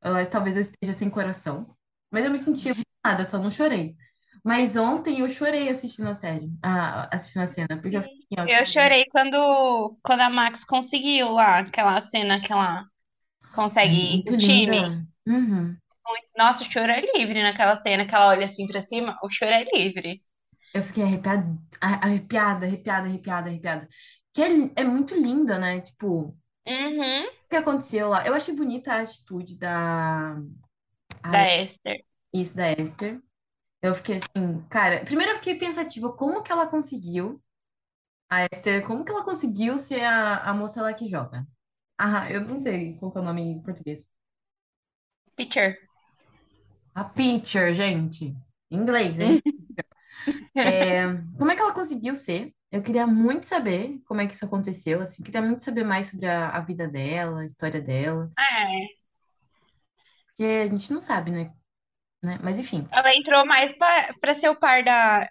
Eu, 0.03 0.31
talvez 0.31 0.57
eu 0.57 0.61
esteja 0.61 0.93
sem 0.93 1.09
coração. 1.09 1.75
Mas 2.11 2.27
eu 2.27 2.31
me 2.31 2.39
senti 2.39 2.69
emocionada, 3.03 3.25
só 3.25 3.39
não 3.39 3.51
chorei. 3.51 3.97
Mas 4.45 4.77
ontem 4.77 5.21
eu 5.21 5.29
chorei 5.31 5.69
assistindo 5.69 6.09
a 6.09 6.15
série, 6.15 6.51
a, 6.63 7.15
assistindo 7.15 7.43
a 7.43 7.47
cena, 7.47 7.81
porque 7.81 7.97
eu 7.97 8.03
fiquei 8.03 8.19
assim, 8.31 8.35
ó, 8.39 8.47
Eu 8.47 8.67
chorei 8.67 9.07
quando, 9.07 9.97
quando 10.03 10.21
a 10.21 10.31
Max 10.31 10.65
conseguiu 10.65 11.31
lá, 11.33 11.61
aquela 11.61 12.01
cena 12.01 12.41
que 12.41 12.53
ela 12.53 12.85
consegue 13.53 13.97
ir 13.97 14.25
muito 14.25 14.27
pro 14.27 14.37
time. 14.37 14.79
linda. 14.79 15.07
Uhum. 15.27 15.77
Nossa, 16.37 16.63
o 16.65 16.71
choro 16.71 16.91
é 16.93 17.01
livre 17.17 17.43
naquela 17.43 17.77
cena 17.77 18.07
que 18.07 18.15
ela 18.15 18.29
olha 18.29 18.45
assim 18.47 18.67
pra 18.67 18.83
cima, 18.83 19.19
o 19.23 19.31
choro 19.31 19.51
é 19.53 19.65
livre. 19.75 20.23
Eu 20.75 20.83
fiquei 20.83 21.03
arrepiada, 21.05 21.47
arrepiada, 21.81 22.67
arrepiada, 22.67 23.07
arrepiada, 23.09 23.49
arrepiada. 23.51 23.89
Que 24.33 24.43
é, 24.43 24.49
é 24.77 24.85
muito 24.85 25.15
linda, 25.15 25.59
né? 25.59 25.81
Tipo, 25.83 26.29
o 26.29 26.37
Uhum, 26.67 27.27
que 27.49 27.57
aconteceu 27.57 28.09
lá? 28.09 28.27
Eu 28.27 28.35
achei 28.35 28.55
bonita 28.55 28.93
a 28.93 29.01
atitude 29.03 29.59
da. 29.59 30.37
da 31.27 31.45
Ai, 31.45 31.63
Esther. 31.65 32.05
isso, 32.33 32.57
da 32.57 32.73
Esther. 32.73 33.23
Eu 33.83 33.95
fiquei 33.95 34.17
assim, 34.17 34.63
cara. 34.71 35.05
Primeiro 35.05 35.33
eu 35.33 35.37
fiquei 35.39 35.57
pensativa, 35.59 36.13
como 36.13 36.43
que 36.43 36.53
ela 36.53 36.67
conseguiu, 36.69 37.43
a 38.31 38.47
Esther, 38.53 38.87
como 38.87 39.05
que 39.05 39.13
ela 39.13 39.25
conseguiu 39.25 39.79
ser 39.79 40.03
a, 40.05 40.39
a 40.51 40.55
moça 40.55 40.83
lá 40.83 40.95
que 40.95 41.07
joga? 41.09 41.47
Ah, 41.99 42.31
eu 42.33 42.43
não 42.43 42.61
sei 42.61 42.97
qual 42.99 43.13
que 43.13 43.19
é 43.19 43.21
o 43.23 43.25
nome 43.25 43.43
em 43.43 43.63
português. 43.63 44.09
Pitcher. 45.37 45.77
A 46.95 47.05
Pitcher, 47.05 47.75
gente. 47.75 48.35
Em 48.71 48.79
inglês, 48.79 49.19
hein? 49.19 49.43
É, 50.59 51.05
como 51.39 51.51
é 51.51 51.57
que 51.57 51.63
ela 51.63 51.75
conseguiu 51.75 52.15
ser? 52.15 52.55
Eu 52.71 52.83
queria 52.83 53.07
muito 53.07 53.45
saber 53.47 54.01
como 54.07 54.21
é 54.21 54.27
que 54.27 54.35
isso 54.35 54.45
aconteceu, 54.45 55.01
assim, 55.03 55.23
queria 55.23 55.43
muito 55.43 55.63
saber 55.65 55.85
mais 55.85 56.09
sobre 56.09 56.27
a, 56.27 56.51
a 56.51 56.61
vida 56.61 56.89
dela, 56.89 57.41
a 57.41 57.45
história 57.47 57.81
dela, 57.81 58.33
É, 58.39 59.03
porque 60.27 60.45
a 60.45 60.69
gente 60.69 60.93
não 60.93 61.01
sabe, 61.01 61.31
né? 61.31 61.53
Né? 62.23 62.39
Mas 62.43 62.59
enfim, 62.59 62.87
ela 62.91 63.15
entrou 63.15 63.47
mais 63.47 63.77
pra 64.21 64.35
ser 64.35 64.49
o 64.49 64.57
par 64.59 64.83
da, 64.85 65.29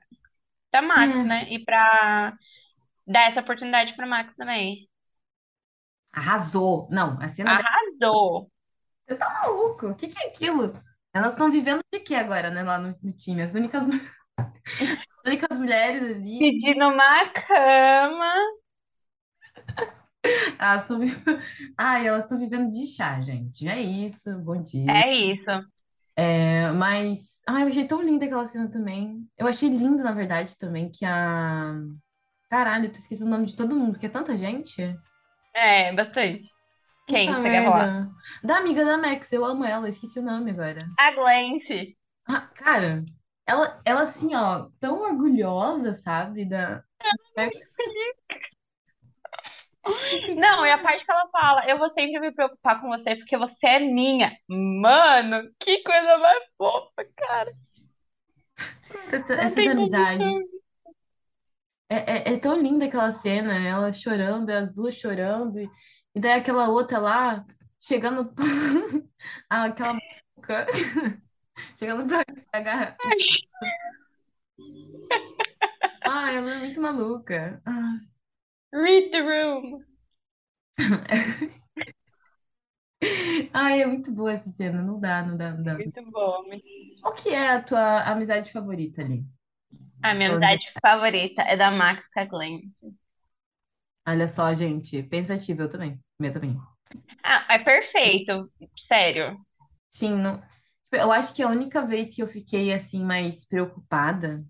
da 0.72 0.82
Max, 0.82 1.14
é, 1.16 1.24
né? 1.24 1.48
E 1.52 1.64
pra 1.64 2.34
dar 3.08 3.28
essa 3.28 3.42
oportunidade 3.42 3.96
pra 3.96 4.08
Max 4.08 4.36
também. 4.36 4.88
arrasou. 6.14 6.88
Não, 6.92 7.20
a 7.22 7.28
cena 7.28 7.52
Arrasou. 7.52 8.50
você 9.08 9.16
tá 9.16 9.30
maluco? 9.30 9.88
O 9.90 9.96
que 9.96 10.08
que 10.08 10.20
é 10.20 10.28
aquilo? 10.28 10.74
Elas 11.14 11.34
estão 11.34 11.52
vivendo 11.52 11.82
de 11.94 12.00
quê 12.00 12.16
agora, 12.16 12.50
né, 12.50 12.64
lá 12.64 12.78
no, 12.80 12.96
no 13.04 13.14
time? 13.14 13.42
As 13.42 13.54
únicas, 13.54 13.86
as 13.88 15.26
únicas 15.26 15.58
mulheres 15.58 16.04
ali, 16.04 16.40
Pedindo 16.40 16.88
uma 16.88 17.30
cama. 17.30 18.34
elas 20.60 20.84
estão 20.84 21.00
vivendo... 21.00 21.40
Ai, 21.78 22.08
elas 22.08 22.24
estão 22.24 22.38
vivendo 22.40 22.72
de 22.72 22.88
chá, 22.88 23.20
gente. 23.22 23.68
É 23.68 23.80
isso, 23.80 24.38
bom 24.40 24.62
dia. 24.62 24.92
É 24.92 25.14
isso. 25.14 25.52
É, 26.16 26.72
mas, 26.72 27.42
ai, 27.48 27.64
eu 27.64 27.68
achei 27.68 27.86
tão 27.86 28.02
linda 28.02 28.26
aquela 28.26 28.46
cena 28.46 28.70
também. 28.70 29.26
Eu 29.38 29.48
achei 29.48 29.70
lindo, 29.70 30.04
na 30.04 30.12
verdade, 30.12 30.58
também, 30.58 30.90
que 30.90 31.06
a 31.06 31.76
Caralho, 32.52 32.92
tu 32.92 32.96
esqueci 32.96 33.24
o 33.24 33.28
nome 33.28 33.46
de 33.46 33.56
todo 33.56 33.78
mundo, 33.78 33.94
porque 33.94 34.08
é 34.08 34.10
tanta 34.10 34.36
gente. 34.36 34.82
É, 35.56 35.94
bastante. 35.94 36.50
Quem 37.08 37.30
Puta 37.30 37.42
você 37.42 37.50
quer 37.50 37.64
falar? 37.64 38.10
Da 38.44 38.58
amiga 38.58 38.84
da 38.84 38.98
Max, 38.98 39.32
eu 39.32 39.46
amo 39.46 39.64
ela, 39.64 39.88
esqueci 39.88 40.20
o 40.20 40.22
nome 40.22 40.52
agora. 40.52 40.86
A 41.00 41.12
Glenn. 41.12 41.60
Ah, 42.30 42.42
cara, 42.42 43.06
ela, 43.48 43.82
ela 43.86 44.02
assim, 44.02 44.36
ó, 44.36 44.68
tão 44.82 45.02
orgulhosa, 45.02 45.94
sabe? 45.94 46.44
Da... 46.44 46.84
Não, 50.36 50.66
e 50.66 50.72
a 50.72 50.78
parte 50.78 51.04
que 51.04 51.12
ela 51.12 51.28
fala, 51.30 51.66
eu 51.68 51.78
vou 51.78 51.90
sempre 51.90 52.20
me 52.20 52.32
preocupar 52.32 52.80
com 52.80 52.90
você 52.90 53.16
porque 53.16 53.38
você 53.38 53.68
é 53.68 53.80
minha. 53.80 54.38
Mano, 54.48 55.50
que 55.60 55.82
coisa 55.84 56.18
mais 56.18 56.44
fofa, 56.58 57.06
cara. 57.18 57.54
Essas 59.40 59.68
amizades. 59.68 60.38
É, 61.90 61.96
é, 61.96 62.34
é 62.34 62.40
tão 62.40 62.62
linda 62.62 62.86
aquela 62.86 63.12
cena, 63.12 63.58
ela 63.58 63.92
chorando, 63.92 64.50
as 64.50 64.74
duas 64.74 64.96
chorando, 64.96 65.60
e, 65.60 65.70
e 66.16 66.22
daí 66.22 66.40
aquela 66.40 66.70
outra 66.70 67.00
lá, 67.00 67.46
chegando, 67.80 68.34
aquela 69.50 70.00
boca, 70.36 70.68
chegando 71.78 72.08
pra 72.08 72.24
se 72.40 72.48
agarrar. 72.54 72.96
Ah, 76.04 76.32
ela 76.32 76.54
é 76.54 76.60
muito 76.60 76.82
maluca. 76.82 77.62
Ah. 77.66 78.11
Read 78.74 79.14
the 79.14 79.22
room. 79.24 79.86
Ai, 83.54 83.82
é 83.82 83.86
muito 83.88 84.12
boa 84.12 84.32
essa 84.34 84.50
cena. 84.50 84.82
Não 84.82 85.00
dá, 85.00 85.24
não 85.26 85.38
dá, 85.38 85.54
não 85.54 85.64
dá. 85.64 85.74
Muito 85.76 86.02
bom. 86.12 86.44
muito- 86.48 86.66
Qual 87.02 87.14
que 87.14 87.30
é 87.30 87.50
a 87.52 87.62
tua 87.64 88.02
amizade 88.04 88.52
favorita 88.52 89.02
ali? 89.02 89.26
A 90.04 90.14
minha 90.14 90.30
Falando 90.30 90.48
de- 90.48 90.60
amizade 90.60 90.66
favorita 90.82 91.42
é 91.44 91.56
da 91.58 91.72
Max 91.72 92.08
com 92.14 92.20
a 92.20 92.26
Glenn. 92.26 92.62
Olha 94.08 94.28
só, 94.28 94.54
gente. 94.54 95.02
Pensativa, 95.04 95.64
eu 95.64 95.70
também. 95.70 96.00
Minha 96.20 96.32
também. 96.34 96.56
Ah, 97.24 97.46
é 97.50 97.60
perfeito. 97.60 98.52
Sério. 98.78 99.38
Sim, 99.90 100.16
não... 100.16 100.40
tipo, 100.84 100.96
eu 100.96 101.12
acho 101.12 101.34
que 101.34 101.44
a 101.44 101.48
única 101.50 101.86
vez 101.86 102.16
que 102.16 102.22
eu 102.24 102.28
fiquei 102.28 102.74
assim 102.74 103.04
mais 103.04 103.46
preocupada 103.46 104.44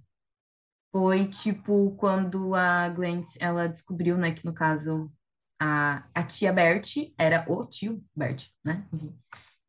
foi 0.91 1.27
tipo 1.29 1.95
quando 1.97 2.53
a 2.55 2.89
Glenn, 2.89 3.21
ela 3.39 3.67
descobriu, 3.67 4.17
né, 4.17 4.33
que 4.33 4.45
no 4.45 4.53
caso 4.53 5.11
a, 5.59 6.05
a 6.13 6.23
tia 6.23 6.53
Bert 6.53 6.87
era 7.17 7.45
o 7.49 7.65
tio 7.65 8.03
Bert, 8.15 8.49
né? 8.63 8.87
Enfim. 8.93 9.17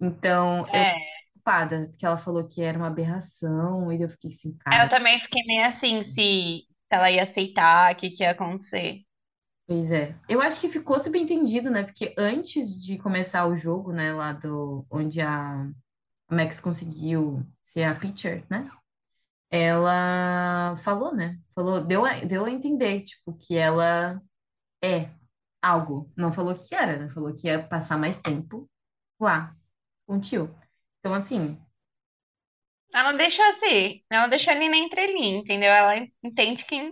Então, 0.01 0.69
eu 0.73 0.85
É. 0.85 0.93
fiquei 0.93 1.07
preocupada, 1.35 1.89
porque 1.91 2.07
ela 2.07 2.19
falou 2.19 2.49
que 2.49 2.63
era 2.63 2.79
uma 2.79 2.89
aberração, 2.89 3.93
e 3.93 4.03
eu 4.03 4.09
fiquei 4.09 4.31
assim, 4.31 4.57
Eu 4.71 4.89
cara, 4.89 4.89
também 4.89 5.21
fiquei 5.21 5.43
meio 5.47 5.67
assim, 5.67 6.03
se, 6.03 6.13
se 6.13 6.67
ela 6.91 7.11
ia 7.11 7.23
aceitar, 7.23 7.93
o 7.93 7.97
que, 7.97 8.11
que 8.11 8.23
ia 8.23 8.31
acontecer. 8.33 9.03
Pois 9.67 9.91
é. 9.91 10.15
Eu 10.29 10.41
acho 10.43 10.61
que 10.61 10.69
ficou 10.69 10.99
subentendido, 10.99 11.71
né? 11.71 11.85
Porque 11.85 12.15
antes 12.19 12.83
de 12.83 12.99
começar 12.99 13.47
o 13.47 13.57
jogo, 13.57 13.93
né, 13.93 14.13
lá 14.13 14.33
do 14.33 14.87
onde 14.91 15.21
a 15.21 15.71
Max 16.31 16.61
conseguiu 16.61 17.47
ser 17.63 17.85
a 17.85 17.95
pitcher, 17.95 18.47
né? 18.51 18.71
Ela 19.53 20.77
falou, 20.79 21.15
né? 21.15 21.39
Falou, 21.55 21.87
deu 21.87 22.05
a, 22.07 22.21
deu 22.21 22.45
a 22.47 22.51
entender, 22.51 23.03
tipo, 23.05 23.35
que 23.39 23.57
ela 23.57 24.23
é 24.85 25.11
algo. 25.63 26.13
Não 26.17 26.33
falou 26.33 26.55
que 26.57 26.75
era, 26.75 26.99
né? 26.99 27.11
Falou 27.11 27.35
que 27.35 27.49
ia 27.49 27.63
passar 27.67 27.99
mais 27.99 28.21
tempo 28.21 28.71
lá 29.21 29.57
com 30.07 30.17
o 30.17 30.21
tio. 30.21 30.55
Então, 31.01 31.15
assim, 31.15 31.59
Ela 32.95 33.13
deixou 33.13 33.45
assim, 33.47 34.03
ela 34.11 34.27
deixou 34.29 34.53
ali 34.53 34.69
na 34.69 34.77
entrelinha, 34.77 35.39
entendeu? 35.39 35.71
Ela 35.71 36.07
entende 36.23 36.65
que, 36.65 36.91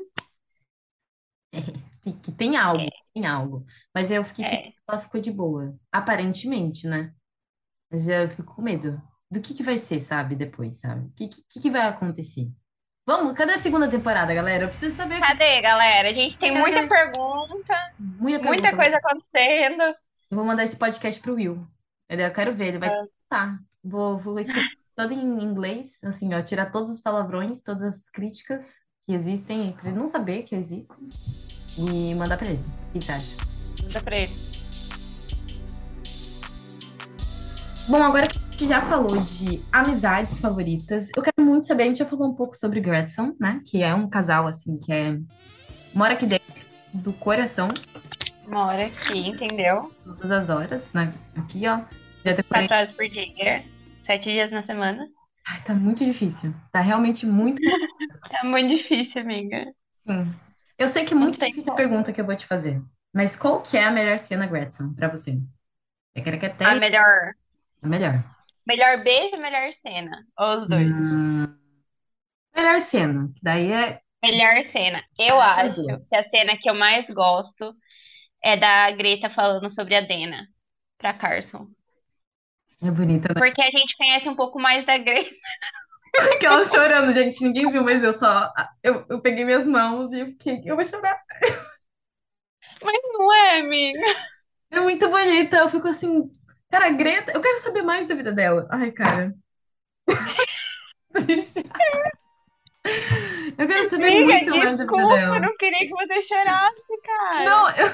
que 2.23 2.33
tem 2.33 2.57
algo, 2.57 2.89
tem 3.15 3.27
algo. 3.27 3.67
Mas 3.95 4.11
eu 4.11 4.25
fiquei, 4.25 4.45
é. 4.45 4.73
ela 4.89 4.99
ficou 4.99 5.21
de 5.21 5.31
boa. 5.33 5.79
Aparentemente, 5.93 6.87
né? 6.87 7.15
Mas 7.91 8.09
eu 8.09 8.29
fico 8.31 8.55
com 8.55 8.63
medo 8.63 9.01
do 9.31 9.41
que 9.41 9.55
que 9.55 9.63
vai 9.63 9.79
ser, 9.79 10.01
sabe, 10.01 10.35
depois, 10.35 10.81
sabe? 10.81 11.07
O 11.07 11.13
que, 11.15 11.29
que, 11.29 11.61
que 11.61 11.71
vai 11.71 11.87
acontecer? 11.87 12.51
Vamos, 13.07 13.33
cadê 13.33 13.53
a 13.53 13.59
segunda 13.59 13.89
temporada, 13.89 14.35
galera? 14.35 14.65
Eu 14.65 14.69
preciso 14.69 14.95
saber 14.95 15.21
Cadê, 15.21 15.61
galera? 15.63 16.09
A 16.09 16.13
gente 16.13 16.37
tem 16.37 16.53
Cadê? 16.53 16.61
muita 16.61 16.87
pergunta, 16.87 17.75
muita 17.99 18.45
muita 18.45 18.63
pergunta. 18.63 18.77
coisa 18.77 18.97
acontecendo. 18.97 19.83
Eu 20.31 20.37
vou 20.37 20.45
mandar 20.45 20.65
esse 20.65 20.77
podcast 20.77 21.21
pro 21.21 21.35
Will. 21.35 21.67
Eu 22.09 22.33
quero 22.33 22.55
ver, 22.55 22.69
ele 22.69 22.79
vai 22.79 22.91
tá. 23.29 23.59
Vou, 23.83 24.19
vou 24.19 24.39
escrever 24.39 24.69
todo 24.97 25.13
em 25.13 25.43
inglês, 25.43 25.99
assim, 26.05 26.35
ó, 26.35 26.43
tirar 26.43 26.71
todos 26.71 26.91
os 26.91 27.01
palavrões, 27.01 27.63
todas 27.63 27.83
as 27.83 28.11
críticas 28.11 28.85
que 29.07 29.15
existem, 29.15 29.73
pra 29.73 29.89
ele 29.89 29.99
não 29.99 30.07
saber 30.07 30.43
que 30.43 30.55
existem, 30.55 31.09
e 31.79 32.15
mandar 32.15 32.37
pra 32.37 32.49
ele. 32.49 32.61
O 32.61 32.93
que 32.93 33.01
você 33.01 33.13
acha? 33.13 33.37
Manda 33.83 34.01
pra 34.03 34.17
ele. 34.19 34.33
Bom, 37.89 38.03
agora 38.03 38.29
gente 38.61 38.69
já 38.69 38.83
falou 38.83 39.17
de 39.23 39.63
amizades 39.73 40.39
favoritas, 40.39 41.09
eu 41.17 41.23
quero 41.23 41.41
muito 41.41 41.67
saber, 41.67 41.85
a 41.85 41.87
gente 41.87 41.99
já 41.99 42.05
falou 42.05 42.29
um 42.29 42.35
pouco 42.35 42.55
sobre 42.55 42.79
Gretchen, 42.79 43.35
né? 43.41 43.63
Que 43.65 43.83
é 43.83 43.95
um 43.95 44.07
casal, 44.07 44.47
assim, 44.47 44.79
que 44.79 44.93
é... 44.93 45.19
Mora 45.95 46.13
aqui 46.13 46.27
dentro 46.27 46.53
do 46.93 47.11
coração, 47.15 47.69
Mora 48.47 48.87
aqui, 48.87 49.31
entendeu? 49.31 49.91
todas 50.05 50.31
as 50.31 50.51
horas, 50.51 50.93
né? 50.93 51.11
Aqui, 51.37 51.67
ó. 51.67 51.81
Já 52.23 52.35
decorei. 52.35 52.69
Quatro 52.69 52.77
horas 52.77 52.93
por 52.93 53.09
dia, 53.09 53.65
sete 54.03 54.31
dias 54.31 54.51
na 54.51 54.61
semana. 54.61 55.09
Ai, 55.49 55.63
tá 55.63 55.73
muito 55.73 56.05
difícil. 56.05 56.53
Tá 56.71 56.81
realmente 56.81 57.25
muito 57.25 57.63
É 58.43 58.47
muito 58.47 58.77
difícil, 58.77 59.23
amiga. 59.23 59.73
Sim. 60.07 60.35
Eu 60.77 60.87
sei 60.87 61.07
que 61.07 61.15
é 61.15 61.17
muito 61.17 61.39
tem 61.39 61.49
difícil 61.49 61.73
a 61.73 61.77
pergunta 61.77 62.13
que 62.13 62.21
eu 62.21 62.27
vou 62.27 62.37
te 62.37 62.47
fazer, 62.47 62.83
mas 63.15 63.37
qual 63.37 63.63
que 63.63 63.79
é 63.79 63.85
a 63.85 63.91
melhor 63.91 64.19
cena, 64.19 64.47
Gretchen, 64.47 64.93
pra 64.93 65.09
você? 65.09 65.41
É 66.15 66.21
que 66.21 66.47
até 66.47 66.65
A 66.67 66.75
melhor, 66.75 67.33
a 67.83 67.89
melhor. 67.89 68.40
Melhor 68.67 69.03
beijo 69.05 69.37
e 69.37 69.41
melhor 69.41 69.73
cena. 69.75 70.25
Ou 70.39 70.59
os 70.61 70.69
dois. 70.69 70.93
Hum, 70.93 71.59
melhor 72.57 72.81
cena, 72.81 73.33
que 73.35 73.43
daí 73.43 73.73
é 73.73 74.03
Melhor 74.23 74.67
cena. 74.69 75.03
Eu 75.19 75.41
Essas 75.45 75.73
acho 75.73 75.75
duas. 75.75 76.03
que 76.09 76.17
a 76.17 76.29
cena 76.31 76.57
que 76.59 76.69
eu 76.69 76.75
mais 76.75 77.07
gosto 77.11 77.75
é 78.43 78.57
da 78.57 78.91
Greta 78.93 79.31
falando 79.31 79.71
sobre 79.71 79.95
a 79.97 80.01
Dena 80.03 80.47
pra 80.99 81.15
Carson. 81.15 81.69
é 82.83 82.91
bonita, 82.91 83.29
né? 83.35 83.41
Porque 83.41 83.61
a 83.63 83.71
gente 83.71 83.97
conhece 83.97 84.29
um 84.29 84.37
pouco 84.37 84.61
mais 84.61 84.85
da 84.87 84.97
Greta. 84.99 85.35
Aquela 86.35 86.65
chorando, 86.65 87.13
gente, 87.13 87.43
ninguém 87.43 87.71
viu, 87.71 87.83
mas 87.85 88.03
eu 88.03 88.13
só 88.13 88.53
eu, 88.83 89.05
eu 89.09 89.21
peguei 89.21 89.45
minhas 89.45 89.67
mãos 89.67 90.13
e 90.13 90.21
eu 90.21 90.27
fiquei, 90.27 90.63
eu 90.65 90.77
vou 90.77 90.85
chorar. 90.85 91.19
Mas 92.83 93.01
não 93.13 93.33
é, 93.33 93.61
amiga. 93.61 94.01
É 94.71 94.81
muito 94.81 95.09
bonita, 95.09 95.57
eu 95.59 95.69
fico 95.69 95.89
assim, 95.89 96.31
cara, 96.71 96.87
a 96.87 96.91
Greta, 96.91 97.33
eu 97.33 97.41
quero 97.41 97.59
saber 97.59 97.83
mais 97.83 98.07
da 98.07 98.15
vida 98.15 98.33
dela. 98.33 98.67
Ai, 98.71 98.91
cara. 98.93 99.35
Eu 103.59 103.67
quero 103.69 103.85
saber 103.91 104.07
Amiga, 104.07 104.25
muito 104.25 104.51
mais 104.57 104.65
da 104.65 104.71
vida 104.71 104.77
desculpa, 104.85 105.15
dela. 105.15 105.37
eu 105.37 105.43
não 105.43 105.57
queria 105.57 105.81
que 105.81 105.91
você 105.91 106.23
chorasse, 106.23 107.01
cara. 107.05 107.45
Não, 107.45 107.71
eu... 107.71 107.87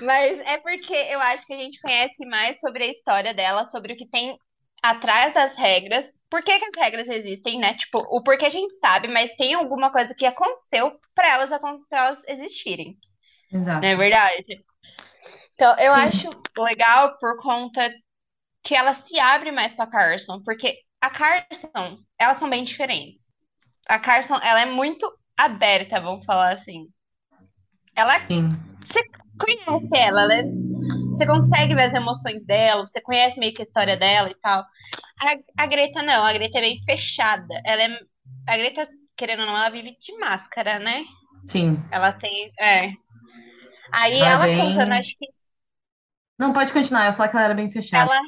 Mas 0.02 0.38
é 0.40 0.58
porque 0.58 0.92
eu 0.92 1.20
acho 1.20 1.46
que 1.46 1.52
a 1.52 1.56
gente 1.56 1.80
conhece 1.80 2.26
mais 2.26 2.58
sobre 2.60 2.84
a 2.84 2.88
história 2.88 3.32
dela, 3.32 3.64
sobre 3.66 3.92
o 3.92 3.96
que 3.96 4.06
tem 4.08 4.36
atrás 4.82 5.32
das 5.32 5.56
regras. 5.56 6.06
Por 6.28 6.42
que 6.42 6.58
que 6.58 6.64
as 6.66 6.76
regras 6.76 7.08
existem, 7.08 7.58
né? 7.58 7.74
Tipo, 7.74 7.98
o 8.10 8.22
porquê 8.22 8.46
a 8.46 8.50
gente 8.50 8.74
sabe, 8.76 9.08
mas 9.08 9.34
tem 9.36 9.54
alguma 9.54 9.90
coisa 9.92 10.14
que 10.14 10.26
aconteceu 10.26 10.98
pra 11.14 11.28
elas, 11.30 11.50
pra 11.88 11.98
elas 11.98 12.22
existirem, 12.28 12.96
Exato. 13.52 13.80
não 13.82 13.88
é 13.88 13.96
verdade? 13.96 14.64
Então, 15.60 15.76
eu 15.78 15.92
Sim. 15.92 16.00
acho 16.00 16.30
legal 16.56 17.18
por 17.18 17.36
conta 17.42 17.92
que 18.64 18.74
ela 18.74 18.94
se 18.94 19.20
abre 19.20 19.52
mais 19.52 19.74
pra 19.74 19.86
Carson, 19.86 20.40
porque 20.42 20.78
a 21.02 21.10
Carson, 21.10 21.98
elas 22.18 22.38
são 22.38 22.48
bem 22.48 22.64
diferentes. 22.64 23.20
A 23.86 23.98
Carson, 23.98 24.36
ela 24.42 24.62
é 24.62 24.64
muito 24.64 25.06
aberta, 25.36 26.00
vamos 26.00 26.24
falar 26.24 26.54
assim. 26.54 26.86
Ela 27.94 28.26
Sim. 28.26 28.48
conhece 29.38 29.98
ela, 29.98 30.22
ela 30.22 30.34
é- 30.34 30.44
você 31.10 31.26
consegue 31.26 31.74
ver 31.74 31.82
as 31.82 31.94
emoções 31.94 32.42
dela, 32.46 32.86
você 32.86 33.02
conhece 33.02 33.38
meio 33.38 33.52
que 33.52 33.60
a 33.60 33.64
história 33.64 33.98
dela 33.98 34.30
e 34.30 34.34
tal. 34.40 34.60
A, 35.22 35.62
a 35.62 35.66
Greta 35.66 36.02
não, 36.02 36.24
a 36.24 36.32
Greta 36.32 36.56
é 36.56 36.62
bem 36.62 36.82
fechada. 36.86 37.60
Ela 37.66 37.82
é, 37.82 38.00
a 38.48 38.56
Greta, 38.56 38.88
querendo 39.14 39.40
ou 39.40 39.46
não, 39.46 39.58
ela 39.58 39.68
vive 39.68 39.94
de 40.00 40.16
máscara, 40.16 40.78
né? 40.78 41.04
Sim. 41.44 41.76
Ela 41.92 42.14
tem, 42.14 42.50
é. 42.58 42.92
Aí 43.92 44.20
Ela 44.20 44.30
ela 44.30 44.46
é 44.48 44.56
bem- 44.56 44.72
contando, 44.72 44.92
acho 44.92 45.14
que 45.18 45.39
Não, 46.40 46.54
pode 46.54 46.72
continuar. 46.72 47.02
Eu 47.04 47.10
ia 47.10 47.12
falar 47.12 47.28
que 47.28 47.36
ela 47.36 47.44
era 47.44 47.54
bem 47.54 47.70
fechada. 47.70 48.10
ela, 48.10 48.20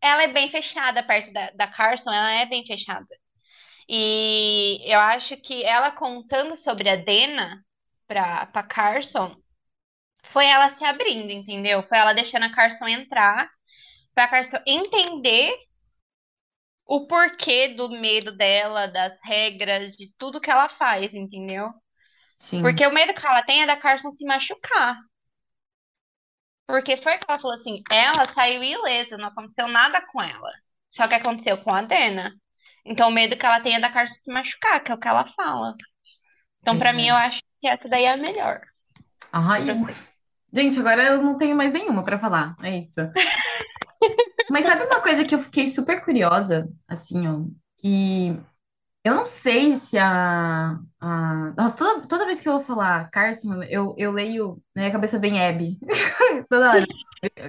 ela 0.00 0.22
é 0.22 0.28
bem 0.28 0.48
fechada 0.48 1.02
perto 1.02 1.32
da, 1.32 1.50
da 1.50 1.66
Carson, 1.66 2.12
ela 2.12 2.30
é 2.30 2.46
bem 2.46 2.64
fechada. 2.64 3.08
E 3.88 4.80
eu 4.84 5.00
acho 5.00 5.36
que 5.38 5.64
ela 5.64 5.90
contando 5.90 6.56
sobre 6.56 6.88
a 6.88 6.94
Dena 6.94 7.64
pra, 8.06 8.46
pra 8.46 8.62
Carson, 8.62 9.34
foi 10.30 10.46
ela 10.46 10.68
se 10.68 10.84
abrindo, 10.84 11.30
entendeu? 11.32 11.82
Foi 11.82 11.98
ela 11.98 12.12
deixando 12.12 12.44
a 12.44 12.52
Carson 12.52 12.86
entrar, 12.86 13.50
pra 14.14 14.28
Carson 14.28 14.58
entender 14.64 15.52
o 16.86 17.08
porquê 17.08 17.74
do 17.74 17.90
medo 17.90 18.36
dela, 18.36 18.86
das 18.86 19.18
regras, 19.24 19.96
de 19.96 20.12
tudo 20.16 20.40
que 20.40 20.50
ela 20.50 20.68
faz, 20.68 21.12
entendeu? 21.12 21.70
Sim. 22.36 22.62
Porque 22.62 22.86
o 22.86 22.94
medo 22.94 23.14
que 23.14 23.26
ela 23.26 23.42
tem 23.42 23.62
é 23.62 23.66
da 23.66 23.76
Carson 23.76 24.12
se 24.12 24.24
machucar. 24.24 24.96
Porque 26.68 26.98
foi 26.98 27.18
que 27.18 27.26
ela 27.28 27.40
falou 27.40 27.56
assim, 27.56 27.82
ela 27.92 28.26
saiu 28.26 28.62
ilesa, 28.64 29.18
não 29.18 29.28
aconteceu 29.28 29.68
nada 29.68 30.02
com 30.12 30.22
ela. 30.22 30.52
Só 30.90 31.08
que 31.08 31.16
aconteceu 31.16 31.58
com 31.64 31.74
a 31.74 31.82
Dena. 31.82 32.34
Então 32.86 33.08
o 33.10 33.12
medo 33.12 33.38
que 33.38 33.46
ela 33.46 33.60
tem 33.62 33.76
é 33.76 33.80
da 33.80 33.90
Carson 33.92 34.14
se 34.16 34.32
machucar, 34.32 34.84
que 34.84 34.92
é 34.92 34.96
o 34.96 35.00
que 35.00 35.08
ela 35.08 35.26
fala. 35.26 35.74
Então 36.60 36.78
pra 36.78 36.92
Pois 36.92 36.94
mim 36.94 37.08
é. 37.08 37.10
eu 37.10 37.16
acho 37.16 37.40
que 37.60 37.68
essa 37.68 37.88
daí 37.88 38.04
é 38.06 38.12
a 38.12 38.18
melhor. 38.18 38.60
Ai, 39.32 39.64
gente, 40.52 40.78
agora 40.80 41.04
eu 41.04 41.22
não 41.22 41.38
tenho 41.38 41.56
mais 41.56 41.72
nenhuma 41.72 42.04
pra 42.04 42.18
falar. 42.18 42.56
É 42.62 42.78
isso. 42.78 43.00
Mas 44.48 44.64
sabe 44.64 44.84
uma 44.84 45.00
coisa 45.02 45.24
que 45.24 45.34
eu 45.34 45.38
fiquei 45.38 45.66
super 45.66 46.02
curiosa, 46.04 46.68
assim, 46.86 47.26
ó, 47.28 47.44
que 47.76 48.34
eu 49.04 49.14
não 49.14 49.26
sei 49.26 49.76
se 49.76 49.96
a, 49.96 50.78
a... 51.00 51.54
Nossa, 51.56 51.76
toda, 51.76 52.06
toda 52.06 52.26
vez 52.26 52.40
que 52.40 52.48
eu 52.48 52.54
vou 52.54 52.62
falar 52.64 53.10
Carson, 53.10 53.62
eu, 53.64 53.94
eu 53.96 54.12
leio, 54.12 54.62
na 54.74 54.82
minha 54.82 54.92
cabeça 54.92 55.18
vem 55.18 55.42
Abby. 55.42 55.78
Toda 56.48 56.70
hora. 56.70 56.86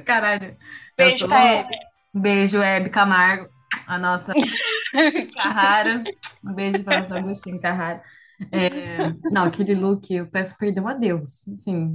Caralho. 0.06 0.52
Eu 0.52 0.58
Beijo 0.98 1.20
tô... 1.20 1.28
pra. 1.28 1.70
Um 2.14 2.22
beijo, 2.22 2.62
Abby 2.62 2.90
Camargo, 2.90 3.48
a 3.86 3.98
nossa 4.00 4.34
Carrara. 5.36 6.04
Um 6.44 6.54
beijo 6.54 6.84
pra 6.84 7.02
nossa 7.02 7.18
Agostinho 7.18 7.62
Carrara. 7.62 8.02
É, 8.52 9.10
Não, 9.32 9.44
aquele 9.44 9.76
look, 9.76 10.12
eu 10.14 10.26
peço 10.28 10.58
perdão 10.58 10.88
a 10.88 10.94
Deus, 10.94 11.48
assim. 11.50 11.94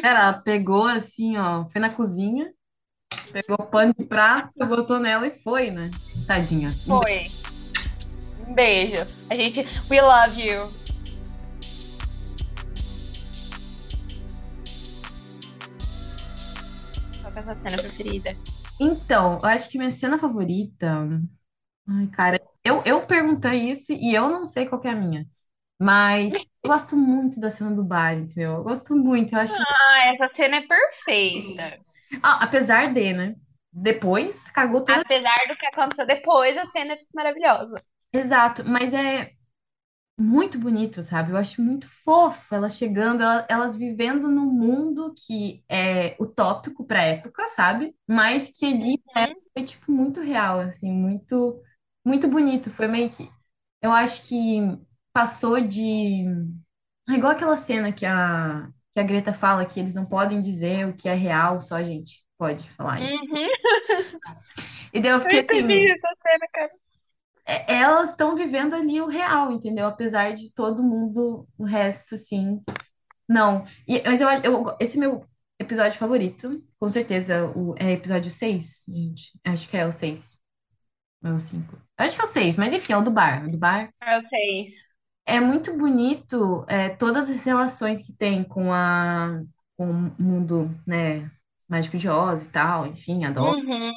Cara, 0.00 0.20
ela 0.30 0.32
pegou 0.34 0.86
assim, 0.86 1.36
ó, 1.36 1.66
foi 1.66 1.80
na 1.80 1.90
cozinha, 1.90 2.52
pegou 3.32 3.56
o 3.58 3.66
pano 3.66 3.92
de 3.98 4.04
prato, 4.04 4.52
botou 4.66 4.98
nela 4.98 5.26
e 5.26 5.38
foi, 5.38 5.70
né? 5.70 5.90
Tadinha. 6.26 6.70
Foi. 6.86 7.26
Um 8.46 8.54
beijo. 8.54 9.06
A 9.30 9.34
gente. 9.34 9.60
We 9.90 10.00
love 10.00 10.40
you. 10.40 10.70
Qual 17.20 17.32
é 17.34 17.38
a 17.38 17.42
sua 17.42 17.54
cena 17.54 17.78
preferida? 17.78 18.36
Então, 18.80 19.38
eu 19.42 19.48
acho 19.48 19.68
que 19.70 19.78
minha 19.78 19.90
cena 19.90 20.18
favorita. 20.18 21.08
Ai, 21.88 22.06
cara, 22.08 22.40
eu, 22.64 22.82
eu 22.84 23.06
perguntei 23.06 23.70
isso 23.70 23.92
e 23.92 24.14
eu 24.14 24.28
não 24.28 24.46
sei 24.46 24.66
qual 24.66 24.80
que 24.80 24.88
é 24.88 24.90
a 24.90 24.96
minha. 24.96 25.26
Mas 25.78 26.34
eu 26.62 26.70
gosto 26.70 26.96
muito 26.96 27.40
da 27.40 27.50
cena 27.50 27.74
do 27.74 27.84
bar, 27.84 28.14
entendeu? 28.14 28.54
Eu 28.54 28.62
gosto 28.64 28.96
muito, 28.96 29.34
eu 29.34 29.38
acho. 29.38 29.54
Ah, 29.54 30.14
essa 30.14 30.34
cena 30.34 30.56
é 30.56 30.66
perfeita. 30.66 31.80
Ah, 32.22 32.44
apesar 32.44 32.92
de, 32.92 33.12
né? 33.12 33.34
Depois 33.72 34.48
cagou 34.50 34.84
toda. 34.84 35.00
Apesar 35.00 35.48
do 35.48 35.56
que 35.56 35.66
aconteceu 35.66 36.06
depois, 36.06 36.56
a 36.56 36.64
cena 36.66 36.94
é 36.94 36.98
maravilhosa. 37.12 37.74
Exato, 38.14 38.64
mas 38.64 38.92
é 38.94 39.32
muito 40.18 40.58
bonito, 40.58 41.02
sabe? 41.02 41.32
Eu 41.32 41.38
acho 41.38 41.62
muito 41.62 41.88
fofo 41.88 42.54
elas 42.54 42.76
chegando, 42.76 43.22
ela- 43.22 43.46
elas 43.50 43.76
vivendo 43.76 44.28
num 44.30 44.46
mundo 44.46 45.14
que 45.26 45.64
é 45.68 46.16
utópico 46.22 46.86
pra 46.86 47.04
época, 47.04 47.48
sabe? 47.48 47.96
Mas 48.08 48.50
que 48.50 48.66
ali 48.66 49.02
época 49.16 49.40
foi 49.54 49.64
tipo 49.66 49.92
muito 49.92 50.20
real, 50.20 50.60
assim, 50.60 50.92
muito 50.92 51.62
muito 52.04 52.28
bonito. 52.28 52.70
Foi 52.70 52.88
meio 52.88 53.10
que 53.10 53.30
eu 53.82 53.92
acho 53.92 54.22
que 54.28 54.60
passou 55.12 55.60
de 55.60 56.24
é 57.08 57.12
igual 57.14 57.32
aquela 57.32 57.56
cena 57.56 57.92
que 57.92 58.06
a 58.06 58.68
que 58.94 59.00
a 59.00 59.04
Greta 59.04 59.32
fala 59.34 59.66
que 59.66 59.80
eles 59.80 59.94
não 59.94 60.06
podem 60.06 60.40
dizer 60.42 60.86
o 60.88 60.94
que 60.96 61.08
é 61.08 61.14
real, 61.14 61.60
só 61.60 61.76
a 61.76 61.82
gente 61.82 62.24
pode 62.38 62.68
falar 62.72 63.02
isso. 63.02 63.16
Uhum. 63.16 63.48
E 64.92 65.00
daí 65.00 65.12
eu 65.12 65.20
Eu 65.20 65.20
fiquei 65.20 65.40
assim, 65.40 65.58
entendi 65.60 65.90
essa 65.92 66.08
cena, 66.22 66.46
cara. 66.52 66.72
É- 67.46 67.74
elas 67.80 68.10
estão 68.10 68.34
vivendo 68.36 68.74
ali 68.74 69.00
o 69.00 69.06
real, 69.08 69.52
entendeu? 69.52 69.86
Apesar 69.86 70.34
de 70.34 70.50
todo 70.52 70.82
mundo, 70.82 71.46
o 71.58 71.64
resto, 71.64 72.14
assim, 72.14 72.62
não. 73.28 73.64
E- 73.88 74.02
mas 74.04 74.20
eu, 74.20 74.28
eu, 74.28 74.76
esse 74.80 74.96
é 74.96 75.00
meu 75.00 75.26
episódio 75.58 75.98
favorito, 75.98 76.62
com 76.78 76.88
certeza, 76.88 77.46
o, 77.56 77.74
é 77.78 77.92
episódio 77.92 78.30
6, 78.30 78.82
gente. 78.88 79.32
Acho 79.44 79.68
que 79.68 79.76
é 79.76 79.86
o 79.86 79.92
6. 79.92 80.38
Ou 81.24 81.30
é 81.30 81.34
o 81.34 81.40
5. 81.40 81.78
Acho 81.96 82.16
que 82.16 82.22
é 82.22 82.24
o 82.24 82.28
6, 82.28 82.56
mas 82.56 82.72
enfim, 82.72 82.92
é 82.92 82.96
o 82.96 83.02
do 83.02 83.10
bar. 83.10 83.44
O 83.46 83.50
do 83.50 83.58
bar. 83.58 83.90
Eu 84.02 84.22
sei. 84.28 84.66
É 85.26 85.40
muito 85.40 85.76
bonito, 85.76 86.64
é, 86.68 86.90
todas 86.90 87.30
as 87.30 87.42
relações 87.44 88.02
que 88.06 88.12
tem 88.12 88.44
com 88.44 88.72
a, 88.72 89.40
com 89.76 89.90
o 89.90 90.22
mundo, 90.22 90.70
né, 90.86 91.30
mágico 91.66 91.96
de 91.96 92.08
Oz 92.08 92.46
e 92.46 92.50
tal, 92.50 92.86
enfim, 92.86 93.24
adoro. 93.24 93.56
Uhum. 93.58 93.92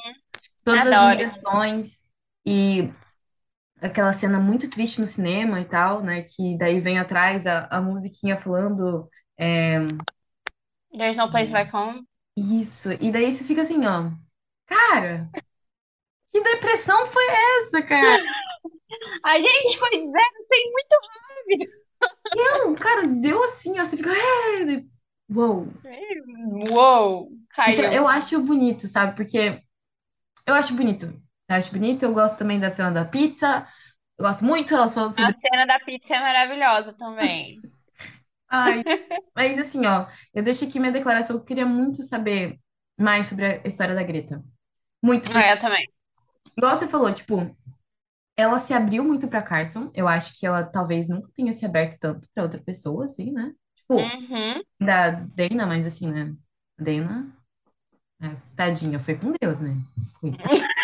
Todas 0.64 0.86
as 0.86 0.94
Adoro. 0.94 1.16
ligações 1.16 2.02
e 2.46 2.90
aquela 3.80 4.12
cena 4.12 4.38
muito 4.38 4.68
triste 4.70 5.00
no 5.00 5.06
cinema 5.06 5.60
e 5.60 5.64
tal, 5.64 6.02
né? 6.02 6.22
Que 6.22 6.56
daí 6.58 6.80
vem 6.80 6.98
atrás 6.98 7.46
a, 7.46 7.66
a 7.66 7.80
musiquinha 7.82 8.40
falando 8.40 9.08
é, 9.38 9.86
There's 10.92 11.16
no 11.16 11.28
place 11.30 11.50
like 11.50 11.70
home. 11.72 12.06
isso. 12.36 12.90
E 13.00 13.10
daí 13.12 13.32
você 13.32 13.44
fica 13.44 13.62
assim, 13.62 13.84
ó. 13.86 14.10
Cara, 14.66 15.28
que 16.30 16.40
depressão 16.42 17.06
foi 17.06 17.24
essa, 17.60 17.82
cara? 17.82 18.22
A 19.24 19.38
gente 19.38 19.78
foi 19.78 19.90
dizendo, 19.90 20.46
tem 20.48 20.72
muito. 20.72 21.68
Não, 22.34 22.74
cara, 22.74 23.06
deu 23.06 23.42
assim, 23.44 23.78
ó. 23.78 23.84
Você 23.84 23.96
fica. 23.96 24.10
É, 24.10 24.84
uou. 25.30 25.68
Uou! 26.70 27.30
Caiu. 27.50 27.78
Então, 27.78 27.92
eu 27.92 28.08
acho 28.08 28.40
bonito, 28.42 28.86
sabe? 28.86 29.14
Porque 29.16 29.62
eu 30.46 30.54
acho 30.54 30.74
bonito. 30.74 31.12
Acho 31.48 31.72
bonito, 31.72 32.02
eu 32.04 32.12
gosto 32.12 32.38
também 32.38 32.60
da 32.60 32.70
cena 32.70 32.90
da 32.90 33.04
pizza. 33.04 33.66
Eu 34.18 34.26
gosto 34.26 34.44
muito 34.44 34.74
elas 34.74 34.92
falando 34.94 35.14
sobre. 35.14 35.30
A 35.32 35.38
cena 35.40 35.66
da 35.66 35.80
pizza 35.80 36.14
é 36.14 36.20
maravilhosa 36.20 36.92
também. 36.92 37.60
Ai, 38.50 38.82
mas 39.34 39.58
assim, 39.58 39.86
ó, 39.86 40.06
eu 40.34 40.42
deixo 40.42 40.64
aqui 40.64 40.78
minha 40.78 40.92
declaração. 40.92 41.36
Eu 41.36 41.44
queria 41.44 41.66
muito 41.66 42.02
saber 42.02 42.58
mais 42.98 43.26
sobre 43.26 43.44
a 43.46 43.66
história 43.66 43.94
da 43.94 44.02
Greta. 44.02 44.42
Muito, 45.02 45.30
Ah, 45.34 45.50
eu 45.52 45.58
também. 45.58 45.88
igual 46.56 46.76
você 46.76 46.88
falou, 46.88 47.12
tipo, 47.14 47.56
ela 48.36 48.58
se 48.58 48.74
abriu 48.74 49.04
muito 49.04 49.28
pra 49.28 49.42
Carson. 49.42 49.90
Eu 49.94 50.08
acho 50.08 50.38
que 50.38 50.46
ela 50.46 50.64
talvez 50.64 51.08
nunca 51.08 51.30
tenha 51.36 51.52
se 51.52 51.64
aberto 51.64 51.98
tanto 52.00 52.28
pra 52.34 52.42
outra 52.44 52.60
pessoa, 52.60 53.04
assim, 53.04 53.30
né? 53.32 53.52
Tipo, 53.76 53.94
Uhum. 53.96 54.62
da 54.80 55.10
Dana, 55.10 55.66
mas 55.66 55.86
assim, 55.86 56.10
né? 56.10 56.34
Dana, 56.78 57.32
é, 58.20 58.34
tadinha, 58.56 58.98
foi 58.98 59.14
com 59.16 59.32
Deus, 59.40 59.60
né? 59.60 59.76
Coitada. 60.20 60.48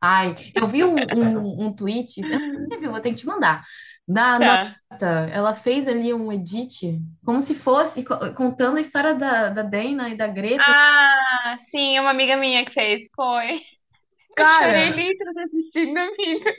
Ai, 0.00 0.34
eu 0.54 0.66
vi 0.66 0.84
um, 0.84 0.94
um, 1.14 1.66
um 1.66 1.72
tweet, 1.76 2.20
eu 2.20 2.28
não 2.40 2.48
sei 2.48 2.58
se 2.60 2.66
você 2.66 2.78
viu, 2.78 2.90
vou 2.90 3.00
ter 3.00 3.10
que 3.10 3.16
te 3.16 3.26
mandar. 3.26 3.64
da 4.06 4.38
Tá. 4.38 4.76
Nota. 4.90 5.06
Ela 5.32 5.54
fez 5.54 5.86
ali 5.86 6.14
um 6.14 6.32
edit, 6.32 6.98
como 7.24 7.40
se 7.40 7.54
fosse 7.54 8.04
co- 8.04 8.32
contando 8.34 8.78
a 8.78 8.80
história 8.80 9.14
da, 9.14 9.50
da 9.50 9.62
Dana 9.62 10.08
e 10.08 10.16
da 10.16 10.26
Greta. 10.26 10.62
Ah, 10.66 11.58
sim, 11.70 11.98
uma 12.00 12.10
amiga 12.10 12.36
minha 12.36 12.64
que 12.64 12.72
fez. 12.72 13.02
Foi. 13.14 13.56
Eu 14.36 14.46
chorei 14.46 14.86
Cara, 14.88 14.90
litros 14.90 15.36
assistindo, 15.36 15.98
amiga. 15.98 16.52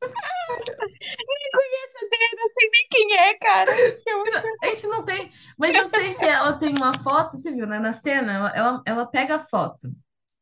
Nem 0.00 1.50
conheço 1.52 1.96
a 1.96 2.08
Dana, 2.10 2.42
não 2.42 2.48
sei 2.50 2.70
nem 2.70 2.86
quem 2.90 3.12
é, 3.16 3.34
cara. 3.38 3.70
Eu- 4.06 4.24
a 4.62 4.66
gente 4.66 4.86
não 4.86 5.04
tem. 5.04 5.30
Mas 5.58 5.74
eu 5.74 5.86
sei 5.86 6.14
que 6.14 6.24
ela 6.24 6.52
tem 6.58 6.74
uma 6.74 6.94
foto, 6.94 7.36
você 7.36 7.50
viu, 7.50 7.66
né? 7.66 7.78
Na 7.78 7.92
cena, 7.92 8.32
ela, 8.32 8.48
ela, 8.50 8.82
ela 8.86 9.06
pega 9.06 9.36
a 9.36 9.44
foto. 9.44 9.90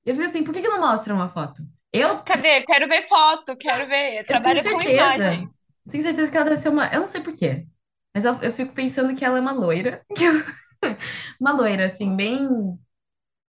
Eu 0.05 0.15
fico 0.15 0.27
assim, 0.27 0.45
por 0.45 0.55
que 0.55 0.63
que 0.63 0.69
não 0.69 0.81
mostra 0.81 1.15
uma 1.15 1.29
foto? 1.29 1.63
Eu, 1.93 2.25
Cadê? 2.25 2.63
Quero 2.65 2.87
ver 2.89 3.09
foto, 3.09 3.57
quero 3.57 3.89
ver. 3.89 4.19
Eu 4.21 4.27
eu 4.29 4.41
tenho 4.41 4.59
trabalho 4.59 4.65
com 4.69 4.81
certeza. 4.81 4.81
imagem. 4.81 5.53
Eu 5.87 5.91
tenho 5.93 6.03
certeza 6.03 6.31
que 6.31 6.37
ela 6.37 6.45
deve 6.51 6.57
ser 6.59 6.69
uma. 6.69 6.87
Eu 6.93 7.01
não 7.01 7.07
sei 7.07 7.21
por 7.23 7.35
quê. 7.35 7.67
Mas 8.15 8.25
eu, 8.25 8.35
eu 8.43 8.53
fico 8.53 8.73
pensando 8.75 9.15
que 9.17 9.25
ela 9.25 9.39
é 9.39 9.41
uma 9.41 9.53
loira. 9.53 10.05
Uma 11.41 11.53
loira, 11.53 11.87
assim, 11.87 12.17
bem. 12.17 12.79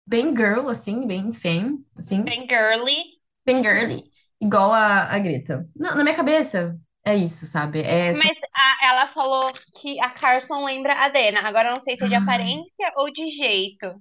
Bem 0.07 0.37
girl, 0.37 0.69
assim, 0.69 1.07
bem 1.07 1.33
femme, 1.33 1.85
assim. 1.97 2.25
Bem 2.25 2.47
girly. 2.47 3.19
bem 3.45 3.63
girly, 3.63 4.11
igual 4.41 4.73
a, 4.73 5.05
a 5.15 5.19
Greta. 5.19 5.69
Na, 5.77 5.95
na 5.95 6.03
minha 6.05 6.17
cabeça, 6.17 6.79
é 7.05 7.17
isso, 7.17 7.47
sabe? 7.47 7.81
É 7.83 8.09
essa... 8.09 8.21
Mas 8.21 8.37
a- 8.55 8.87
ela 8.87 9.09
falou 9.15 9.53
que 9.81 9.99
a 10.01 10.11
Carson 10.11 10.65
lembra 10.65 10.95
a 10.95 11.09
Dana. 11.09 11.41
Agora 11.41 11.69
eu 11.69 11.75
não 11.75 11.81
sei 11.81 11.97
se 11.97 12.05
é 12.05 12.09
de 12.09 12.15
Ah. 12.15 12.19
aparência 12.21 12.93
ou 12.97 13.11
de 13.13 13.29
jeito. 13.31 14.01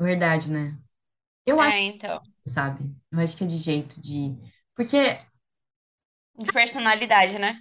verdade, 0.00 0.50
né? 0.50 0.76
Eu 1.46 1.60
acho, 1.60 1.72
É, 1.72 1.80
então. 1.82 2.22
Sabe? 2.48 2.90
Eu 3.12 3.20
acho 3.20 3.36
que 3.36 3.44
é 3.44 3.46
de 3.46 3.58
jeito 3.58 4.00
de. 4.00 4.36
Porque 4.74 4.96
é, 4.96 5.18
De 6.38 6.52
personalidade, 6.52 7.38
né? 7.38 7.60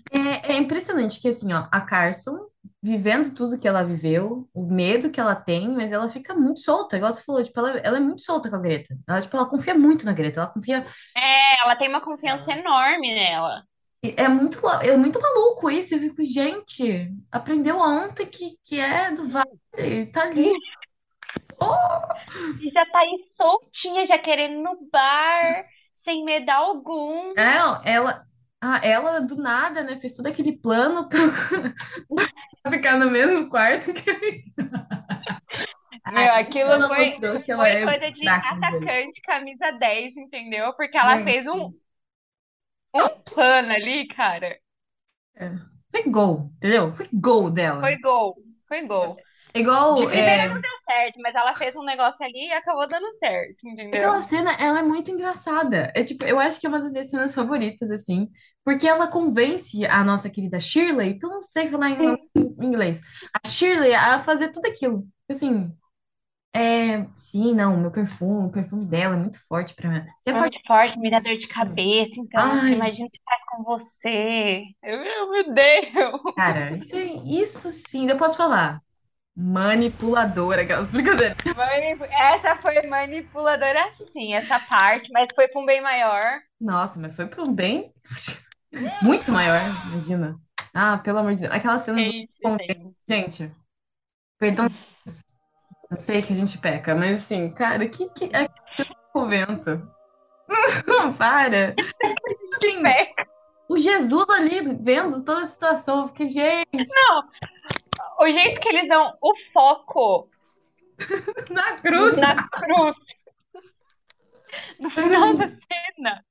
é 0.54 0.58
impressionante 0.58 1.20
que, 1.20 1.28
assim, 1.28 1.52
ó, 1.54 1.68
a 1.72 1.82
Carson, 1.82 2.38
vivendo 2.82 3.34
tudo 3.34 3.58
que 3.60 3.68
ela 3.68 3.84
viveu, 3.84 4.48
o 4.54 4.66
medo 4.66 5.10
que 5.10 5.20
ela 5.20 5.36
tem, 5.36 5.70
mas 5.70 5.92
ela 5.92 6.08
fica 6.08 6.34
muito 6.34 6.62
solta, 6.62 6.96
igual 6.98 7.12
você 7.12 7.24
falou, 7.24 7.44
tipo, 7.44 7.60
ela, 7.60 7.72
ela 7.80 7.98
é 7.98 8.00
muito 8.00 8.22
solta 8.22 8.50
com 8.50 8.56
a 8.56 8.60
Greta. 8.60 8.98
Ela, 9.08 9.22
tipo, 9.22 9.36
ela 9.36 9.50
confia 9.50 9.76
muito 9.76 10.06
na 10.06 10.14
Greta, 10.14 10.40
ela 10.40 10.50
confia. 10.50 10.86
É, 11.16 11.64
ela 11.64 11.76
tem 11.76 11.90
uma 11.90 12.02
confiança 12.02 12.52
enorme 12.52 13.14
nela. 13.14 13.64
É 14.04 14.28
muito, 14.28 14.60
é 14.70 14.96
muito 14.96 15.20
maluco 15.20 15.70
isso. 15.70 15.96
Eu 15.96 16.00
fico, 16.00 16.24
gente, 16.24 17.12
aprendeu 17.32 17.78
ontem 17.80 18.26
que, 18.28 18.56
que 18.64 18.80
é 18.80 19.12
do 19.12 19.28
Vale, 19.28 20.06
tá 20.12 20.24
ali. 20.24 20.52
E 22.60 22.70
já 22.72 22.86
tá 22.86 23.00
aí 23.00 23.18
soltinha, 23.36 24.06
já 24.06 24.18
querendo 24.20 24.62
no 24.62 24.90
bar, 24.92 25.66
sem 26.04 26.24
medo 26.24 26.50
algum. 26.50 27.36
É, 27.36 27.42
ela, 27.86 28.26
ah, 28.62 28.80
ela 28.84 29.20
do 29.22 29.36
nada, 29.38 29.84
né, 29.84 30.00
fez 30.00 30.14
todo 30.16 30.28
aquele 30.28 30.58
plano 30.58 31.08
pra 31.08 31.20
pra 32.64 32.72
ficar 32.72 32.98
no 32.98 33.10
mesmo 33.12 33.50
quarto 33.50 33.94
que 33.94 34.12
Meu, 36.10 36.32
Ah, 36.34 36.34
aquilo 36.34 36.86
foi, 36.88 37.06
mostrou 37.06 37.42
que 37.44 37.52
ela 37.52 37.68
foi 37.68 37.70
é 37.70 37.84
coisa 37.84 38.12
de 38.12 38.30
jogo. 38.52 38.88
atacante, 38.90 39.22
camisa 39.22 39.72
10, 39.74 40.16
entendeu? 40.18 40.74
Porque 40.76 40.98
ela 40.98 41.20
Gente, 41.20 41.24
fez 41.24 41.46
um, 41.48 41.72
um 42.94 43.08
plano 43.24 43.72
ali, 43.74 44.08
cara. 44.10 44.60
foi 45.92 46.04
gol, 46.10 46.52
entendeu? 46.58 46.96
Foi 46.96 47.08
gol 47.14 47.50
dela. 47.52 47.80
Foi 47.80 47.98
gol, 48.00 48.36
foi 48.68 48.86
gol. 48.88 49.24
Igual, 49.60 49.94
De 49.96 50.08
primeira 50.08 50.44
é, 50.44 50.48
não 50.48 50.62
deu 50.62 50.72
certo, 50.86 51.20
mas 51.22 51.36
ela 51.36 51.56
fez 51.56 51.76
um 51.76 51.84
negócio 51.84 52.24
ali 52.26 52.48
e 52.48 52.54
acabou 52.54 52.88
dando 52.88 53.14
certo, 53.16 53.68
entendeu? 53.68 54.08
aquela 54.08 54.22
cena, 54.22 54.52
ela 54.54 54.80
é 54.80 54.84
muito 54.84 55.12
engraçada. 55.12 55.92
É 55.96 56.04
tipo, 56.04 56.26
eu 56.26 56.40
acho 56.40 56.60
que 56.60 56.66
é 56.68 56.70
uma 56.70 56.80
das 56.82 56.92
minhas 56.92 57.10
cenas 57.10 57.34
favoritas, 57.34 57.90
assim, 57.92 58.30
porque 58.64 58.88
ela 58.88 59.08
convence 59.08 59.86
a 59.86 60.04
nossa 60.04 60.30
querida 60.30 60.60
Shirley, 60.60 61.18
que 61.20 61.26
eu 61.26 61.30
não 61.30 61.42
sei 61.42 61.68
falar 61.68 61.90
em, 61.92 62.18
em 62.36 62.66
inglês, 62.66 63.00
a 63.44 63.48
Shirley 63.48 63.94
a 63.94 64.20
fazer 64.20 64.50
tudo 64.52 64.68
aquilo. 64.68 65.08
Assim, 65.30 65.72
é, 66.56 67.08
sim, 67.18 67.54
não, 67.56 67.78
meu 67.78 67.92
perfume, 67.92 68.48
o 68.48 68.52
perfume 68.52 68.86
dela 68.86 69.16
é 69.16 69.20
muito 69.20 69.40
forte 69.48 69.76
pra 69.76 69.90
mim. 69.92 70.06
Você 70.22 70.32
é 70.32 70.36
forte. 70.36 70.60
forte, 70.68 71.00
me 71.00 71.10
dá 71.12 71.20
dor 71.20 71.38
de 71.38 71.48
cabeça, 71.48 72.14
então 72.20 72.58
Ai. 72.60 72.74
imagina 72.74 73.08
o 73.08 73.12
que 73.12 73.20
faz 73.26 73.44
com 73.46 73.64
você. 73.64 74.64
Eu, 74.84 75.30
meu 75.32 75.54
Deus! 75.54 76.22
Cara, 76.36 76.78
isso, 76.78 76.96
é- 76.96 77.06
isso 77.26 77.70
sim, 77.72 78.08
eu 78.10 78.18
posso 78.18 78.38
falar. 78.38 78.82
Manipuladora, 79.38 80.64
aquelas 80.64 80.90
brincadeiras. 80.90 81.38
Mani- 81.56 81.98
Essa 82.12 82.56
foi 82.58 82.82
manipuladora 82.88 83.92
sim, 84.12 84.34
essa 84.34 84.60
parte, 84.60 85.12
mas 85.12 85.28
foi 85.36 85.48
pra 85.48 85.62
um 85.62 85.66
bem 85.66 85.80
maior. 85.80 86.40
Nossa, 86.60 87.00
mas 87.00 87.16
foi 87.16 87.28
para 87.28 87.44
um 87.44 87.54
bem 87.54 87.94
muito 89.02 89.32
maior, 89.32 89.62
imagina. 89.92 90.40
Ah, 90.74 90.98
pelo 90.98 91.20
amor 91.20 91.36
de 91.36 91.42
Deus. 91.42 91.54
Aquela 91.54 91.78
cena 91.78 91.98
do 92.04 92.04
Gente, 92.12 92.32
convento. 92.42 92.96
Gente, 93.08 93.52
perdão, 94.40 94.68
eu 95.90 95.98
sei 95.98 96.22
que 96.22 96.34
a 96.34 96.36
gente 96.36 96.58
peca, 96.58 96.96
mas 96.96 97.20
assim, 97.20 97.54
cara, 97.54 97.88
que 97.88 98.10
que 98.10 98.26
é 98.36 98.48
que 98.48 98.86
convento? 99.14 99.88
Não 100.88 101.14
para. 101.14 101.76
Assim, 102.56 102.82
Peca. 102.84 103.28
o 103.70 103.78
Jesus 103.78 104.30
ali 104.30 104.76
vendo 104.82 105.24
toda 105.24 105.44
a 105.44 105.48
situação, 105.48 106.02
eu 106.04 106.08
fiquei, 106.10 106.28
gente, 106.28 106.68
Não, 106.74 107.24
o 108.20 108.32
jeito 108.32 108.60
que 108.60 108.70
eles 108.70 108.88
dão 108.88 109.16
o 109.22 109.34
foco 109.54 110.30
na 111.50 111.74
cruz. 111.78 112.18
na 112.18 112.48
cruz 112.50 112.96
no 114.80 114.90
final 114.90 115.36
da 115.36 115.48
cena 115.48 116.26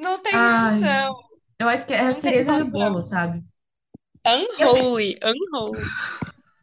não 0.00 0.18
tem 0.22 0.32
Ai. 0.34 0.78
noção. 0.78 1.20
Eu 1.58 1.68
acho 1.68 1.84
que 1.86 1.92
é 1.92 2.00
a 2.00 2.14
cereja 2.14 2.58
do 2.58 2.70
bolo, 2.70 3.02
sabe? 3.02 3.44
Unholy, 4.26 5.18
unholy. 5.22 5.78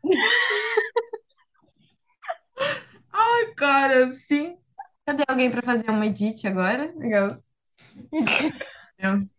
Ai, 3.12 3.54
cara, 3.56 4.12
sim. 4.12 4.58
Cadê 5.06 5.24
alguém 5.28 5.52
para 5.52 5.62
fazer 5.62 5.92
um 5.92 6.04
edit 6.04 6.48
agora? 6.48 6.92
Legal. 6.96 7.38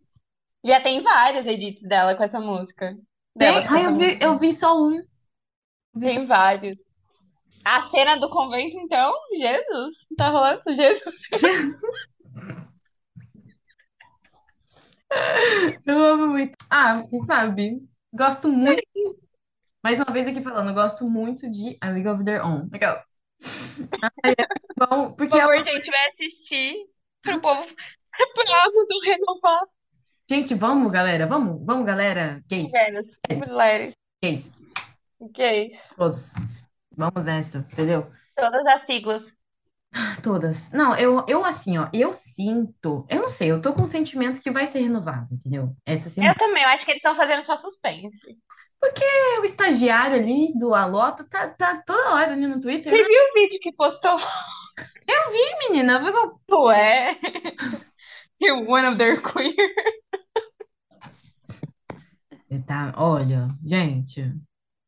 Já 0.65 0.81
tem 0.81 1.03
vários 1.03 1.47
edits 1.47 1.83
dela 1.83 2.15
com 2.15 2.23
essa 2.23 2.41
música. 2.41 2.97
Tem? 3.39 3.65
Ai, 3.69 3.87
eu 3.87 3.95
vi, 3.95 4.19
eu 4.21 4.39
vi 4.39 4.53
só 4.53 4.81
um. 4.81 5.03
Tem 6.01 6.27
vários. 6.27 6.77
A 7.65 7.83
cena 7.89 8.17
do 8.17 8.31
convento, 8.31 8.77
então, 8.79 9.13
Jesus, 9.37 9.95
tá 10.17 10.31
rolando 10.31 10.63
Jesus. 10.75 11.15
Eu 15.87 16.03
amo 16.03 16.27
muito. 16.29 16.57
Ah, 16.71 17.03
sabe? 17.27 17.83
Gosto 18.13 18.49
muito. 18.49 18.83
Mais 19.83 19.99
uma 19.99 20.13
vez 20.13 20.27
aqui 20.27 20.43
falando, 20.43 20.69
eu 20.69 20.75
gosto 20.75 21.09
muito 21.09 21.49
de 21.49 21.79
A 21.81 21.89
League 21.89 22.09
of 22.09 22.25
Their 22.25 22.45
Own. 22.45 22.69
Legal. 22.71 23.03
Ai, 24.23 24.35
é 24.39 24.47
bom, 24.77 25.13
Por 25.13 25.17
porque, 25.17 25.39
favor, 25.39 25.65
gente, 25.65 25.91
vai 25.91 26.09
assistir 26.11 26.87
pro 27.23 27.41
povo 27.41 27.67
pra 28.35 28.65
Amazon 28.65 28.99
renovar. 29.05 29.63
Gente, 30.29 30.55
vamos, 30.55 30.93
galera, 30.93 31.27
vamos, 31.27 31.65
vamos, 31.65 31.87
galera, 31.87 32.43
gays, 32.49 32.71
Mulheres, 32.73 33.19
mulheres, 33.49 33.95
gays, 34.23 34.53
gays, 35.33 35.79
todos. 35.97 36.33
Vamos 36.97 37.25
nessa, 37.25 37.59
entendeu? 37.59 38.11
todas 38.37 38.67
as 38.67 38.85
siglas. 38.85 39.25
Todas. 40.23 40.71
Não, 40.73 40.95
eu, 40.99 41.25
eu 41.27 41.45
assim, 41.45 41.79
ó, 41.79 41.89
eu 41.95 42.13
sinto, 42.13 43.07
eu 43.09 43.23
não 43.23 43.29
sei, 43.29 43.51
eu 43.51 43.63
tô 43.63 43.73
com 43.73 43.83
o 43.83 43.87
sentimento 43.87 44.41
que 44.41 44.51
vai 44.51 44.67
ser 44.67 44.81
renovado, 44.81 45.29
entendeu? 45.33 45.75
Essa 45.87 46.11
semana. 46.11 46.33
Eu 46.33 46.39
também, 46.39 46.63
eu 46.63 46.69
acho 46.69 46.85
que 46.85 46.91
eles 46.91 46.99
estão 46.99 47.17
fazendo 47.17 47.43
só 47.43 47.57
suspense. 47.57 48.11
O 49.41 49.45
estagiário 49.45 50.17
ali 50.17 50.53
do 50.57 50.75
Aloto 50.75 51.29
tá, 51.29 51.49
tá 51.49 51.83
toda 51.85 52.11
hora 52.11 52.33
ali 52.33 52.47
no 52.47 52.61
Twitter, 52.61 52.93
Você 52.93 53.03
né? 53.03 53.09
viu 53.09 53.23
o 53.23 53.35
vídeo 53.35 53.59
que 53.61 53.73
postou? 53.73 54.19
Ih, 55.09 55.69
menina, 55.69 55.99
viu? 55.99 56.13
Tu 56.47 56.71
é? 56.71 57.19
You 58.41 58.69
one 58.69 58.87
of 58.87 58.99
their 58.99 59.21
queer. 59.21 59.55
Tá, 62.67 62.95
olha, 62.97 63.47
gente, 63.65 64.23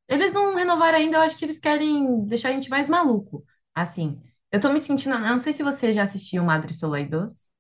eles 0.09 0.33
não 0.33 0.55
renovaram 0.57 0.99
ainda, 0.99 1.19
eu 1.19 1.23
acho 1.23 1.37
que 1.39 1.45
eles 1.45 1.59
querem 1.61 2.25
deixar 2.27 2.51
a 2.51 2.53
gente 2.53 2.71
mais 2.71 2.89
maluco. 2.89 3.45
Assim, 3.75 4.21
eu 4.53 4.61
tô 4.61 4.73
me 4.73 4.79
sentindo, 4.81 5.15
eu 5.17 5.21
não 5.21 5.39
sei 5.39 5.53
se 5.53 5.63
você 5.63 5.93
já 5.95 6.05
assistiu 6.05 6.45
Madre 6.45 6.75
Soleil 6.75 7.09
2. 7.11 7.51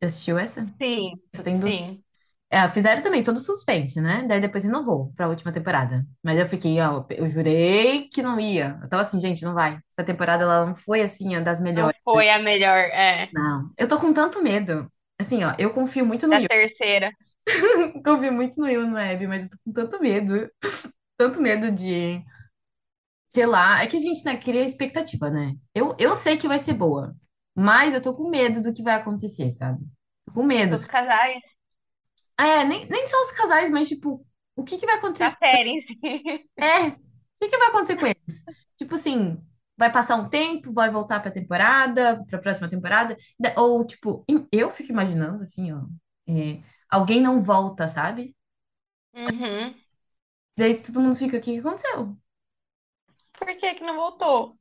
Você 0.00 0.06
assistiu 0.06 0.38
essa? 0.38 0.66
Sim, 0.80 1.20
Só 1.36 1.42
tem 1.42 1.58
duas. 1.60 1.78
sim. 1.78 2.04
É, 2.50 2.68
fizeram 2.70 3.02
também 3.02 3.24
todo 3.24 3.40
suspense, 3.40 4.00
né? 4.00 4.26
Daí 4.28 4.40
depois 4.40 4.64
renovou 4.64 5.12
pra 5.14 5.28
última 5.28 5.52
temporada. 5.52 6.06
Mas 6.24 6.38
eu 6.38 6.48
fiquei, 6.48 6.80
ó, 6.80 7.04
eu 7.10 7.28
jurei 7.30 8.08
que 8.10 8.22
não 8.22 8.40
ia. 8.40 8.78
Eu 8.82 8.88
tava 8.88 9.02
assim, 9.02 9.20
gente, 9.20 9.44
não 9.44 9.54
vai. 9.54 9.80
Essa 9.92 10.04
temporada 10.06 10.44
ela 10.44 10.66
não 10.66 10.76
foi 10.76 11.02
assim, 11.02 11.34
a 11.36 11.40
das 11.40 11.60
Não 11.74 11.90
melhores. 11.90 11.96
foi 12.04 12.28
a 12.30 12.38
melhor, 12.38 12.78
é, 12.78 13.30
Não. 13.32 13.72
Eu 13.78 13.88
tô 13.88 13.98
com 14.00 14.12
tanto 14.12 14.42
medo. 14.42 14.90
Assim, 15.18 15.44
ó, 15.44 15.54
eu 15.58 15.72
confio 15.72 16.04
muito 16.06 16.26
no 16.26 16.36
da 16.36 16.40
terceira. 16.40 17.10
Confio 18.04 18.32
muito 18.32 18.56
no 18.58 18.64
Will, 18.66 18.86
no 18.86 18.96
Abby, 18.98 19.26
mas 19.26 19.44
eu 19.44 19.50
tô 19.50 19.56
com 19.64 19.72
tanto 19.72 20.00
medo. 20.00 20.50
Tanto 21.18 21.40
medo 21.42 21.70
de, 21.70 22.24
sei 23.28 23.46
lá, 23.46 23.82
é 23.82 23.86
que 23.86 23.96
a 23.96 24.00
gente, 24.00 24.24
né, 24.24 24.36
cria 24.36 24.64
expectativa, 24.64 25.30
né? 25.30 25.54
Eu, 25.74 25.94
eu 25.98 26.14
sei 26.14 26.36
que 26.36 26.48
vai 26.48 26.58
ser 26.58 26.74
boa, 26.74 27.14
mas 27.54 27.94
eu 27.94 28.02
tô 28.02 28.14
com 28.14 28.28
medo 28.28 28.62
do 28.62 28.72
que 28.72 28.82
vai 28.82 28.94
acontecer, 28.94 29.50
sabe? 29.52 29.80
Tô 30.26 30.32
com 30.32 30.42
medo. 30.42 30.76
Dos 30.76 30.86
casais. 30.86 31.40
É, 32.38 32.64
nem, 32.64 32.86
nem 32.88 33.06
só 33.06 33.16
os 33.22 33.32
casais, 33.32 33.70
mas, 33.70 33.88
tipo, 33.88 34.24
o 34.56 34.64
que 34.64 34.78
que 34.78 34.86
vai 34.86 34.96
acontecer? 34.96 35.30
Da 35.30 35.36
série 35.38 35.70
em 35.70 35.82
si. 36.40 36.50
É, 36.58 36.88
o 36.88 36.96
que 37.40 37.48
que 37.48 37.58
vai 37.58 37.68
acontecer 37.68 37.96
com 37.96 38.06
eles? 38.06 38.42
Tipo 38.76 38.94
assim, 38.94 39.42
vai 39.76 39.92
passar 39.92 40.16
um 40.16 40.28
tempo, 40.28 40.72
vai 40.72 40.90
voltar 40.90 41.20
pra 41.20 41.30
temporada, 41.30 42.24
pra 42.28 42.38
próxima 42.38 42.68
temporada, 42.68 43.16
da- 43.38 43.54
ou, 43.58 43.84
tipo, 43.86 44.24
eu 44.52 44.70
fico 44.70 44.90
imaginando, 44.92 45.42
assim, 45.42 45.72
ó, 45.72 45.82
é, 46.28 46.62
alguém 46.90 47.20
não 47.20 47.42
volta, 47.42 47.88
sabe? 47.88 48.34
Uhum. 49.14 49.74
Daí 50.56 50.80
todo 50.82 51.00
mundo 51.00 51.16
fica, 51.16 51.38
o 51.38 51.40
que 51.40 51.52
que 51.54 51.58
aconteceu? 51.58 52.16
Por 53.36 53.48
que 53.58 53.74
que 53.74 53.82
não 53.84 53.96
voltou? 53.96 54.56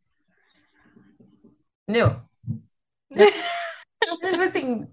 Entendeu? 1.87 2.21
É, 4.21 4.31
tipo 4.31 4.43
assim, 4.43 4.87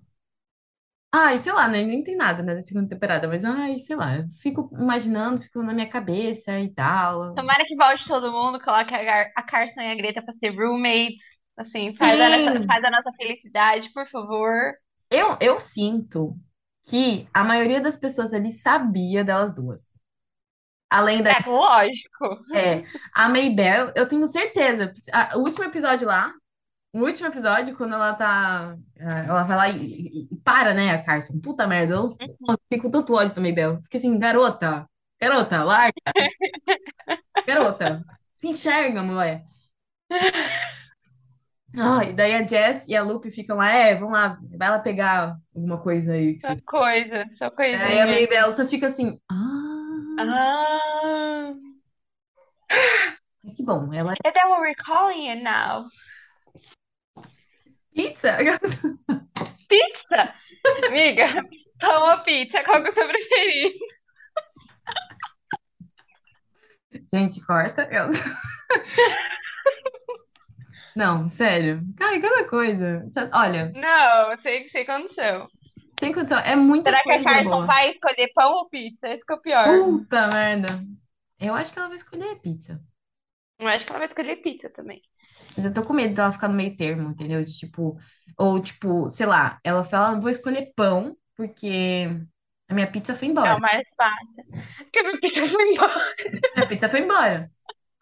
ai, 1.12 1.38
sei 1.38 1.52
lá, 1.52 1.68
né? 1.68 1.82
Nem 1.82 2.02
tem 2.04 2.16
nada, 2.16 2.42
né, 2.42 2.54
da 2.54 2.62
segunda 2.62 2.88
temporada, 2.88 3.26
mas, 3.28 3.44
ai, 3.44 3.78
sei 3.78 3.96
lá, 3.96 4.18
eu 4.18 4.28
fico 4.42 4.70
imaginando, 4.78 5.42
fico 5.42 5.62
na 5.62 5.72
minha 5.74 5.88
cabeça 5.88 6.58
e 6.60 6.72
tal. 6.72 7.22
Tomara 7.34 7.64
que 7.66 7.76
volte 7.76 8.06
todo 8.08 8.32
mundo, 8.32 8.60
coloque 8.60 8.94
a, 8.94 9.02
Gar- 9.04 9.32
a 9.36 9.42
Carson 9.42 9.80
e 9.82 9.90
a 9.92 9.94
Greta 9.94 10.22
pra 10.22 10.32
ser 10.32 10.50
roommates. 10.50 11.18
Assim, 11.56 11.94
faz 11.96 12.20
a, 12.20 12.28
nossa, 12.30 12.50
Sim, 12.50 12.66
faz 12.66 12.84
a 12.84 12.90
nossa 12.90 13.12
felicidade, 13.14 13.92
por 13.92 14.06
favor. 14.08 14.74
eu, 15.10 15.36
eu 15.40 15.60
sinto 15.60 16.36
que 16.86 17.28
a 17.34 17.44
maioria 17.44 17.80
das 17.80 17.96
pessoas 17.96 18.32
ali 18.32 18.52
sabia 18.52 19.24
delas 19.24 19.54
duas. 19.54 19.98
Além 20.90 21.22
da, 21.22 21.32
É, 21.32 21.40
lógico. 21.46 22.44
é, 22.54 22.84
a 23.12 23.28
Maybell, 23.28 23.92
eu 23.96 24.08
tenho 24.08 24.26
certeza, 24.28 24.92
a- 25.12 25.36
o 25.36 25.40
último 25.40 25.64
episódio 25.64 26.06
lá, 26.06 26.32
o 26.92 27.00
último 27.00 27.28
episódio, 27.28 27.76
quando 27.76 27.94
ela 27.94 28.14
tá, 28.14 28.76
ela 28.96 29.44
vai 29.44 29.56
lá 29.56 29.68
e, 29.70 29.84
e- 29.86 30.28
e 30.32 30.36
para, 30.44 30.74
né, 30.74 30.90
a 30.92 31.02
Carson, 31.02 31.40
puta 31.40 31.66
merda, 31.66 31.94
eu 31.94 32.16
fiquei 32.64 32.80
com 32.80 32.90
tanto 32.90 33.14
ódio 33.14 33.34
da 33.34 33.40
Maybell, 33.42 33.82
fiquei 33.82 33.98
assim, 34.00 34.18
garota, 34.18 34.88
garota, 35.20 35.64
larga, 35.64 35.92
garota, 37.46 38.04
se 38.36 38.48
enxerga, 38.48 39.02
mulher. 39.02 39.44
Ah, 41.78 42.04
e 42.04 42.12
daí 42.14 42.34
a 42.34 42.46
Jess 42.46 42.88
e 42.88 42.96
a 42.96 43.02
Lupe 43.02 43.30
ficam 43.30 43.56
lá, 43.56 43.70
é, 43.70 43.94
vamos 43.94 44.12
lá, 44.12 44.38
vai 44.56 44.70
lá 44.70 44.78
pegar 44.78 45.36
alguma 45.54 45.78
coisa 45.80 46.12
aí 46.12 46.34
que 46.34 46.40
Só 46.40 46.56
coisa, 46.64 47.24
só 47.34 47.50
Aí 47.58 48.00
a. 48.00 48.06
Maybell 48.06 48.52
só 48.52 48.66
fica 48.66 48.86
assim, 48.86 49.20
ah, 49.30 50.16
Ah, 50.18 51.52
mas 53.44 53.54
que 53.54 53.62
bom, 53.62 53.92
ela 53.92 54.12
and 54.12 54.32
then 54.32 54.60
we're 54.60 54.74
calling 54.74 55.28
it 55.30 55.42
now? 55.42 55.86
pizza. 57.94 58.36
Pizza! 59.68 60.32
Amiga, 60.88 61.26
toma 61.78 62.18
pizza, 62.24 62.62
qual 62.64 62.82
que 62.82 62.88
é 62.88 62.90
o 62.90 62.94
seu 62.94 63.06
preferido? 63.08 63.78
Gente, 67.12 67.44
corta. 67.44 67.82
Eu- 67.90 68.08
Não, 70.96 71.28
sério. 71.28 71.82
Cara, 71.96 72.20
cada 72.20 72.48
coisa. 72.48 73.04
Olha, 73.32 73.72
Não, 73.72 74.36
sei, 74.42 74.68
sei 74.70 74.84
condição. 74.84 75.48
sem 76.00 76.12
condição, 76.12 76.38
é 76.38 76.56
muita 76.56 76.90
Será 76.90 77.02
que 77.04 77.12
a 77.12 77.22
Carson 77.22 77.42
boa. 77.42 77.66
vai 77.66 77.90
escolher 77.90 78.32
pão 78.34 78.52
ou 78.52 78.68
pizza? 78.70 79.08
Esse 79.08 79.24
que 79.26 79.32
é 79.32 79.36
o 79.36 79.40
pior. 79.40 79.66
Puta 79.66 80.28
merda. 80.28 80.82
Eu 81.38 81.54
acho 81.54 81.72
que 81.72 81.78
ela 81.78 81.88
vai 81.88 81.96
escolher 81.96 82.40
pizza. 82.40 82.82
Eu 83.58 83.68
acho 83.68 83.84
que 83.84 83.92
ela 83.92 83.98
vai 83.98 84.08
escolher 84.08 84.36
pizza 84.36 84.70
também. 84.70 85.02
Mas 85.56 85.64
eu 85.64 85.72
tô 85.72 85.84
com 85.84 85.92
medo 85.92 86.14
dela 86.14 86.32
ficar 86.32 86.48
no 86.48 86.54
meio 86.54 86.76
termo, 86.76 87.10
entendeu? 87.10 87.42
De 87.44 87.52
tipo, 87.56 87.98
ou 88.38 88.60
tipo, 88.62 89.08
sei 89.10 89.26
lá, 89.26 89.58
ela 89.64 89.84
fala, 89.84 90.20
vou 90.20 90.30
escolher 90.30 90.72
pão, 90.76 91.16
porque 91.36 92.06
a 92.68 92.74
minha 92.74 92.90
pizza 92.90 93.14
foi 93.14 93.28
É 93.28 93.30
embora. 93.30 93.54
o 93.54 93.60
mais 93.60 93.86
fácil. 93.96 94.44
Porque 94.78 95.02
minha 95.02 95.20
pizza 95.20 95.46
foi 95.48 95.72
embora. 95.72 96.14
Minha 96.54 96.66
pizza 96.68 96.88
foi 96.88 97.00
embora. 97.00 97.50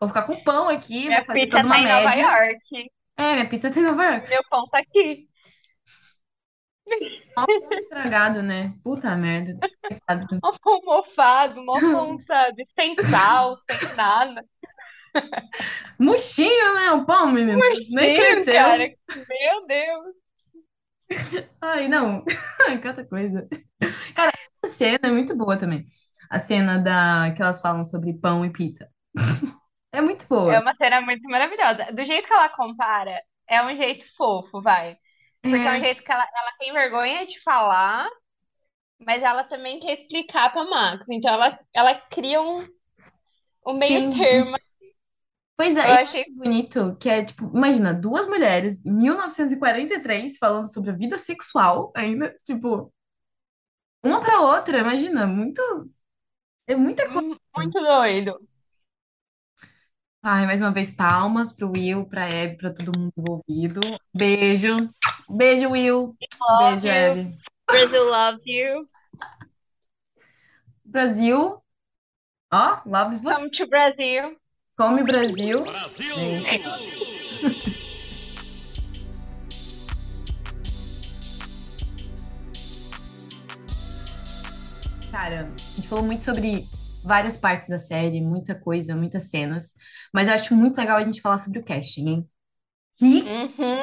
Vou 0.00 0.08
ficar 0.08 0.22
com 0.26 0.42
pão 0.42 0.68
aqui, 0.68 1.06
Minha 1.06 1.18
vou 1.18 1.26
fazer 1.26 1.40
pizza 1.40 1.56
toda 1.62 1.66
uma 1.66 1.74
tá 1.76 1.80
em 1.80 1.84
Nova 1.88 2.04
média. 2.10 2.22
York. 2.22 2.90
É, 3.16 3.32
minha 3.34 3.48
pizza 3.48 3.70
tem 3.70 3.82
Nova 3.82 4.04
York. 4.04 4.28
Meu 4.28 4.42
pão 4.50 4.66
tá 4.68 4.78
aqui. 4.78 5.28
Mal 7.36 7.46
estragado, 7.72 8.42
né? 8.42 8.74
Puta 8.82 9.16
merda. 9.16 9.58
Coitado. 9.88 10.26
Um 10.32 10.38
pão 10.62 10.80
mofado, 10.84 11.60
um 11.60 11.66
pão, 11.66 12.18
sabe? 12.26 12.66
Sem 12.74 12.94
sal, 13.02 13.56
sem 13.70 13.94
nada. 13.96 14.42
Murchinho, 15.98 16.74
né? 16.74 16.90
O 16.92 17.04
pão, 17.04 17.30
menino. 17.32 17.58
Nem 17.90 18.14
cresceu. 18.14 18.54
cara. 18.54 18.84
Meu 19.16 19.66
Deus. 19.66 20.14
Ai, 21.60 21.88
não. 21.88 22.24
Ai, 22.68 22.80
cada 22.80 23.04
coisa. 23.04 23.48
Cara, 24.14 24.32
essa 24.64 24.74
cena 24.74 24.98
é 25.02 25.10
muito 25.10 25.36
boa 25.36 25.58
também. 25.58 25.86
A 26.30 26.38
cena 26.38 26.78
da 26.78 27.32
que 27.34 27.42
elas 27.42 27.60
falam 27.60 27.84
sobre 27.84 28.12
pão 28.14 28.44
e 28.44 28.50
pizza. 28.50 28.88
É 29.94 30.00
muito 30.02 30.26
É 30.46 30.58
boa. 30.58 30.60
uma 30.60 30.74
cena 30.76 31.00
muito 31.00 31.22
maravilhosa. 31.28 31.92
Do 31.92 32.04
jeito 32.04 32.26
que 32.28 32.32
ela 32.34 32.48
compara, 32.50 33.22
é 33.48 33.62
um 33.62 33.76
jeito 33.76 34.04
fofo, 34.16 34.60
vai. 34.62 34.96
Porque 35.48 35.66
é 35.68 35.72
um 35.76 35.78
É, 35.78 35.84
jeito 35.84 36.02
que 36.02 36.12
ela, 36.12 36.22
ela 36.24 36.52
tem 36.58 36.72
vergonha 36.72 37.24
de 37.26 37.40
falar, 37.42 38.08
mas 39.00 39.22
ela 39.22 39.44
também 39.44 39.80
quer 39.80 40.00
explicar 40.00 40.52
pra 40.52 40.64
Max. 40.64 41.04
Então 41.10 41.34
ela, 41.34 41.58
ela 41.74 41.94
cria 42.10 42.40
um, 42.42 42.64
um 43.66 43.74
meio 43.74 44.08
sim. 44.08 44.10
termo. 44.10 44.56
Pois 45.56 45.76
é, 45.76 45.90
eu 45.92 45.94
achei 46.02 46.24
bonito 46.34 46.96
que 46.96 47.08
é 47.08 47.24
tipo, 47.24 47.44
imagina, 47.56 47.94
duas 47.94 48.26
mulheres 48.26 48.84
em 48.84 48.92
1943 48.92 50.36
falando 50.38 50.72
sobre 50.72 50.90
a 50.90 50.94
vida 50.94 51.16
sexual 51.16 51.92
ainda, 51.96 52.34
tipo, 52.44 52.92
uma 54.04 54.20
pra 54.20 54.40
outra, 54.40 54.78
imagina, 54.78 55.26
muito, 55.26 55.60
é 56.66 56.76
muita 56.76 57.10
coisa. 57.12 57.28
mu- 57.28 57.38
muito 57.56 57.80
doido. 57.80 58.40
Ai, 60.26 60.46
mais 60.46 60.62
uma 60.62 60.72
vez, 60.72 60.90
palmas 60.90 61.52
pro 61.52 61.70
Will, 61.70 62.06
pra 62.06 62.24
Abby, 62.24 62.56
pra 62.56 62.72
todo 62.72 62.98
mundo 62.98 63.12
envolvido. 63.14 63.82
Beijo. 64.16 64.88
Beijo, 65.28 65.68
Will. 65.68 66.16
Love 66.40 66.80
Beijo, 66.80 66.86
you. 66.86 67.10
Abby. 67.10 67.36
Brazil 67.66 68.10
loves 68.10 68.46
you. 68.46 68.88
Brasil. 70.82 71.62
Ó, 72.50 72.80
loves 72.86 73.20
você. 73.20 73.34
Come 73.36 73.50
to 73.50 73.68
Brazil. 73.68 74.36
Come 74.78 75.02
Brasil. 75.02 75.62
Brasil! 75.62 76.16
É. 76.46 76.58
Cara, 85.10 85.40
a 85.40 85.76
gente 85.76 85.86
falou 85.86 86.02
muito 86.02 86.24
sobre 86.24 86.66
várias 87.04 87.36
partes 87.36 87.68
da 87.68 87.78
série, 87.78 88.20
muita 88.22 88.54
coisa, 88.58 88.96
muitas 88.96 89.24
cenas. 89.30 89.74
Mas 90.12 90.28
eu 90.28 90.34
acho 90.34 90.54
muito 90.56 90.76
legal 90.78 90.98
a 90.98 91.04
gente 91.04 91.20
falar 91.20 91.38
sobre 91.38 91.58
o 91.60 91.64
casting, 91.64 92.08
hein? 92.08 92.30
Que 92.98 93.38
Uhum. 93.58 93.82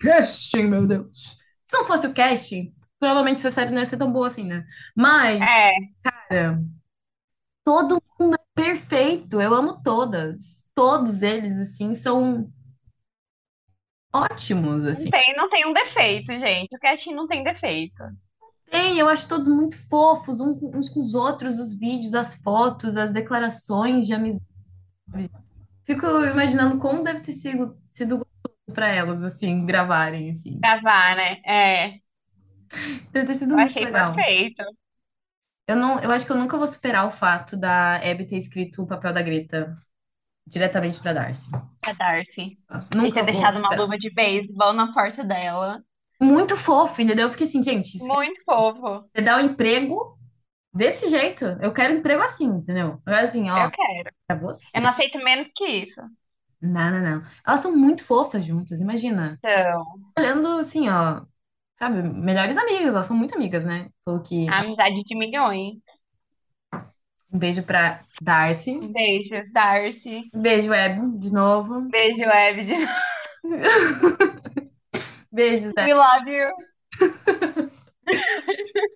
casting, 0.00 0.64
meu 0.68 0.86
Deus! 0.86 1.38
Se 1.66 1.76
não 1.76 1.84
fosse 1.86 2.06
o 2.06 2.14
casting, 2.14 2.74
provavelmente 2.98 3.38
essa 3.38 3.50
série 3.50 3.70
não 3.70 3.78
ia 3.80 3.86
ser 3.86 3.96
tão 3.98 4.12
boa 4.12 4.26
assim, 4.26 4.44
né? 4.44 4.66
Mas, 4.96 5.40
É, 5.40 5.92
cara, 6.02 6.62
todo 7.64 8.02
mundo 8.18 8.36
é 8.36 8.38
perfeito. 8.54 9.40
Eu 9.40 9.54
amo 9.54 9.82
todas. 9.82 10.66
Todos 10.74 11.22
eles, 11.22 11.58
assim, 11.58 11.94
são 11.94 12.52
ótimos, 14.12 14.84
não 14.86 14.86
assim. 14.86 15.10
tem, 15.10 15.34
não 15.36 15.48
tem 15.48 15.66
um 15.66 15.72
defeito, 15.72 16.32
gente. 16.38 16.74
O 16.74 16.78
casting 16.78 17.14
não 17.14 17.26
tem 17.26 17.42
defeito. 17.42 18.02
Tem, 18.72 18.98
eu 18.98 19.06
acho 19.06 19.28
todos 19.28 19.46
muito 19.46 19.76
fofos, 19.88 20.40
uns, 20.40 20.88
com 20.88 20.98
os 20.98 21.14
outros, 21.14 21.58
os 21.58 21.78
vídeos, 21.78 22.14
as 22.14 22.36
fotos, 22.36 22.96
as 22.96 23.12
declarações 23.12 24.06
de 24.06 24.14
amizade. 24.14 24.46
Fico 25.84 26.06
imaginando 26.24 26.78
como 26.78 27.04
deve 27.04 27.20
ter 27.20 27.32
sido, 27.32 27.76
sido 27.90 28.16
gostoso 28.16 28.72
para 28.72 28.88
elas, 28.88 29.22
assim, 29.22 29.66
gravarem, 29.66 30.30
assim. 30.30 30.58
Gravar, 30.58 31.16
né? 31.16 31.42
É, 31.44 31.98
Deve 33.12 33.26
ter 33.26 33.34
sido 33.34 33.52
eu 33.52 33.56
muito 33.58 33.70
achei 33.70 33.84
legal. 33.84 34.14
perfeito. 34.14 34.62
Eu 35.68 35.76
não, 35.76 36.00
eu 36.00 36.10
acho 36.10 36.24
que 36.24 36.32
eu 36.32 36.36
nunca 36.36 36.56
vou 36.56 36.66
superar 36.66 37.06
o 37.06 37.10
fato 37.10 37.56
da 37.56 37.96
Abby 37.96 38.26
ter 38.26 38.36
escrito 38.36 38.82
o 38.82 38.86
papel 38.86 39.12
da 39.12 39.22
Greta 39.22 39.76
diretamente 40.46 40.98
para 41.00 41.12
Darcy. 41.12 41.50
A 41.86 41.92
Darcy. 41.92 42.58
E 42.94 42.96
Nunca 42.96 43.22
ter 43.22 43.32
vou 43.32 43.32
deixado 43.32 43.58
uma 43.58 43.74
luva 43.76 43.98
de 43.98 44.10
beisebol 44.10 44.72
na 44.72 44.92
porta 44.92 45.22
dela. 45.22 45.82
Muito 46.22 46.56
fofo, 46.56 47.02
entendeu? 47.02 47.26
Eu 47.26 47.30
fiquei 47.30 47.46
assim, 47.46 47.62
gente, 47.62 47.98
Muito 48.04 48.42
fofo. 48.44 49.04
você 49.14 49.22
dá 49.22 49.38
um 49.38 49.46
emprego 49.46 50.16
desse 50.72 51.08
jeito, 51.08 51.44
eu 51.60 51.72
quero 51.74 51.94
emprego 51.94 52.22
assim, 52.22 52.46
entendeu? 52.46 53.00
Eu 53.06 53.14
assim, 53.14 53.50
ó, 53.50 53.64
Eu 53.66 53.70
quero. 53.70 54.14
pra 54.26 54.36
você. 54.36 54.76
Eu 54.78 54.82
não 54.82 54.90
aceito 54.90 55.18
menos 55.18 55.48
que 55.54 55.66
isso. 55.66 56.00
Não, 56.60 56.90
não, 56.92 57.00
não. 57.00 57.22
Elas 57.46 57.60
são 57.60 57.76
muito 57.76 58.04
fofas 58.04 58.44
juntas, 58.44 58.80
imagina. 58.80 59.36
Então, 59.38 59.84
Olhando 60.16 60.48
assim, 60.58 60.88
ó, 60.88 61.22
sabe, 61.76 62.02
melhores 62.02 62.56
amigas, 62.56 62.86
elas 62.88 63.06
são 63.06 63.16
muito 63.16 63.34
amigas, 63.34 63.64
né? 63.64 63.88
Falou 64.04 64.20
que 64.22 64.48
amizade 64.48 65.02
de 65.02 65.16
milhões. 65.18 65.74
um 67.32 67.38
beijo 67.38 67.64
pra 67.64 68.00
Darcy. 68.22 68.76
Um 68.76 68.92
beijo, 68.92 69.30
Darcy. 69.52 70.30
Um 70.32 70.40
beijo, 70.40 70.72
Abby, 70.72 71.18
de 71.18 71.32
novo. 71.32 71.80
Beijo, 71.88 72.22
Evid. 72.22 72.72
Beijo, 75.32 75.72
Zé. 75.72 75.86
We 75.86 75.94
love 75.94 76.28
you. 76.28 76.50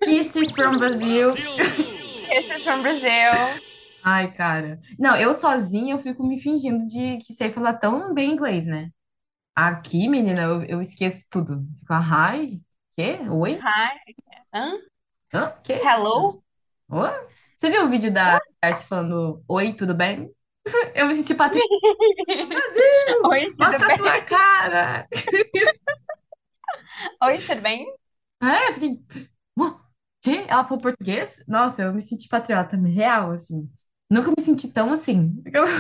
Kisses 0.05 0.51
from 0.53 0.79
Brazil. 0.79 1.35
Kisses 1.35 2.63
from 2.63 2.83
Brazil. 2.83 3.61
Ai, 4.05 4.33
cara. 4.33 4.79
Não, 4.99 5.17
eu 5.17 5.35
sozinha 5.35 5.95
eu 5.95 5.99
fico 5.99 6.23
me 6.27 6.39
fingindo 6.41 6.87
de 6.87 7.19
que 7.19 7.33
sei 7.33 7.51
falar 7.51 7.75
tão 7.75 8.13
bem 8.15 8.33
inglês, 8.33 8.67
né? 8.67 8.91
Aqui, 9.55 10.07
menina, 10.09 10.43
eu, 10.43 10.63
eu 10.65 10.81
esqueço 10.81 11.25
tudo. 11.31 11.65
Fico, 11.81 11.93
ah, 11.93 12.35
hi, 12.37 12.61
quê? 12.97 13.19
Oi? 13.31 13.55
Hi. 13.55 14.15
Hã? 14.55 14.73
Hã? 15.33 15.53
Que? 15.65 15.73
Hello? 15.75 16.43
Oi? 16.91 17.11
Você 17.57 17.71
viu 17.71 17.85
o 17.87 17.89
vídeo 17.89 18.13
da 18.13 18.39
Darcy 18.63 18.87
falando 18.87 19.43
oi, 19.49 19.73
tudo 19.73 19.95
bem? 19.95 20.31
Eu 20.95 21.07
me 21.07 21.15
senti 21.15 21.35
patriota. 21.35 21.67
Oi, 23.25 23.47
tudo 23.47 23.57
Mostra 23.59 23.85
a 23.87 23.89
bem? 23.89 23.97
tua 23.97 24.21
cara! 24.23 25.09
Oi, 27.23 27.43
tudo 27.47 27.61
bem? 27.63 27.87
É, 28.43 28.69
eu 28.69 28.73
fiquei. 28.75 29.01
"Ué, 29.59 29.75
quê? 30.23 30.47
Ela 30.49 30.65
falou 30.65 30.81
português? 30.83 31.43
Nossa, 31.49 31.83
eu 31.83 31.93
me 31.95 32.03
senti 32.03 32.29
patriota 32.29 32.77
real, 32.77 33.33
assim. 33.33 33.71
Nunca 34.11 34.31
me 34.37 34.43
senti 34.43 34.73
tão 34.73 34.93
assim. 34.93 35.43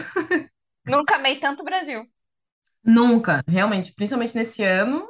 Nunca 0.86 1.16
amei 1.16 1.38
tanto 1.38 1.60
o 1.62 1.64
Brasil. 1.64 2.08
Nunca, 2.84 3.42
realmente, 3.48 3.92
principalmente 3.94 4.34
nesse 4.36 4.62
ano. 4.62 5.06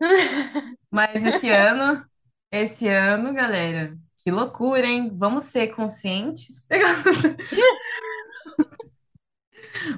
Mas 0.90 1.24
esse 1.24 1.50
ano, 1.50 2.04
esse 2.50 2.86
ano, 2.88 3.32
galera, 3.34 3.96
que 4.18 4.30
loucura, 4.30 4.86
hein? 4.86 5.10
Vamos 5.16 5.44
ser 5.44 5.68
conscientes. 5.74 6.66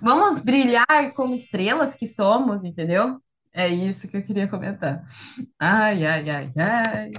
Vamos 0.03 0.38
brilhar 0.38 0.86
como 1.14 1.34
estrelas 1.34 1.94
que 1.94 2.07
somos, 2.07 2.64
entendeu? 2.64 3.20
É 3.57 3.68
isso 3.68 4.07
que 4.07 4.18
eu 4.18 4.22
queria 4.22 4.46
comentar. 4.46 5.02
Ai, 5.59 6.04
ai, 6.04 6.28
ai, 6.28 6.52
ai. 6.59 7.12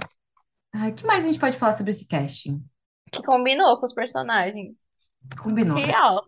Ai, 0.72 0.90
o 0.92 0.94
que 0.94 1.04
mais 1.04 1.24
a 1.24 1.26
gente 1.26 1.40
pode 1.40 1.58
falar 1.58 1.72
sobre 1.72 1.90
esse 1.90 2.06
casting? 2.06 2.64
Que 3.10 3.20
combinou 3.24 3.80
com 3.80 3.86
os 3.86 3.92
personagens. 3.92 4.76
Combinou. 5.36 5.76
né? 5.76 5.86
Real. 5.86 6.24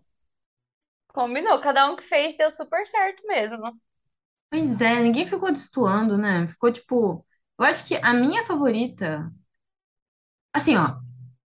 Combinou. 1.15 1.61
Cada 1.61 1.89
um 1.89 1.95
que 1.95 2.03
fez 2.09 2.37
deu 2.37 2.51
super 2.51 2.85
certo 2.89 3.25
mesmo. 3.29 3.81
Pois 4.51 4.81
é, 4.81 4.99
ninguém 5.01 5.25
ficou 5.25 5.53
destoando, 5.53 6.19
né? 6.19 6.49
Ficou 6.49 6.73
tipo. 6.73 7.25
Eu 7.57 7.65
acho 7.65 7.87
que 7.87 7.95
a 7.95 8.13
minha 8.13 8.45
favorita. 8.45 9.33
Assim, 10.53 10.77
ó. 10.77 10.99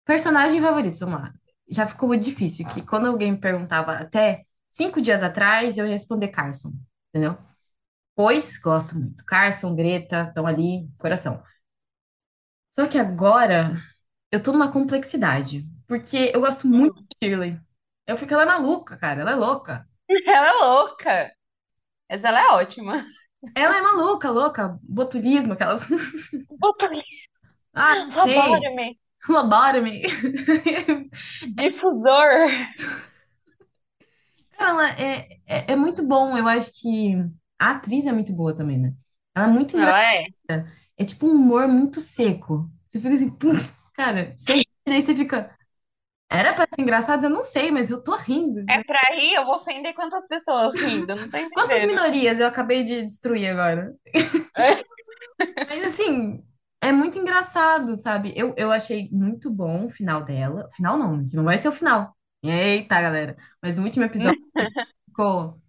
Personagem 0.06 0.62
favoritos, 0.62 0.99
vamos 0.99 1.22
lá. 1.22 1.34
Já 1.70 1.88
ficou 1.88 2.10
muito 2.10 2.26
difícil, 2.26 2.68
que 2.68 2.82
quando 2.82 3.08
alguém 3.08 3.32
me 3.32 3.38
perguntava 3.39 3.93
até 3.93 4.43
cinco 4.70 5.02
dias 5.02 5.24
atrás, 5.24 5.78
eu 5.78 5.86
ia 5.86 5.93
responder 5.93 6.28
Carson, 6.30 6.74
entendeu? 7.10 7.38
Pois 8.16 8.57
gosto 8.59 8.95
muito. 8.95 9.24
Carson, 9.26 9.76
Greta, 9.76 10.26
estão 10.28 10.45
ali, 10.45 10.88
coração. 10.97 11.41
Só 12.74 12.88
que 12.88 12.97
agora 12.97 13.74
eu 14.32 14.41
tô 14.41 14.51
numa 14.51 14.72
complexidade, 14.72 15.66
porque 15.88 16.32
eu 16.34 16.41
gosto 16.41 16.68
muito 16.68 17.01
de 17.01 17.07
Shirley. 17.24 17.59
Eu 18.07 18.18
fico, 18.18 18.34
ela 18.34 18.43
é 18.43 18.45
maluca, 18.45 18.97
cara, 18.97 19.22
ela 19.22 19.32
é 19.32 19.36
louca. 19.36 19.88
Ela 20.28 20.49
é 20.49 20.53
louca. 20.53 21.32
Mas 22.09 22.22
ela 22.26 22.41
é 22.41 22.47
ótima. 22.49 23.05
Ela 23.55 23.78
é 23.78 23.82
maluca, 23.82 24.30
louca, 24.30 24.78
botulismo, 24.84 25.53
aquelas. 25.53 25.88
Botulismo. 26.59 27.05
Ah, 27.74 28.09
sei. 28.24 28.36
Lobotomy. 28.36 28.99
Lobotomy. 29.30 30.01
Difusor. 31.55 32.49
Cara, 34.57 34.70
ela 34.70 34.89
é, 34.99 35.39
é, 35.47 35.72
é 35.72 35.76
muito 35.76 36.05
bom. 36.05 36.38
Eu 36.38 36.47
acho 36.47 36.72
que 36.74 37.16
a 37.62 37.72
atriz 37.72 38.07
é 38.07 38.12
muito 38.12 38.34
boa 38.34 38.55
também, 38.55 38.80
né? 38.80 38.93
Ela 39.36 39.45
é 39.45 39.49
muito 39.49 39.78
engraçada. 39.78 40.03
Ela 40.49 40.62
é. 40.62 40.66
É 40.97 41.05
tipo 41.05 41.28
um 41.28 41.32
humor 41.36 41.68
muito 41.68 42.01
seco. 42.01 42.68
Você 42.88 42.99
fica 42.99 43.14
assim, 43.14 43.38
cara, 43.93 44.36
ri, 44.49 44.68
daí 44.86 45.01
você 45.01 45.14
fica. 45.14 45.55
Era 46.30 46.53
pra 46.53 46.66
ser 46.74 46.82
engraçado? 46.82 47.26
Eu 47.26 47.30
não 47.30 47.41
sei, 47.41 47.70
mas 47.72 47.89
eu 47.89 48.01
tô 48.03 48.16
rindo. 48.16 48.62
É 48.70 48.84
pra 48.84 48.99
rir, 49.16 49.36
eu 49.36 49.45
vou 49.45 49.57
ofender 49.57 49.93
quantas 49.93 50.28
pessoas 50.28 50.74
rindo, 50.80 51.16
não 51.16 51.30
Quantas 51.53 51.86
minorias 51.86 52.39
eu 52.39 52.47
acabei 52.47 52.84
de 52.84 53.03
destruir 53.03 53.49
agora? 53.49 53.93
É. 54.57 54.84
Mas 55.68 55.89
assim, 55.89 56.43
é 56.82 56.91
muito 56.91 57.18
engraçado, 57.18 57.95
sabe? 57.95 58.34
Eu, 58.36 58.53
eu 58.57 58.72
achei 58.72 59.09
muito 59.12 59.49
bom 59.49 59.86
o 59.86 59.89
final 59.89 60.24
dela. 60.24 60.68
Final 60.76 60.97
não, 60.97 61.28
que 61.28 61.36
não 61.36 61.43
vai 61.43 61.57
ser 61.57 61.68
o 61.68 61.72
final. 61.72 62.16
Eita, 62.43 63.01
galera. 63.01 63.36
Mas 63.62 63.78
o 63.78 63.84
último 63.84 64.05
episódio 64.05 64.39
ficou 65.05 65.61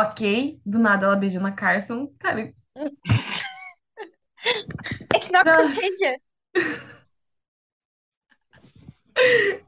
ok. 0.00 0.60
Do 0.64 0.78
nada 0.78 1.06
ela 1.06 1.16
beijando 1.16 1.46
a 1.46 1.52
Carson. 1.52 2.08
Cara, 2.18 2.52
It's 5.14 5.30
not 5.30 5.44
Não. 5.46 5.68
contagious. 5.68 6.20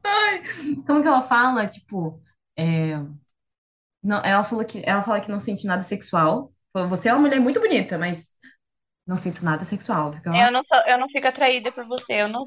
ai, 0.05 0.43
como 0.87 1.03
que 1.03 1.09
ela 1.09 1.23
fala? 1.23 1.67
Tipo, 1.69 2.21
é, 2.57 2.97
não, 4.03 4.19
ela 4.25 4.43
falou 4.45 4.65
que 4.65 4.83
ela 4.85 5.03
fala 5.03 5.21
que 5.21 5.31
não 5.31 5.41
sente 5.41 5.67
nada 5.67 5.83
sexual. 5.83 6.53
Você 6.89 7.09
é 7.09 7.13
uma 7.13 7.21
mulher 7.23 7.41
muito 7.41 7.61
bonita, 7.61 7.99
mas 7.99 8.29
não 9.07 9.17
sinto 9.17 9.45
nada 9.45 9.65
sexual. 9.65 10.13
Fica, 10.15 10.31
Eu 10.31 10.51
não, 10.53 10.65
sou, 10.65 10.79
eu 10.87 10.99
não 10.99 11.09
fico 11.09 11.29
atraída 11.29 11.73
por 11.73 11.87
você, 11.87 12.15
eu 12.15 12.29
não. 12.29 12.45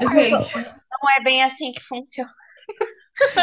Gente, 0.00 0.54
Não 0.56 1.10
é 1.18 1.22
bem 1.22 1.42
assim 1.42 1.72
que 1.72 1.82
funciona. 1.84 2.30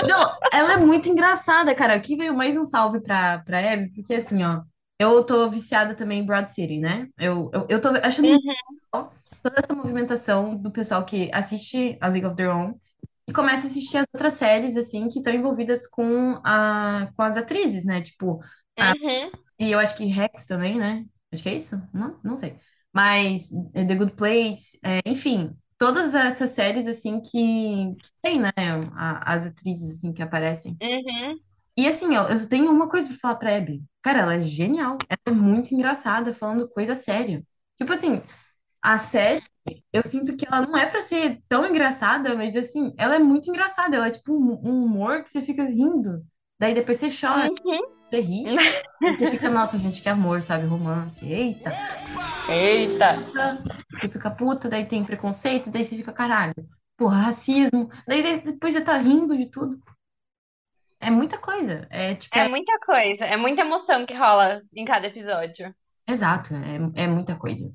Não, 0.07 0.37
ela 0.51 0.73
é 0.73 0.77
muito 0.77 1.09
engraçada, 1.09 1.73
cara. 1.75 1.95
Aqui 1.95 2.15
veio 2.15 2.33
mais 2.35 2.57
um 2.57 2.63
salve 2.65 3.01
pra, 3.01 3.39
pra 3.39 3.73
Abby, 3.73 3.91
porque 3.93 4.13
assim, 4.15 4.43
ó, 4.43 4.61
eu 4.99 5.25
tô 5.25 5.49
viciada 5.49 5.95
também 5.95 6.19
em 6.19 6.25
Broad 6.25 6.51
City, 6.53 6.79
né? 6.79 7.07
Eu, 7.17 7.49
eu, 7.53 7.67
eu 7.69 7.81
tô 7.81 7.89
achando 7.89 8.29
muito 8.29 8.43
legal 8.93 9.13
toda 9.43 9.59
essa 9.59 9.73
movimentação 9.75 10.55
do 10.57 10.71
pessoal 10.71 11.05
que 11.05 11.29
assiste 11.33 11.97
a 12.01 12.07
League 12.07 12.25
of 12.25 12.35
Their 12.35 12.49
Own 12.51 12.79
e 13.27 13.33
começa 13.33 13.67
a 13.67 13.69
assistir 13.69 13.97
as 13.97 14.05
outras 14.13 14.33
séries, 14.33 14.75
assim, 14.77 15.07
que 15.09 15.19
estão 15.19 15.33
envolvidas 15.33 15.87
com, 15.87 16.39
a, 16.43 17.09
com 17.15 17.21
as 17.21 17.37
atrizes, 17.37 17.85
né? 17.85 18.01
Tipo, 18.01 18.39
Uhum. 18.79 19.31
e 19.59 19.71
eu 19.71 19.79
acho 19.79 19.95
que 19.97 20.05
Rex 20.05 20.45
também, 20.45 20.77
né? 20.77 21.05
Acho 21.31 21.43
que 21.43 21.49
é 21.49 21.55
isso? 21.55 21.81
Não, 21.93 22.19
não 22.23 22.35
sei. 22.35 22.57
Mas 22.93 23.49
é, 23.73 23.85
The 23.85 23.95
Good 23.95 24.13
Place, 24.13 24.79
é, 24.83 24.99
enfim, 25.05 25.55
todas 25.77 26.13
essas 26.15 26.51
séries, 26.51 26.87
assim, 26.87 27.19
que, 27.21 27.95
que 28.01 28.11
tem, 28.21 28.39
né? 28.41 28.51
a- 28.95 29.33
as 29.35 29.45
atrizes, 29.45 29.97
assim, 29.97 30.13
que 30.13 30.21
aparecem. 30.23 30.79
Uhum. 30.81 31.39
E 31.77 31.87
assim, 31.87 32.15
ó, 32.17 32.27
eu 32.29 32.49
tenho 32.49 32.71
uma 32.71 32.89
coisa 32.89 33.07
pra 33.07 33.17
falar 33.17 33.35
pra 33.35 33.57
Abby. 33.57 33.83
Cara, 34.01 34.21
ela 34.21 34.35
é 34.35 34.41
genial. 34.43 34.97
Ela 35.09 35.19
é 35.27 35.31
muito 35.31 35.73
engraçada, 35.73 36.33
falando 36.33 36.67
coisa 36.69 36.95
séria. 36.95 37.43
Tipo 37.79 37.93
assim, 37.93 38.21
a 38.81 38.97
série, 38.97 39.43
eu 39.93 40.03
sinto 40.05 40.37
que 40.37 40.47
ela 40.47 40.61
não 40.67 40.77
é 40.77 40.87
pra 40.87 41.01
ser 41.01 41.41
tão 41.49 41.65
engraçada, 41.67 42.35
mas 42.35 42.55
assim, 42.55 42.93
ela 42.97 43.15
é 43.17 43.19
muito 43.19 43.49
engraçada. 43.49 43.95
Ela 43.97 44.07
é 44.07 44.11
tipo 44.11 44.33
um, 44.33 44.53
um 44.69 44.85
humor 44.85 45.23
que 45.23 45.29
você 45.31 45.41
fica 45.41 45.63
rindo. 45.65 46.25
Daí 46.59 46.73
depois 46.73 46.97
você 46.97 47.09
chora, 47.09 47.49
Uhum. 47.63 47.81
você 48.07 48.19
ri. 48.19 48.43
Você 49.01 49.29
fica, 49.29 49.49
nossa, 49.49 49.77
gente, 49.77 50.01
que 50.01 50.09
amor, 50.09 50.41
sabe? 50.41 50.65
Romance. 50.65 51.25
Eita, 51.25 51.71
Eita. 52.49 53.23
puta. 53.25 53.57
Você 53.93 54.09
fica 54.09 54.31
puta, 54.31 54.67
daí 54.69 54.85
tem 54.85 55.03
preconceito, 55.03 55.69
daí 55.69 55.85
você 55.85 55.95
fica, 55.95 56.11
caralho. 56.11 56.55
Porra, 56.97 57.17
racismo. 57.21 57.89
Daí 58.07 58.23
de- 58.23 58.51
depois 58.51 58.73
você 58.73 58.81
tá 58.81 58.97
rindo 58.97 59.37
de 59.37 59.45
tudo. 59.51 59.79
É 60.99 61.11
muita 61.11 61.37
coisa. 61.37 61.85
É 61.91 62.15
tipo, 62.15 62.35
É 62.35 62.49
muita 62.49 62.79
coisa, 62.79 63.23
é 63.25 63.37
muita 63.37 63.61
emoção 63.61 64.03
que 64.05 64.15
rola 64.15 64.63
em 64.73 64.83
cada 64.83 65.05
episódio. 65.07 65.73
Exato, 66.07 66.53
é, 66.55 67.03
é 67.03 67.07
muita 67.07 67.35
coisa. 67.35 67.71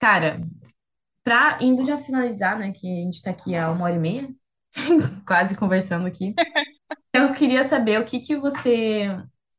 Cara, 0.00 0.40
pra 1.22 1.58
indo 1.60 1.84
já 1.84 1.98
finalizar, 1.98 2.58
né, 2.58 2.72
que 2.72 2.86
a 2.90 3.04
gente 3.04 3.20
tá 3.22 3.30
aqui 3.30 3.54
há 3.54 3.70
uma 3.70 3.84
hora 3.84 3.94
e 3.94 3.98
meia, 3.98 4.28
quase 5.26 5.56
conversando 5.58 6.06
aqui, 6.06 6.34
eu 7.12 7.34
queria 7.34 7.64
saber 7.64 8.00
o 8.00 8.04
que 8.04 8.20
que 8.20 8.36
você 8.36 9.08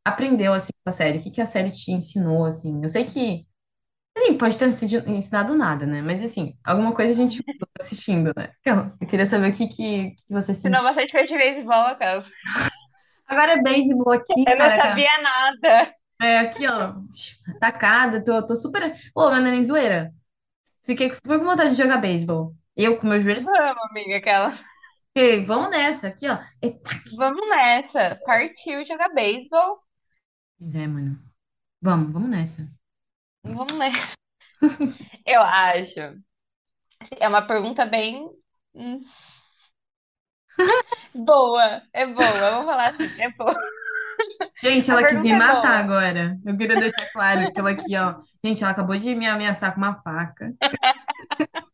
aprendeu, 0.05 0.53
assim, 0.53 0.71
com 0.83 0.89
a 0.89 0.93
série, 0.93 1.19
o 1.19 1.23
que 1.23 1.31
que 1.31 1.41
a 1.41 1.45
série 1.45 1.71
te 1.71 1.91
ensinou, 1.91 2.45
assim. 2.45 2.81
Eu 2.83 2.89
sei 2.89 3.05
que, 3.05 3.45
assim, 4.17 4.37
pode 4.37 4.57
ter 4.57 4.67
ensi- 4.67 4.97
ensinado 5.09 5.55
nada, 5.55 5.85
né, 5.85 6.01
mas, 6.01 6.23
assim, 6.23 6.57
alguma 6.63 6.93
coisa 6.95 7.11
a 7.11 7.15
gente 7.15 7.43
assistindo, 7.79 8.33
né. 8.37 8.53
Então, 8.61 8.87
Eu 9.01 9.07
queria 9.07 9.25
saber 9.25 9.51
o 9.51 9.55
que 9.55 9.67
que, 9.67 10.11
que 10.15 10.25
você 10.33 10.53
sentiu. 10.53 10.71
Senão 10.71 10.83
bastante 10.83 11.11
coisa 11.11 11.27
de 11.27 11.37
beisebol, 11.37 11.95
cara. 11.97 12.25
Agora 13.27 13.53
é 13.53 13.61
beisebol 13.61 14.11
aqui, 14.13 14.45
Eu 14.45 14.57
não 14.57 14.69
cara, 14.69 14.81
cara. 14.81 14.95
sabia 14.95 15.21
nada. 15.21 15.95
É, 16.21 16.39
aqui, 16.39 16.65
ó, 16.67 16.95
tacada, 17.59 18.23
tô, 18.23 18.45
tô 18.45 18.55
super... 18.55 18.93
Pô, 19.13 19.29
mas 19.29 19.41
não 19.41 19.47
é 19.49 19.51
nem 19.51 19.63
zoeira. 19.63 20.13
Fiquei 20.83 21.13
super 21.15 21.39
com 21.39 21.45
vontade 21.45 21.71
de 21.75 21.81
jogar 21.83 21.97
beisebol. 21.99 22.55
Eu 22.77 22.97
com 22.99 23.07
meus 23.07 23.23
joelhos. 23.23 23.43
Vamos, 23.43 23.77
amiga, 23.91 24.17
aquela. 24.17 24.53
Fiquei, 25.15 25.45
vamos 25.45 25.69
nessa, 25.71 26.07
aqui, 26.07 26.27
ó. 26.27 26.37
E- 26.61 26.79
Vamos 27.15 27.47
nessa. 27.49 28.19
Partiu 28.25 28.85
jogar 28.85 29.09
beisebol. 29.09 29.81
Pois 30.57 30.73
é, 30.75 30.87
mano. 30.87 31.21
Vamos, 31.81 32.11
vamos 32.13 32.29
nessa. 32.29 32.69
Vamos 33.43 33.73
nessa. 33.77 34.13
Eu 35.25 35.41
acho. 35.41 35.99
É 37.19 37.27
uma 37.27 37.45
pergunta 37.45 37.85
bem. 37.85 38.29
hum, 38.73 39.01
Boa. 41.13 41.81
É 41.93 42.05
boa. 42.05 42.31
Vamos 42.51 42.65
falar 42.65 42.89
assim. 42.91 43.09
É 43.21 43.29
boa. 43.31 43.55
Gente, 44.63 44.89
A 44.89 44.93
ela 44.93 45.03
quis 45.07 45.21
me 45.21 45.31
é 45.31 45.35
matar 45.37 45.83
boa. 45.83 45.83
agora. 45.83 46.39
Eu 46.45 46.57
queria 46.57 46.77
deixar 46.77 47.05
claro 47.11 47.51
que 47.51 47.59
ela 47.59 47.71
aqui, 47.71 47.95
ó. 47.97 48.21
Gente, 48.43 48.63
ela 48.63 48.71
acabou 48.71 48.97
de 48.97 49.13
me 49.15 49.27
ameaçar 49.27 49.73
com 49.73 49.79
uma 49.81 50.01
faca. 50.01 50.53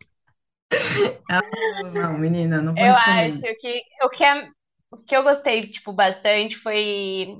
Falou, 1.27 1.91
não, 1.93 2.17
menina, 2.17 2.61
não 2.61 2.75
Eu 2.75 2.95
acho 2.95 3.39
isso. 3.39 3.57
que 3.59 3.83
o 4.03 4.09
que, 4.09 4.23
é, 4.23 4.49
o 4.91 4.97
que 4.97 5.15
eu 5.15 5.23
gostei, 5.23 5.69
tipo, 5.69 5.91
bastante 5.93 6.57
foi 6.57 7.35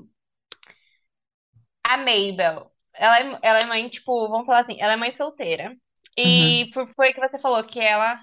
a 1.84 1.96
Mabel. 1.96 2.70
Ela 2.94 3.18
é, 3.20 3.38
ela 3.42 3.60
é 3.60 3.64
mãe, 3.66 3.88
tipo, 3.88 4.28
vamos 4.28 4.46
falar 4.46 4.60
assim, 4.60 4.76
ela 4.80 4.92
é 4.94 4.96
mãe 4.96 5.10
solteira. 5.12 5.76
Uhum, 6.24 6.64
E 6.64 6.70
por- 6.74 6.88
foi 6.94 7.12
que 7.12 7.20
você 7.20 7.38
falou 7.38 7.64
que 7.64 7.80
ela 7.80 8.20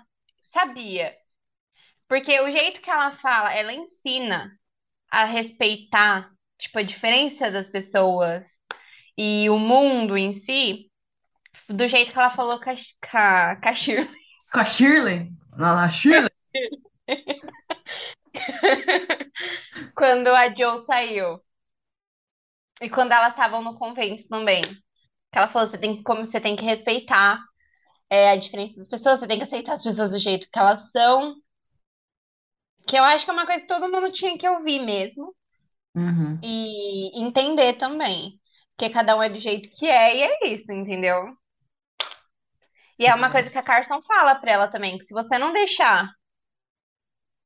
sabia. 0.54 1.16
Porque 2.08 2.40
o 2.42 2.52
jeito 2.52 2.82
que 2.82 2.90
ela 2.90 3.12
fala, 3.18 3.54
ela 3.54 3.74
ensina 3.74 4.52
a 5.12 5.26
respeitar, 5.26 6.32
tipo, 6.60 6.80
a 6.80 6.84
diferença 6.84 7.52
das 7.52 7.70
pessoas 7.70 8.48
e 9.18 9.50
o 9.50 9.60
mundo 9.60 10.18
em 10.18 10.34
si, 10.34 10.92
do 11.70 11.88
jeito 11.88 12.12
que 12.14 12.20
ela 12.20 12.32
falou 12.32 12.60
com 12.62 12.70
a, 12.72 12.76
com 12.76 13.18
a, 13.18 13.58
com 13.58 13.70
a 13.70 13.76
Shirley. 13.76 14.27
Com 14.52 14.60
a 14.60 14.66
Shirley? 14.66 15.32
Lá, 15.58 15.74
lá, 15.74 15.90
Shirley? 15.90 16.30
Quando 19.96 20.28
a 20.28 20.54
Joe 20.54 20.86
saiu. 20.86 21.42
E 22.82 22.90
quando 22.90 23.12
elas 23.12 23.34
estavam 23.34 23.64
no 23.64 23.78
convento 23.78 24.28
também. 24.28 24.62
Que 25.32 25.38
ela 25.38 25.48
falou, 25.48 25.68
você 25.68 25.78
tem 25.78 25.98
que, 25.98 26.04
como 26.04 26.26
você 26.26 26.40
tem 26.40 26.56
que 26.56 26.64
respeitar 26.64 27.40
é, 28.10 28.32
a 28.32 28.38
diferença 28.38 28.76
das 28.76 28.88
pessoas, 28.88 29.20
você 29.20 29.28
tem 29.28 29.38
que 29.38 29.44
aceitar 29.44 29.74
as 29.74 29.84
pessoas 29.84 30.12
do 30.12 30.20
jeito 30.20 30.48
que 30.52 30.60
elas 30.60 30.92
são. 30.92 31.36
Que 32.86 32.98
eu 32.98 33.04
acho 33.04 33.26
que 33.26 33.32
é 33.32 33.34
uma 33.34 33.46
coisa 33.46 33.62
que 33.62 33.68
todo 33.68 33.92
mundo 33.92 34.12
tinha 34.12 34.38
que 34.38 34.48
ouvir 34.48 34.80
mesmo. 34.80 35.36
Uhum. 35.96 36.40
E 36.44 37.22
entender 37.22 37.74
também. 37.74 38.40
Porque 38.76 38.94
cada 38.94 39.18
um 39.18 39.24
é 39.24 39.30
do 39.30 39.40
jeito 39.40 39.70
que 39.72 39.88
é, 39.88 40.18
e 40.18 40.22
é 40.22 40.54
isso, 40.54 40.72
entendeu? 40.72 41.36
E 43.00 43.06
é 43.06 43.14
uma 43.14 43.32
coisa 43.32 43.50
que 43.50 43.58
a 43.58 43.64
Carson 43.64 44.02
fala 44.04 44.36
pra 44.36 44.52
ela 44.52 44.68
também, 44.68 44.98
que 44.98 45.06
se 45.06 45.14
você 45.14 45.38
não 45.38 45.54
deixar 45.54 46.10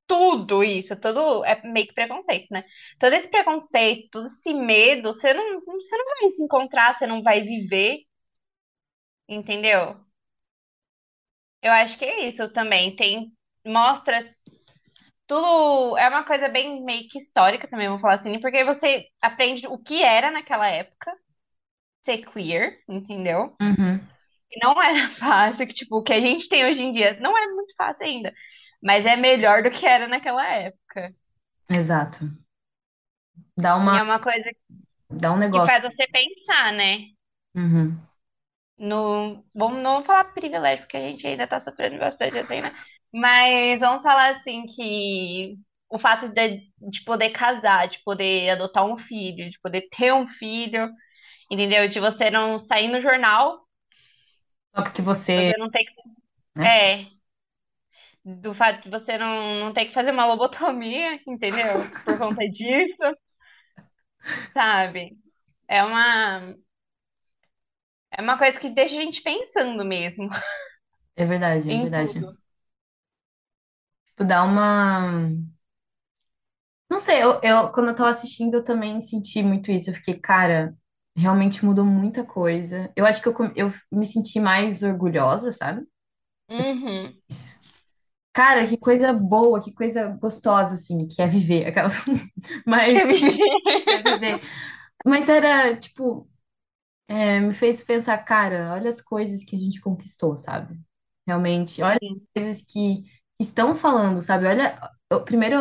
tudo 0.08 0.64
isso, 0.64 0.96
tudo 1.00 1.44
é 1.46 1.62
meio 1.64 1.88
que 1.88 1.94
preconceito, 1.94 2.48
né? 2.52 2.64
Todo 3.00 3.14
esse 3.14 3.30
preconceito, 3.30 4.10
todo 4.12 4.28
esse 4.28 4.54
medo, 4.54 5.14
você 5.14 5.34
não, 5.34 5.62
você 5.66 5.98
não 5.98 6.06
vai 6.06 6.32
se 6.32 6.44
encontrar, 6.44 6.96
você 6.96 7.08
não 7.08 7.24
vai 7.24 7.42
viver, 7.42 8.00
entendeu? 9.28 10.06
Eu 11.62 11.72
acho 11.72 11.98
que 11.98 12.06
é 12.06 12.28
isso 12.28 12.50
também. 12.50 12.96
Tem, 12.96 13.32
mostra 13.66 14.36
tudo, 15.28 15.98
é 15.98 16.10
uma 16.10 16.26
coisa 16.26 16.50
bem 16.50 16.84
meio 16.84 17.08
que 17.08 17.18
histórica 17.18 17.68
também, 17.68 17.88
vou 17.88 18.00
falar 18.00 18.16
assim, 18.16 18.40
porque 18.40 18.64
você 18.64 19.06
aprende 19.22 19.66
o 19.68 19.78
que 19.78 20.04
era 20.04 20.32
naquela 20.32 20.68
época 20.68 21.16
ser 22.02 22.26
queer, 22.26 22.84
entendeu? 22.90 23.56
Uhum. 23.62 24.11
E 24.52 24.60
não 24.66 24.82
era 24.82 25.10
fácil, 25.18 25.68
que 25.68 25.74
tipo, 25.74 25.98
o 25.98 26.04
que 26.04 26.14
a 26.14 26.22
gente 26.22 26.48
tem 26.50 26.66
hoje 26.66 26.82
em 26.82 26.92
dia 26.92 27.20
não 27.20 27.38
é 27.38 27.48
muito 27.48 27.74
fácil 27.78 28.06
ainda, 28.06 28.34
mas 28.82 29.06
é 29.06 29.16
melhor 29.16 29.64
do 29.64 29.72
que 29.72 29.86
era 29.86 30.08
naquela 30.08 30.46
época. 30.48 31.16
Exato. 31.70 32.30
Dá 33.58 33.76
E 33.86 33.96
uma, 33.96 33.98
é 33.98 34.02
uma 34.04 34.20
coisa 34.22 34.50
dá 35.10 35.32
um 35.32 35.38
que 35.52 35.62
negócio. 35.62 35.70
faz 35.70 35.82
você 35.84 36.06
pensar, 36.08 36.74
né? 36.74 37.08
Uhum. 37.56 38.02
No, 38.78 39.46
vamos, 39.54 39.78
não 39.84 39.92
vamos 39.94 40.08
falar 40.08 40.34
privilégio, 40.34 40.84
porque 40.86 40.98
a 40.98 41.02
gente 41.02 41.26
ainda 41.28 41.48
tá 41.48 41.60
sofrendo 41.60 42.00
bastante 42.00 42.38
assim, 42.40 42.62
né? 42.62 42.72
Mas 43.14 43.80
vamos 43.82 44.02
falar 44.02 44.38
assim 44.38 44.66
que 44.66 45.56
o 45.90 46.00
fato 46.00 46.30
de, 46.30 46.60
de 46.90 47.04
poder 47.06 47.30
casar, 47.32 47.88
de 47.90 48.00
poder 48.04 48.50
adotar 48.50 48.86
um 48.86 48.98
filho, 48.98 49.50
de 49.52 49.60
poder 49.62 49.88
ter 49.96 50.12
um 50.14 50.28
filho, 50.28 50.90
entendeu? 51.52 51.90
De 51.90 52.00
você 52.00 52.30
não 52.32 52.60
sair 52.60 52.88
no 52.90 53.02
jornal, 53.02 53.60
Só 54.76 54.84
porque 54.84 55.02
você, 55.02 55.34
você 55.36 55.58
não 55.58 55.70
ter 55.70 55.84
que. 55.86 55.94
né? 56.56 56.68
É, 56.68 57.08
do 58.24 58.54
fato 58.54 58.84
de 58.84 58.90
você 58.90 59.18
não, 59.18 59.60
não 59.66 59.74
ter 59.74 59.86
que 59.86 59.94
fazer 59.94 60.12
uma 60.12 60.26
lobotomia, 60.26 61.20
entendeu? 61.28 61.90
Por 62.04 62.18
conta 62.18 62.48
disso, 62.50 62.98
sabe? 64.54 65.18
É 65.68 65.84
uma, 65.84 66.56
é 68.12 68.22
uma 68.22 68.38
coisa 68.38 68.60
que 68.60 68.70
deixa 68.70 68.96
a 68.98 69.02
gente 69.02 69.22
pensando 69.22 69.84
mesmo 69.86 70.30
É 71.16 71.26
verdade, 71.26 71.72
é 71.72 71.78
em 71.78 71.80
verdade. 71.80 72.14
tudo. 72.20 72.38
Tipo, 74.08 74.24
dá 74.26 74.44
uma. 74.44 75.02
Não 76.90 77.00
sei, 77.00 77.24
eu, 77.24 77.40
eu 77.42 77.72
quando 77.72 77.90
eu 77.90 77.96
tava 77.96 78.10
assistindo 78.10 78.56
eu 78.56 78.64
também 78.64 79.00
senti 79.02 79.42
muito 79.44 79.72
isso. 79.72 79.90
Eu 79.90 79.94
fiquei, 79.96 80.20
cara, 80.20 80.76
realmente 81.16 81.66
mudou 81.66 81.86
muita 81.86 82.24
coisa. 82.26 82.92
Eu 82.96 83.06
acho 83.06 83.22
que 83.22 83.30
eu, 83.30 83.36
eu 83.56 83.74
me 83.92 84.06
senti 84.06 84.40
mais 84.40 84.84
orgulhosa, 84.84 85.52
sabe? 85.52 85.86
Uhum. 86.50 87.22
Cara, 88.34 88.66
que 88.68 88.78
coisa 88.78 89.12
boa, 89.14 89.62
que 89.62 89.74
coisa 89.74 90.08
gostosa, 90.08 90.76
assim, 90.76 91.08
que 91.08 91.22
é 91.22 91.28
viver. 91.28 91.68
Aquelas... 91.68 91.96
Mas 92.66 93.04
é 93.90 94.02
viver. 94.04 94.42
Mas 95.06 95.30
era, 95.30 95.78
tipo, 95.78 96.30
é, 97.08 97.40
me 97.42 97.54
fez 97.54 97.84
pensar, 97.84 98.18
cara, 98.20 98.74
olha 98.74 98.90
as 98.90 99.02
coisas 99.02 99.44
que 99.44 99.56
a 99.56 99.60
gente 99.60 99.82
conquistou, 99.82 100.38
sabe? 100.38 100.80
Realmente, 101.28 101.82
olha 101.84 102.00
Sim. 102.00 102.28
as 102.36 102.44
coisas 102.44 102.62
que, 102.64 103.04
que 103.04 103.10
estão 103.44 103.76
falando, 103.76 104.22
sabe? 104.22 104.48
Olha, 104.48 104.80
eu, 105.10 105.24
primeiro, 105.26 105.58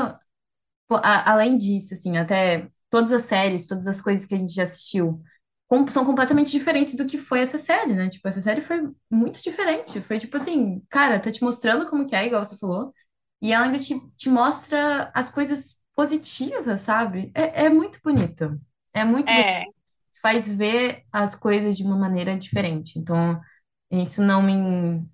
pô, 0.88 0.96
a- 0.96 1.30
além 1.32 1.58
disso, 1.58 1.94
assim, 1.94 2.16
até 2.18 2.70
todas 2.90 3.12
as 3.12 3.22
séries, 3.22 3.66
todas 3.66 3.86
as 3.86 4.00
coisas 4.00 4.26
que 4.26 4.34
a 4.34 4.38
gente 4.38 4.54
já 4.54 4.64
assistiu, 4.64 5.22
são 5.90 6.04
completamente 6.04 6.50
diferentes 6.52 6.94
do 6.96 7.06
que 7.06 7.18
foi 7.18 7.40
essa 7.40 7.58
série, 7.58 7.94
né? 7.94 8.08
Tipo, 8.10 8.28
essa 8.28 8.42
série 8.42 8.60
foi 8.60 8.90
muito 9.10 9.42
diferente. 9.42 10.00
Foi 10.02 10.18
tipo 10.18 10.36
assim, 10.36 10.82
cara, 10.90 11.20
tá 11.20 11.30
te 11.30 11.42
mostrando 11.42 11.88
como 11.88 12.06
que 12.06 12.14
é, 12.14 12.26
igual 12.26 12.44
você 12.44 12.56
falou, 12.58 12.92
e 13.42 13.52
ela 13.52 13.66
ainda 13.66 13.78
te, 13.78 13.98
te 14.16 14.28
mostra 14.28 15.10
as 15.14 15.28
coisas 15.28 15.80
positivas, 15.94 16.80
sabe? 16.82 17.30
É, 17.34 17.66
é 17.66 17.68
muito 17.70 18.00
bonito. 18.02 18.60
É 18.92 19.04
muito 19.04 19.34
bonito. 19.34 19.50
É, 19.50 19.64
Faz 20.22 20.48
ver 20.48 21.04
as 21.12 21.34
coisas 21.36 21.76
de 21.76 21.84
uma 21.84 21.96
maneira 21.96 22.36
diferente. 22.38 22.98
Então, 22.98 23.40
isso 23.90 24.22
não 24.22 24.42
me 24.42 25.06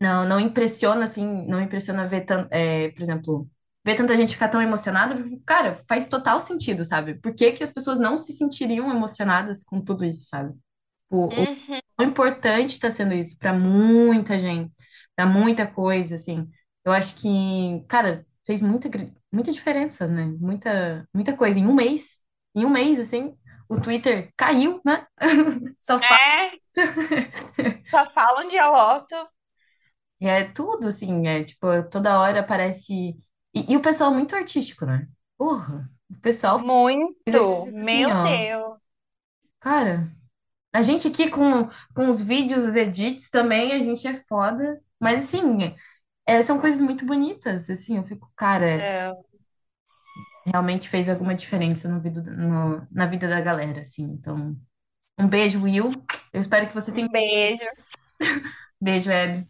não, 0.00 0.24
não 0.28 0.40
impressiona, 0.40 1.04
assim, 1.04 1.46
não 1.46 1.60
impressiona 1.60 2.06
ver, 2.06 2.22
tan- 2.24 2.48
é, 2.50 2.90
por 2.90 3.02
exemplo, 3.02 3.50
ver 3.84 3.96
tanta 3.96 4.16
gente 4.16 4.32
ficar 4.34 4.48
tão 4.48 4.62
emocionada, 4.62 5.16
cara, 5.46 5.76
faz 5.88 6.06
total 6.06 6.40
sentido, 6.40 6.84
sabe? 6.84 7.14
Por 7.14 7.34
que 7.34 7.52
que 7.52 7.64
as 7.64 7.70
pessoas 7.70 7.98
não 7.98 8.18
se 8.18 8.32
sentiriam 8.32 8.90
emocionadas 8.90 9.64
com 9.64 9.80
tudo 9.80 10.04
isso, 10.04 10.26
sabe? 10.28 10.54
O, 11.10 11.26
o, 11.26 11.28
uhum, 11.28 11.80
o 12.00 12.02
importante 12.02 12.70
está 12.70 12.90
sendo 12.90 13.14
isso 13.14 13.38
para 13.38 13.52
muita 13.52 14.38
gente, 14.38 14.72
para 15.14 15.26
muita 15.26 15.66
coisa, 15.66 16.14
assim. 16.14 16.48
Eu 16.84 16.92
acho 16.92 17.16
que, 17.16 17.84
cara, 17.88 18.26
fez 18.46 18.62
muita, 18.62 18.88
muita 19.32 19.52
diferença, 19.52 20.06
né? 20.06 20.24
Muita, 20.38 21.06
muita 21.14 21.36
coisa. 21.36 21.58
Em 21.58 21.66
um 21.66 21.74
mês, 21.74 22.16
em 22.54 22.64
um 22.64 22.70
mês, 22.70 22.98
assim, 22.98 23.36
o 23.68 23.80
Twitter 23.80 24.32
caiu, 24.36 24.80
né? 24.84 25.06
Só 25.80 25.98
fala. 25.98 26.18
é, 26.18 26.50
só 27.90 28.04
falam 28.12 28.48
de. 28.48 28.56
E 30.20 30.26
é 30.26 30.44
tudo, 30.52 30.88
assim, 30.88 31.26
é 31.26 31.44
tipo, 31.44 31.66
toda 31.90 32.18
hora 32.20 32.40
aparece. 32.40 33.16
E, 33.54 33.72
e 33.72 33.76
o 33.76 33.82
pessoal 33.82 34.12
muito 34.14 34.34
artístico, 34.36 34.84
né? 34.86 35.08
Porra, 35.36 35.90
o 36.10 36.16
pessoal 36.20 36.60
Muito, 36.64 37.66
assim, 37.82 38.06
meu 38.06 38.10
ó. 38.12 38.46
Deus. 38.48 38.78
Cara, 39.60 40.12
a 40.72 40.82
gente 40.82 41.08
aqui 41.08 41.30
com, 41.30 41.68
com 41.94 42.08
os 42.10 42.22
vídeos, 42.22 42.66
os 42.66 42.74
edits 42.76 43.30
também, 43.30 43.72
a 43.72 43.78
gente 43.80 44.06
é 44.08 44.22
foda. 44.28 44.82
Mas, 45.00 45.24
assim, 45.26 45.76
é, 46.26 46.42
são 46.42 46.60
coisas 46.60 46.80
muito 46.80 47.06
bonitas, 47.06 47.70
assim, 47.70 47.98
eu 47.98 48.04
fico, 48.04 48.32
cara, 48.36 48.84
É, 48.84 49.12
realmente 50.46 50.88
fez 50.88 51.08
alguma 51.08 51.34
diferença 51.34 51.88
no, 51.88 52.00
vida, 52.00 52.22
no- 52.22 52.86
na 52.90 53.06
vida 53.06 53.28
da 53.28 53.40
galera, 53.40 53.80
assim. 53.82 54.04
Então, 54.04 54.56
um 55.18 55.28
beijo, 55.28 55.62
Will. 55.62 55.92
Eu 56.32 56.40
espero 56.40 56.68
que 56.68 56.74
você 56.74 56.92
tenha. 56.92 57.08
Um 57.08 57.12
beijo. 57.12 57.64
Beijo, 58.80 59.10
Abby. 59.12 59.46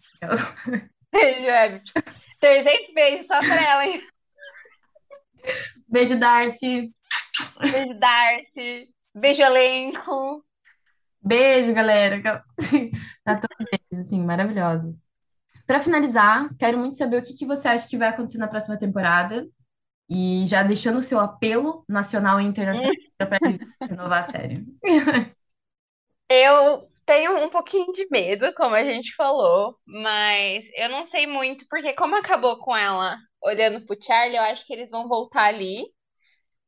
Beijo, 1.13 1.51
Abby. 1.51 2.03
300 2.43 2.93
beijos 2.93 3.27
só 3.29 3.39
pra 3.39 3.63
ela, 3.63 3.87
hein? 3.87 4.03
Beijo, 5.87 6.19
Darcy. 6.19 6.93
Beijo, 7.61 7.99
Darcy. 8.01 8.91
Beijo, 9.15 9.43
elenco. 9.43 10.45
Beijo, 11.21 11.73
galera. 11.73 12.43
A 13.25 13.37
todos 13.37 13.67
eles, 13.73 14.07
assim, 14.07 14.21
maravilhosos. 14.25 15.07
Para 15.69 15.81
finalizar, 15.81 16.53
quero 16.59 16.79
muito 16.79 16.99
saber 16.99 17.19
o 17.19 17.23
que 17.23 17.35
que 17.35 17.47
você 17.47 17.69
acha 17.69 17.89
que 17.89 17.97
vai 17.97 18.09
acontecer 18.09 18.39
na 18.39 18.49
próxima 18.49 18.77
temporada 18.77 19.47
e 20.11 20.45
já 20.49 20.65
deixando 20.65 20.99
o 20.99 21.03
seu 21.03 21.21
apelo 21.21 21.85
nacional 21.89 22.41
e 22.41 22.45
internacional 22.45 22.93
para 23.17 23.39
renovar 23.89 24.19
a 24.19 24.25
série. 24.25 24.67
Eu 26.29 26.83
tenho 27.13 27.37
um 27.45 27.51
pouquinho 27.51 27.93
de 27.93 28.07
medo, 28.11 28.53
como 28.55 28.75
a 28.75 28.85
gente 28.85 29.15
falou, 29.15 29.77
mas 29.87 30.65
eu 30.77 30.89
não 30.89 31.05
sei 31.07 31.27
muito, 31.27 31.65
porque 31.69 31.93
como 31.95 32.17
acabou 32.17 32.59
com 32.61 32.77
ela 32.77 33.17
olhando 33.43 33.85
pro 33.87 33.97
Charlie, 34.03 34.37
eu 34.37 34.43
acho 34.45 34.67
que 34.67 34.73
eles 34.73 34.91
vão 34.91 35.09
voltar 35.09 35.45
ali 35.45 35.85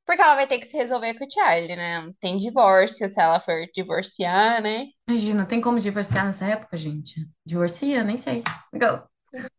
Porque 0.07 0.23
ela 0.23 0.35
vai 0.35 0.47
ter 0.47 0.59
que 0.61 0.67
se 0.67 0.77
resolver 0.77 1.15
com 1.15 1.25
o 1.27 1.31
Charlie, 1.31 1.77
né? 1.77 2.11
Tem 2.21 2.37
divórcio 2.39 3.09
se 3.09 3.21
ela 3.21 3.41
for 3.41 3.67
divorciar, 3.75 4.63
né? 4.63 4.87
Imagina, 5.09 5.47
tem 5.47 5.61
como 5.61 5.81
divorciar 5.81 6.25
nessa 6.27 6.47
época, 6.47 6.77
gente? 6.77 7.27
Divorcia? 7.45 8.05
Nem 8.05 8.17
sei. 8.17 8.43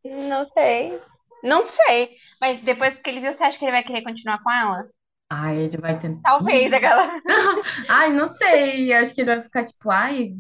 Não 0.04 0.48
sei. 0.50 1.02
Não 1.44 1.64
sei. 1.64 2.12
Mas 2.42 2.60
depois 2.62 2.98
que 3.00 3.10
ele 3.10 3.20
viu, 3.22 3.34
você 3.34 3.44
acha 3.44 3.58
que 3.58 3.66
ele 3.66 3.72
vai 3.72 3.84
querer 3.84 4.04
continuar 4.04 4.42
com 4.44 4.52
ela? 4.52 4.88
Ai, 5.30 5.58
ele 5.64 5.78
vai 5.78 6.00
tentar. 6.00 6.22
Talvez, 6.24 6.74
aquela. 6.74 7.10
Ai, 7.88 8.12
não 8.14 8.28
sei. 8.28 8.94
Acho 8.94 9.14
que 9.14 9.22
ele 9.22 9.36
vai 9.36 9.44
ficar 9.44 9.66
tipo, 9.66 9.90
ai, 9.90 10.36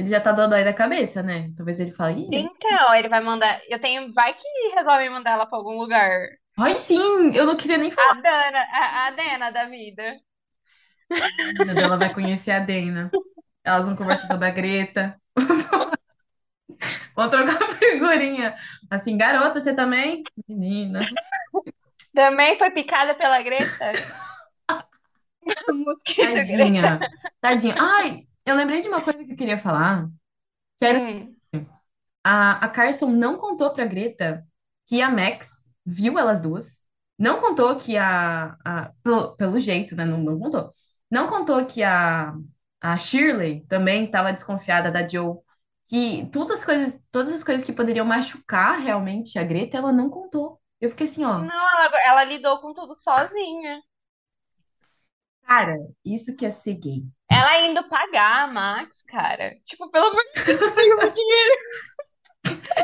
ele 0.00 0.08
já 0.08 0.18
tá 0.18 0.32
dodói 0.32 0.64
da 0.64 0.72
cabeça, 0.72 1.22
né? 1.22 1.50
Talvez 1.54 1.78
ele 1.78 1.90
fale, 1.90 2.22
ih, 2.22 2.28
Então, 2.32 2.94
ele 2.94 3.06
vai 3.06 3.20
mandar. 3.20 3.60
Eu 3.68 3.78
tenho. 3.78 4.10
Vai 4.14 4.32
que 4.32 4.48
resolve 4.74 5.10
mandar 5.10 5.32
ela 5.32 5.44
pra 5.44 5.58
algum 5.58 5.76
lugar. 5.78 6.26
ai 6.58 6.74
sim, 6.76 7.34
eu 7.34 7.44
não 7.44 7.54
queria 7.54 7.76
nem 7.76 7.90
falar. 7.90 8.12
A 8.12 8.14
Dana, 8.14 8.58
a, 8.72 9.06
a 9.06 9.10
Dana 9.10 9.50
da 9.50 9.66
vida. 9.66 10.16
Ela 11.68 11.98
vai 11.98 12.14
conhecer 12.14 12.50
a 12.50 12.60
Dana. 12.60 13.10
Elas 13.62 13.84
vão 13.84 13.94
conversar 13.94 14.26
sobre 14.26 14.46
a 14.46 14.50
Greta. 14.50 15.20
Vão 17.14 17.28
trocar 17.28 17.58
figurinha. 17.74 18.54
Assim, 18.88 19.18
garota, 19.18 19.60
você 19.60 19.74
também? 19.74 20.22
Menina. 20.48 21.00
Também 22.14 22.56
foi 22.56 22.70
picada 22.70 23.14
pela 23.14 23.42
Greta. 23.42 23.92
Mosquito 25.74 26.32
Greta. 26.32 26.46
Tadinha. 26.46 27.00
Tadinha. 27.40 27.74
Ai, 27.78 28.26
eu 28.50 28.56
lembrei 28.56 28.80
de 28.82 28.88
uma 28.88 29.02
coisa 29.04 29.24
que 29.24 29.32
eu 29.32 29.36
queria 29.36 29.58
falar. 29.58 30.08
Que 30.80 30.86
era 30.86 31.00
Hum. 31.00 31.36
a, 32.24 32.64
a 32.66 32.68
Carson 32.68 33.08
não 33.10 33.38
contou 33.38 33.72
pra 33.72 33.86
Greta 33.86 34.46
que 34.86 35.00
a 35.00 35.10
Max 35.10 35.64
viu 35.84 36.18
elas 36.18 36.40
duas. 36.40 36.80
Não 37.18 37.40
contou 37.40 37.76
que 37.78 37.96
a, 37.96 38.56
a 38.64 38.92
pelo, 39.02 39.36
pelo 39.36 39.58
jeito, 39.60 39.94
né? 39.96 40.04
Não, 40.04 40.18
não 40.18 40.38
contou. 40.38 40.72
Não 41.10 41.28
contou 41.28 41.66
que 41.66 41.82
a, 41.82 42.34
a 42.80 42.96
Shirley 42.96 43.64
também 43.66 44.04
estava 44.06 44.32
desconfiada 44.32 44.90
da 44.90 45.06
Joe. 45.06 45.38
Que 45.84 46.26
todas 46.32 46.60
as 46.60 46.64
coisas, 46.64 47.02
todas 47.10 47.32
as 47.32 47.42
coisas 47.44 47.64
que 47.66 47.72
poderiam 47.72 48.06
machucar 48.06 48.78
realmente 48.80 49.38
a 49.38 49.44
Greta, 49.44 49.76
ela 49.76 49.92
não 49.92 50.08
contou. 50.08 50.60
Eu 50.80 50.90
fiquei 50.90 51.06
assim, 51.06 51.24
ó, 51.24 51.50
Não, 51.50 51.68
ela, 51.84 51.90
ela 52.06 52.24
lidou 52.24 52.60
com 52.60 52.72
tudo 52.74 52.94
sozinha. 52.94 53.82
cara, 55.42 55.76
isso 56.04 56.34
que 56.36 56.46
é 56.46 56.50
ser 56.50 56.74
gay. 56.76 57.04
Ela 57.30 57.60
indo 57.60 57.88
pagar 57.88 58.42
a 58.44 58.46
Max, 58.46 59.02
cara. 59.06 59.54
Tipo, 59.64 59.90
pelo 59.90 60.06
amor 60.06 60.22
de 60.36 60.44
Deus, 60.44 60.60
o 60.60 61.10
dinheiro. 61.12 61.54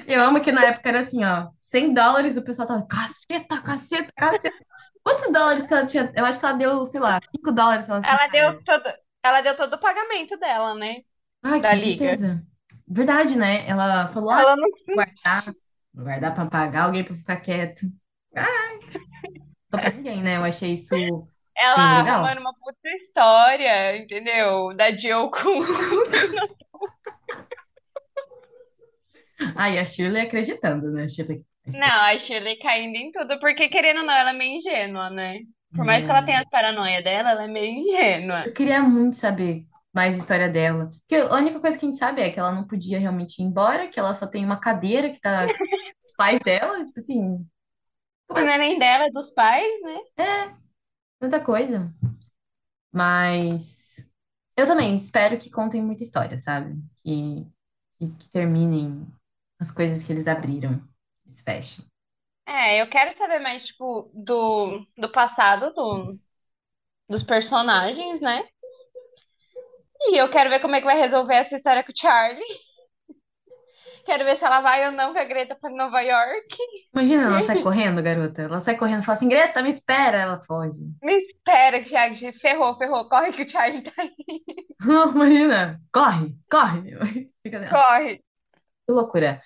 Eu 0.07 0.23
amo 0.23 0.41
que 0.41 0.53
na 0.53 0.65
época 0.65 0.89
era 0.89 1.01
assim, 1.01 1.25
ó, 1.25 1.49
100 1.61 1.95
dólares, 1.95 2.37
o 2.37 2.43
pessoal 2.43 2.69
tava, 2.69 2.87
caceta, 2.87 3.61
caceta, 3.61 4.13
caceta. 4.17 4.57
Quantos 5.03 5.33
dólares 5.33 5.67
que 5.67 5.73
ela 5.75 5.87
tinha? 5.87 6.13
Eu 6.15 6.25
acho 6.25 6.39
que 6.39 6.47
ela 6.47 6.57
deu, 6.57 6.87
sei 6.87 7.01
lá, 7.01 7.21
5 7.35 7.53
dólares. 7.53 7.89
Ela, 7.89 8.01
Ela 8.05 8.27
deu 8.29 8.63
todo, 8.65 8.93
ela 9.23 9.41
deu 9.41 9.57
todo 9.57 9.75
o 9.75 9.79
pagamento 9.81 10.37
dela, 10.39 10.75
né? 10.75 10.97
Ai, 11.43 11.61
da 11.61 11.75
liga. 11.75 12.05
certeza. 12.05 12.43
Verdade, 12.89 13.37
né? 13.37 13.69
Ela 13.69 14.09
falou, 14.09 14.31
ah, 14.31 14.41
Ela 14.41 14.57
não. 14.57 14.69
vou 14.87 14.95
guardar, 14.95 15.45
vou 15.95 16.05
guardar 16.05 16.35
pra 16.35 16.47
pagar 16.47 16.85
alguém 16.85 17.05
pra 17.05 17.17
ficar 17.17 17.37
quieto. 17.37 17.87
Ai, 18.35 18.79
tô 19.71 19.79
pra 19.79 19.91
ninguém, 19.91 20.23
né? 20.23 20.37
Eu 20.37 20.45
achei 20.45 20.73
isso 20.73 20.95
Ela 21.59 21.99
legal. 21.99 22.17
arrumando 22.17 22.41
uma 22.41 22.53
puta 22.55 22.89
história, 23.01 23.97
entendeu? 23.97 24.75
Da 24.77 24.91
Jill 24.93 25.31
com. 25.31 25.59
Ai, 29.55 29.79
a 29.79 29.85
Shirley 29.85 30.23
acreditando, 30.23 30.91
né? 30.91 31.05
A 31.05 31.09
Shirley... 31.09 31.45
Não, 31.67 31.87
a 31.87 32.19
Shirley 32.19 32.59
caindo 32.59 32.97
em 32.97 33.11
tudo, 33.11 33.39
porque 33.39 33.69
querendo 33.69 34.01
ou 34.01 34.07
não, 34.07 34.15
ela 34.15 34.31
é 34.31 34.33
meio 34.33 34.59
ingênua, 34.59 35.11
né? 35.11 35.41
Por 35.75 35.85
mais 35.85 36.05
que 36.05 36.11
ela 36.11 36.23
tenha 36.23 36.41
as 36.41 36.49
paranoias 36.49 37.05
dela, 37.05 37.33
ela 37.33 37.45
é 37.45 37.49
meio 37.49 37.81
ingênua. 37.81 38.45
Eu 38.47 38.55
queria 38.55 38.83
muito 38.83 39.17
saber 39.17 39.67
mais 39.93 40.15
a 40.15 40.19
história 40.19 40.49
dela. 40.49 40.89
Porque 41.01 41.17
a 41.17 41.35
única 41.35 41.61
coisa 41.61 41.79
que 41.79 41.85
a 41.85 41.89
gente 41.89 41.99
sabe 41.99 42.23
é 42.23 42.31
que 42.31 42.39
ela 42.39 42.53
não 42.53 42.67
podia 42.67 42.99
realmente 42.99 43.41
ir 43.41 43.45
embora, 43.45 43.89
que 43.89 43.99
ela 43.99 44.15
só 44.15 44.27
tem 44.27 44.45
uma 44.45 44.61
cadeira 44.61 45.11
que 45.11 45.21
tá 45.21 45.47
os 46.05 46.13
pais 46.17 46.41
dela, 46.41 46.83
tipo 46.83 46.99
assim, 46.99 47.47
Não 48.29 48.39
é 48.39 48.59
nem 48.59 48.79
dela, 48.79 49.07
é 49.07 49.11
dos 49.11 49.31
pais, 49.31 49.69
né? 49.83 50.57
Tanta 51.27 51.45
coisa. 51.45 51.93
Mas 52.93 53.97
eu 54.57 54.67
também 54.67 54.95
espero 54.95 55.39
que 55.39 55.51
contem 55.51 55.83
muita 55.83 56.03
história, 56.03 56.39
sabe? 56.39 56.75
Que, 57.03 57.47
que, 57.99 58.15
que 58.17 58.29
terminem 58.31 59.07
as 59.61 59.71
coisas 59.71 60.03
que 60.03 60.13
eles 60.13 60.27
abriram, 60.27 60.81
eles 61.27 61.41
fechem. 61.41 61.85
É, 62.47 62.81
eu 62.81 62.89
quero 62.89 63.17
saber 63.17 63.41
mais, 63.41 63.65
tipo, 63.65 64.11
do, 64.15 64.87
do 64.97 65.11
passado 65.11 65.75
do, 65.75 66.19
dos 67.09 67.23
personagens, 67.23 68.21
né? 68.21 68.47
E 70.01 70.17
eu 70.21 70.31
quero 70.31 70.49
ver 70.51 70.61
como 70.61 70.77
é 70.77 70.81
que 70.81 70.87
vai 70.87 70.97
resolver 70.97 71.35
essa 71.35 71.57
história 71.57 71.83
com 71.83 71.91
o 71.91 71.97
Charlie. 71.97 72.45
Quero 74.07 74.25
ver 74.25 74.37
se 74.37 74.45
ela 74.45 74.61
vai 74.61 74.87
ou 74.87 74.93
não 74.93 75.13
com 75.13 75.19
a 75.19 75.25
Greta 75.25 75.57
pra 75.57 75.69
Nova 75.69 76.01
York. 76.01 76.57
Imagina, 76.95 77.25
ela 77.25 77.43
sai 77.43 77.61
correndo, 77.61 78.03
garota. 78.03 78.43
Ela 78.43 78.61
sai 78.61 78.77
correndo 78.77 79.03
e 79.03 79.05
fala 79.05 79.17
assim, 79.17 79.29
Greta, 79.29 79.63
me 79.63 79.69
espera. 79.69 80.19
Ela 80.19 80.41
foge. 80.45 80.81
Me 81.03 81.17
espera, 81.17 81.85
Charlie. 81.85 82.33
Ferrou, 82.35 82.79
ferrou. 82.79 83.09
Corre 83.09 83.33
que 83.33 83.43
o 83.43 83.49
Charlie 83.49 83.83
tá 83.83 83.93
aí. 83.99 84.15
Imagina, 84.81 85.81
corre, 85.93 86.35
corre. 86.49 86.97
Corre. 87.71 88.23
Que 88.87 88.93
loucura. 88.93 89.43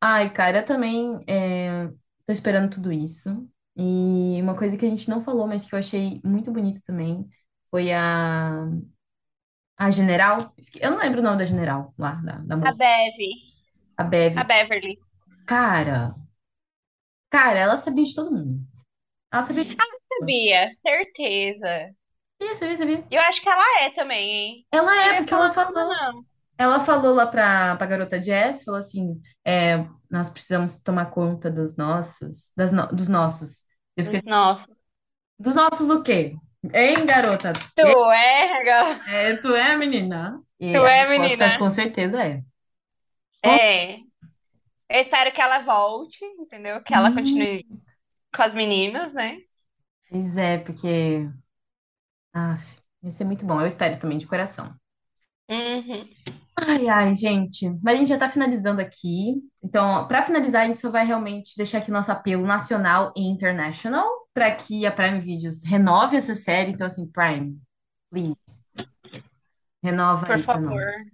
Ai, 0.00 0.32
cara, 0.32 0.58
eu 0.58 0.64
também 0.64 1.18
é, 1.26 1.86
tô 2.26 2.32
esperando 2.32 2.70
tudo 2.70 2.92
isso. 2.92 3.48
E 3.76 4.40
uma 4.42 4.56
coisa 4.56 4.76
que 4.76 4.84
a 4.84 4.88
gente 4.88 5.08
não 5.08 5.22
falou, 5.22 5.46
mas 5.46 5.64
que 5.66 5.74
eu 5.74 5.78
achei 5.78 6.20
muito 6.24 6.52
bonita 6.52 6.80
também, 6.86 7.26
foi 7.70 7.92
a, 7.92 8.66
a 9.78 9.90
general. 9.90 10.54
Eu 10.80 10.90
não 10.92 10.98
lembro 10.98 11.20
o 11.20 11.22
nome 11.22 11.38
da 11.38 11.44
general 11.44 11.94
lá, 11.98 12.14
da, 12.16 12.38
da 12.38 12.54
A 12.54 12.58
moça. 12.58 12.82
A 14.02 14.04
Bev. 14.04 14.36
A 14.36 14.44
Beverly. 14.44 14.98
Cara, 15.46 16.14
cara, 17.30 17.58
ela 17.58 17.76
sabia 17.76 18.04
de 18.04 18.14
todo 18.14 18.30
mundo. 18.32 18.64
Ela 19.32 19.42
sabia 19.44 19.64
de 19.64 19.76
Sabia, 20.18 20.70
certeza. 20.74 21.94
Sabia, 22.40 22.54
sabia, 22.56 22.76
sabia. 22.76 23.06
Eu 23.10 23.20
acho 23.22 23.40
que 23.42 23.48
ela 23.48 23.82
é 23.84 23.90
também, 23.92 24.30
hein? 24.30 24.66
Ela 24.70 24.94
é, 24.96 25.04
Queria 25.04 25.18
porque 25.20 25.34
ela 25.34 25.50
falou. 25.52 25.74
não. 25.88 26.24
Ela 26.58 26.80
falou 26.84 27.14
lá 27.14 27.26
pra, 27.26 27.76
pra 27.76 27.86
garota 27.86 28.22
Jess, 28.22 28.64
falou 28.64 28.78
assim, 28.78 29.20
é, 29.44 29.78
nós 30.10 30.30
precisamos 30.30 30.80
tomar 30.82 31.06
conta 31.10 31.50
dos 31.50 31.76
nossos, 31.76 32.52
das 32.56 32.72
no- 32.72 32.86
dos 32.88 33.08
nossos. 33.08 33.64
Eu 33.96 34.04
fiquei 34.04 34.18
assim, 34.18 34.26
Nossa. 34.28 34.66
dos 35.38 35.54
nossos 35.56 35.90
o 35.90 36.02
quê? 36.02 36.34
Hein, 36.72 37.06
garota? 37.06 37.52
Tu 37.76 37.82
é, 38.12 38.64
gal- 38.64 39.00
É, 39.06 39.36
tu 39.36 39.54
é, 39.54 39.76
menina? 39.76 40.40
E 40.60 40.72
Tu 40.72 40.78
a 40.78 40.90
é, 40.90 41.04
resposta 41.04 41.08
menina? 41.08 41.58
com 41.58 41.70
certeza 41.70 42.22
é. 42.24 42.42
É. 43.44 43.96
Eu 44.88 45.00
espero 45.00 45.32
que 45.32 45.40
ela 45.40 45.60
volte, 45.60 46.24
entendeu? 46.24 46.82
Que 46.84 46.94
ela 46.94 47.10
Hum. 47.10 47.14
continue 47.14 47.66
com 48.34 48.42
as 48.42 48.54
meninas, 48.54 49.12
né? 49.14 49.38
Pois 50.08 50.36
é, 50.36 50.58
porque... 50.58 51.28
Ah, 52.34 52.58
vai 53.02 53.10
ser 53.10 53.24
muito 53.24 53.44
bom. 53.46 53.60
Eu 53.60 53.66
espero 53.66 53.98
também, 53.98 54.18
de 54.18 54.26
coração. 54.26 54.74
Uhum. 55.48 56.08
Ai, 56.56 56.88
ai, 56.88 57.14
gente. 57.14 57.68
Mas 57.82 57.94
a 57.94 57.98
gente 57.98 58.08
já 58.08 58.18
tá 58.18 58.28
finalizando 58.28 58.80
aqui. 58.80 59.34
Então, 59.62 60.06
para 60.08 60.22
finalizar, 60.22 60.62
a 60.64 60.68
gente 60.68 60.80
só 60.80 60.90
vai 60.90 61.04
realmente 61.06 61.56
deixar 61.56 61.78
aqui 61.78 61.90
nosso 61.90 62.12
apelo 62.12 62.46
nacional 62.46 63.12
e 63.16 63.22
international 63.22 64.06
para 64.34 64.54
que 64.54 64.86
a 64.86 64.92
Prime 64.92 65.20
Videos 65.20 65.62
renove 65.64 66.16
essa 66.16 66.34
série. 66.34 66.72
Então, 66.72 66.86
assim, 66.86 67.06
Prime, 67.06 67.58
please, 68.10 68.36
renova 69.82 70.26
Por 70.26 70.36
aí 70.36 70.42
pra 70.42 70.54
favor. 70.54 70.70
nós. 70.70 71.12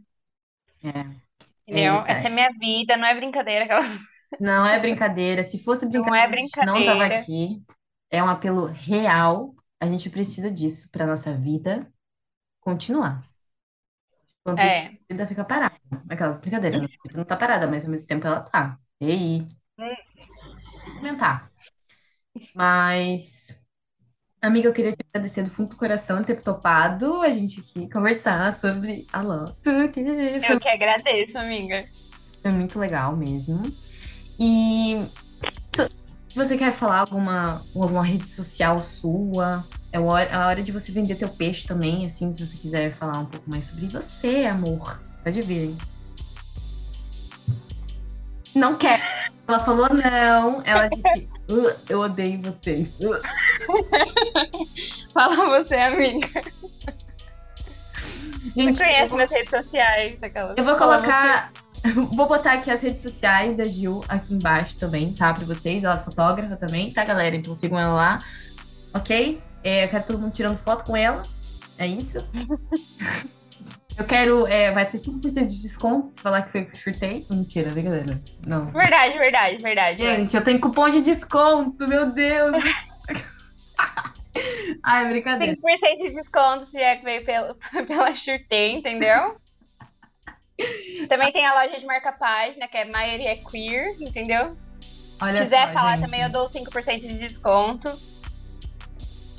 É. 0.82 1.27
Entendeu? 1.68 1.96
É, 2.06 2.12
Essa 2.12 2.28
é 2.28 2.30
minha 2.30 2.50
vida, 2.58 2.96
não 2.96 3.06
é 3.06 3.14
brincadeira. 3.14 3.64
aquela- 3.64 3.98
Não 4.40 4.66
é 4.66 4.80
brincadeira. 4.80 5.42
Se 5.44 5.62
fosse 5.62 5.84
Não 5.84 5.92
brincadeira, 5.92 6.26
é 6.26 6.28
a 6.34 6.36
gente 6.42 6.66
não 6.66 6.84
tava 6.84 7.04
aqui. 7.06 7.62
É 8.10 8.22
um 8.22 8.28
apelo 8.28 8.66
real. 8.66 9.54
A 9.80 9.86
gente 9.86 10.10
precisa 10.10 10.50
disso 10.50 10.90
para 10.90 11.06
nossa 11.06 11.32
vida 11.34 11.86
continuar. 12.60 13.22
Enquanto 14.40 14.64
isso, 14.66 14.76
É. 14.76 14.86
a 14.86 14.92
vida 15.10 15.26
fica 15.26 15.44
parada. 15.44 15.76
Aquelas 16.10 16.38
brincadeiras, 16.38 16.78
a 16.80 16.86
vida 16.86 17.16
não 17.18 17.24
tá 17.24 17.36
parada, 17.36 17.66
mas 17.66 17.84
ao 17.84 17.90
mesmo 17.90 18.08
tempo 18.08 18.26
ela 18.26 18.40
tá. 18.40 18.78
E 19.00 19.10
aí? 19.10 19.46
Comentar. 20.96 21.50
Mas, 22.54 23.60
amiga, 24.40 24.68
eu 24.68 24.72
queria 24.72 24.92
te 24.92 24.98
agradecer 25.12 25.42
do 25.42 25.50
fundo 25.50 25.70
do 25.70 25.76
coração 25.76 26.22
ter 26.22 26.40
topado 26.40 27.22
a 27.22 27.30
gente 27.30 27.60
aqui 27.60 27.90
conversar 27.90 28.52
sobre 28.54 29.06
a 29.12 29.20
Lotus. 29.20 29.56
que 29.92 30.04
Foi, 30.04 30.54
Eu 30.54 30.60
que 30.60 30.68
agradeço, 30.68 31.38
amiga. 31.38 31.86
foi 32.42 32.52
muito 32.52 32.78
legal 32.78 33.16
mesmo. 33.16 33.62
E 34.38 35.06
se 35.74 36.34
você 36.34 36.56
quer 36.56 36.72
falar 36.72 37.00
alguma, 37.00 37.62
alguma 37.74 38.04
rede 38.04 38.28
social 38.28 38.80
sua, 38.80 39.66
é 39.92 39.98
a 39.98 40.00
hora, 40.00 40.36
a 40.36 40.46
hora 40.46 40.62
de 40.62 40.70
você 40.70 40.92
vender 40.92 41.16
teu 41.16 41.28
peixe 41.28 41.66
também, 41.66 42.06
assim, 42.06 42.32
se 42.32 42.44
você 42.44 42.56
quiser 42.56 42.92
falar 42.92 43.18
um 43.18 43.26
pouco 43.26 43.50
mais 43.50 43.66
sobre 43.66 43.88
você, 43.88 44.44
amor. 44.44 45.00
Pode 45.24 45.40
vir, 45.42 45.64
hein? 45.64 45.78
Não 48.54 48.76
quer. 48.76 49.30
Ela 49.46 49.60
falou 49.60 49.88
não. 49.92 50.62
Ela 50.64 50.88
disse, 50.88 51.28
"Uh, 51.48 51.74
eu 51.88 52.00
odeio 52.00 52.40
vocês. 52.42 52.94
Uh." 53.00 53.18
Fala 55.12 55.58
você, 55.58 55.74
amiga. 55.76 56.42
Gente, 58.56 58.76
Você 58.78 58.84
conhece 58.84 59.08
vou, 59.08 59.16
minhas 59.16 59.30
redes 59.30 59.50
sociais, 59.50 60.18
aquela. 60.22 60.54
eu 60.56 60.64
vou 60.64 60.76
colocar. 60.76 61.52
Vou 61.94 62.26
botar 62.26 62.54
aqui 62.54 62.72
as 62.72 62.80
redes 62.80 63.04
sociais 63.04 63.56
da 63.56 63.62
Gil 63.62 64.02
aqui 64.08 64.34
embaixo 64.34 64.76
também, 64.76 65.12
tá? 65.12 65.32
Pra 65.32 65.44
vocês. 65.44 65.84
Ela 65.84 65.94
é 65.94 66.02
fotógrafa 66.02 66.56
também, 66.56 66.92
tá, 66.92 67.04
galera? 67.04 67.36
Então 67.36 67.54
sigam 67.54 67.78
ela 67.78 67.92
lá, 67.92 68.18
ok? 68.92 69.40
É, 69.62 69.84
eu 69.84 69.88
quero 69.88 70.04
todo 70.04 70.18
mundo 70.18 70.32
tirando 70.32 70.56
foto 70.58 70.84
com 70.84 70.96
ela. 70.96 71.22
É 71.78 71.86
isso. 71.86 72.18
Eu 73.98 74.04
quero. 74.04 74.46
é, 74.46 74.70
vai 74.70 74.88
ter 74.88 74.98
5% 74.98 75.48
de 75.48 75.60
desconto 75.60 76.08
se 76.08 76.20
falar 76.20 76.42
que 76.42 76.52
foi 76.52 76.68
chutei. 76.74 77.26
Mentira, 77.30 77.70
brincadeira. 77.70 78.20
Não. 78.46 78.70
Verdade, 78.70 79.18
verdade, 79.18 79.62
verdade. 79.62 80.02
Gente, 80.02 80.36
eu 80.36 80.44
tenho 80.44 80.60
cupom 80.60 80.88
de 80.88 81.00
desconto, 81.02 81.86
meu 81.88 82.12
Deus. 82.12 82.54
Ai, 84.84 85.08
brincadeira. 85.08 85.56
5% 85.56 85.58
de 86.02 86.10
desconto 86.14 86.66
se 86.66 86.78
é 86.78 86.96
que 86.96 87.04
veio 87.04 87.24
pelo, 87.24 87.54
pela 87.86 88.14
Shurtei, 88.14 88.72
entendeu? 88.76 89.36
Também 91.08 91.32
tem 91.32 91.46
a 91.46 91.54
loja 91.54 91.78
de 91.78 91.86
marca 91.86 92.12
página, 92.12 92.66
que 92.68 92.76
é 92.76 92.84
Maioria 92.84 93.36
Queer, 93.44 93.96
entendeu? 94.00 94.56
Olha 95.20 95.38
Se 95.38 95.42
quiser 95.44 95.68
só, 95.68 95.72
falar 95.72 95.96
gente. 95.96 96.04
também, 96.04 96.22
eu 96.22 96.30
dou 96.30 96.48
5% 96.48 97.00
de 97.00 97.18
desconto. 97.18 97.98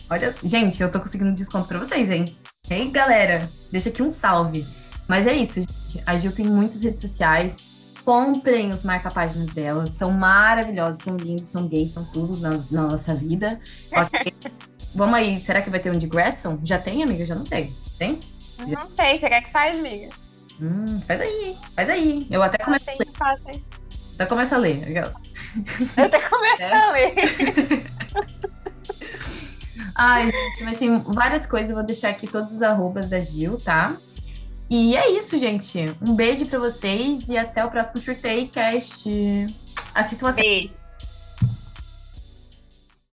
Olha, 0.10 0.36
gente, 0.44 0.82
eu 0.82 0.92
tô 0.92 1.00
conseguindo 1.00 1.34
desconto 1.34 1.68
pra 1.68 1.80
vocês, 1.80 2.10
hein? 2.10 2.38
Ei, 2.70 2.90
galera, 2.92 3.50
deixa 3.72 3.90
aqui 3.90 4.02
um 4.04 4.12
salve. 4.14 4.66
Mas 5.08 5.26
é 5.26 5.34
isso, 5.34 5.60
gente. 5.62 6.04
A 6.06 6.18
Gil 6.18 6.32
tem 6.32 6.46
muitas 6.46 6.82
redes 6.82 7.02
sociais. 7.02 7.68
Comprem 8.06 8.72
os 8.72 8.84
marca-páginas 8.84 9.50
dela. 9.50 9.86
São 9.88 10.12
maravilhosos, 10.12 11.04
são 11.04 11.18
lindos, 11.18 11.48
são 11.50 11.68
gays, 11.68 11.92
são 11.92 12.06
tudo 12.06 12.38
na, 12.38 12.58
na 12.72 12.88
nossa 12.88 13.14
vida. 13.16 13.60
Ok? 13.92 14.34
Vamos 14.96 15.16
aí, 15.20 15.44
será 15.44 15.62
que 15.62 15.70
vai 15.70 15.80
ter 15.80 15.92
um 15.94 15.98
de 16.00 16.08
Gretson? 16.08 16.60
Já 16.64 16.80
tem, 16.80 17.04
amiga? 17.04 17.24
Já 17.24 17.36
não 17.36 17.44
sei. 17.44 17.72
Tem? 18.00 18.20
Não 18.68 18.90
sei, 18.92 19.18
você 19.18 19.30
quer 19.30 19.44
que 19.44 19.52
faz, 19.52 19.78
amiga? 19.78 20.10
Hum, 20.60 21.00
faz 21.08 21.22
aí, 21.22 21.56
faz 21.76 21.90
aí. 21.90 22.28
Eu 22.30 22.42
até 22.42 22.58
começo, 22.64 22.86
que 22.86 23.06
fazer. 23.18 23.64
até 24.16 24.26
começo 24.26 24.56
a 24.56 24.58
ler. 24.58 24.92
Eu 24.92 26.04
até 26.06 26.20
começo 26.28 26.62
É? 26.64 26.74
a 26.74 26.92
ler. 26.92 27.14
Ai, 30.02 30.32
gente, 30.32 30.64
mas 30.64 30.78
tem 30.78 30.98
várias 31.08 31.46
coisas. 31.46 31.72
Eu 31.72 31.76
vou 31.76 31.86
deixar 31.86 32.08
aqui 32.08 32.26
todos 32.26 32.54
os 32.54 32.62
arrobas 32.62 33.06
da 33.08 33.20
Gil, 33.20 33.58
tá? 33.58 33.98
E 34.70 34.96
é 34.96 35.12
isso, 35.12 35.38
gente. 35.38 35.94
Um 36.02 36.16
beijo 36.16 36.46
pra 36.46 36.58
vocês 36.58 37.28
e 37.28 37.38
até 37.38 37.66
o 37.66 37.70
próximo 37.70 38.02
Shortei 38.02 38.48
Cast. 38.48 39.10
Assistam 39.94 40.30
a 40.30 40.32
série. 40.32 40.72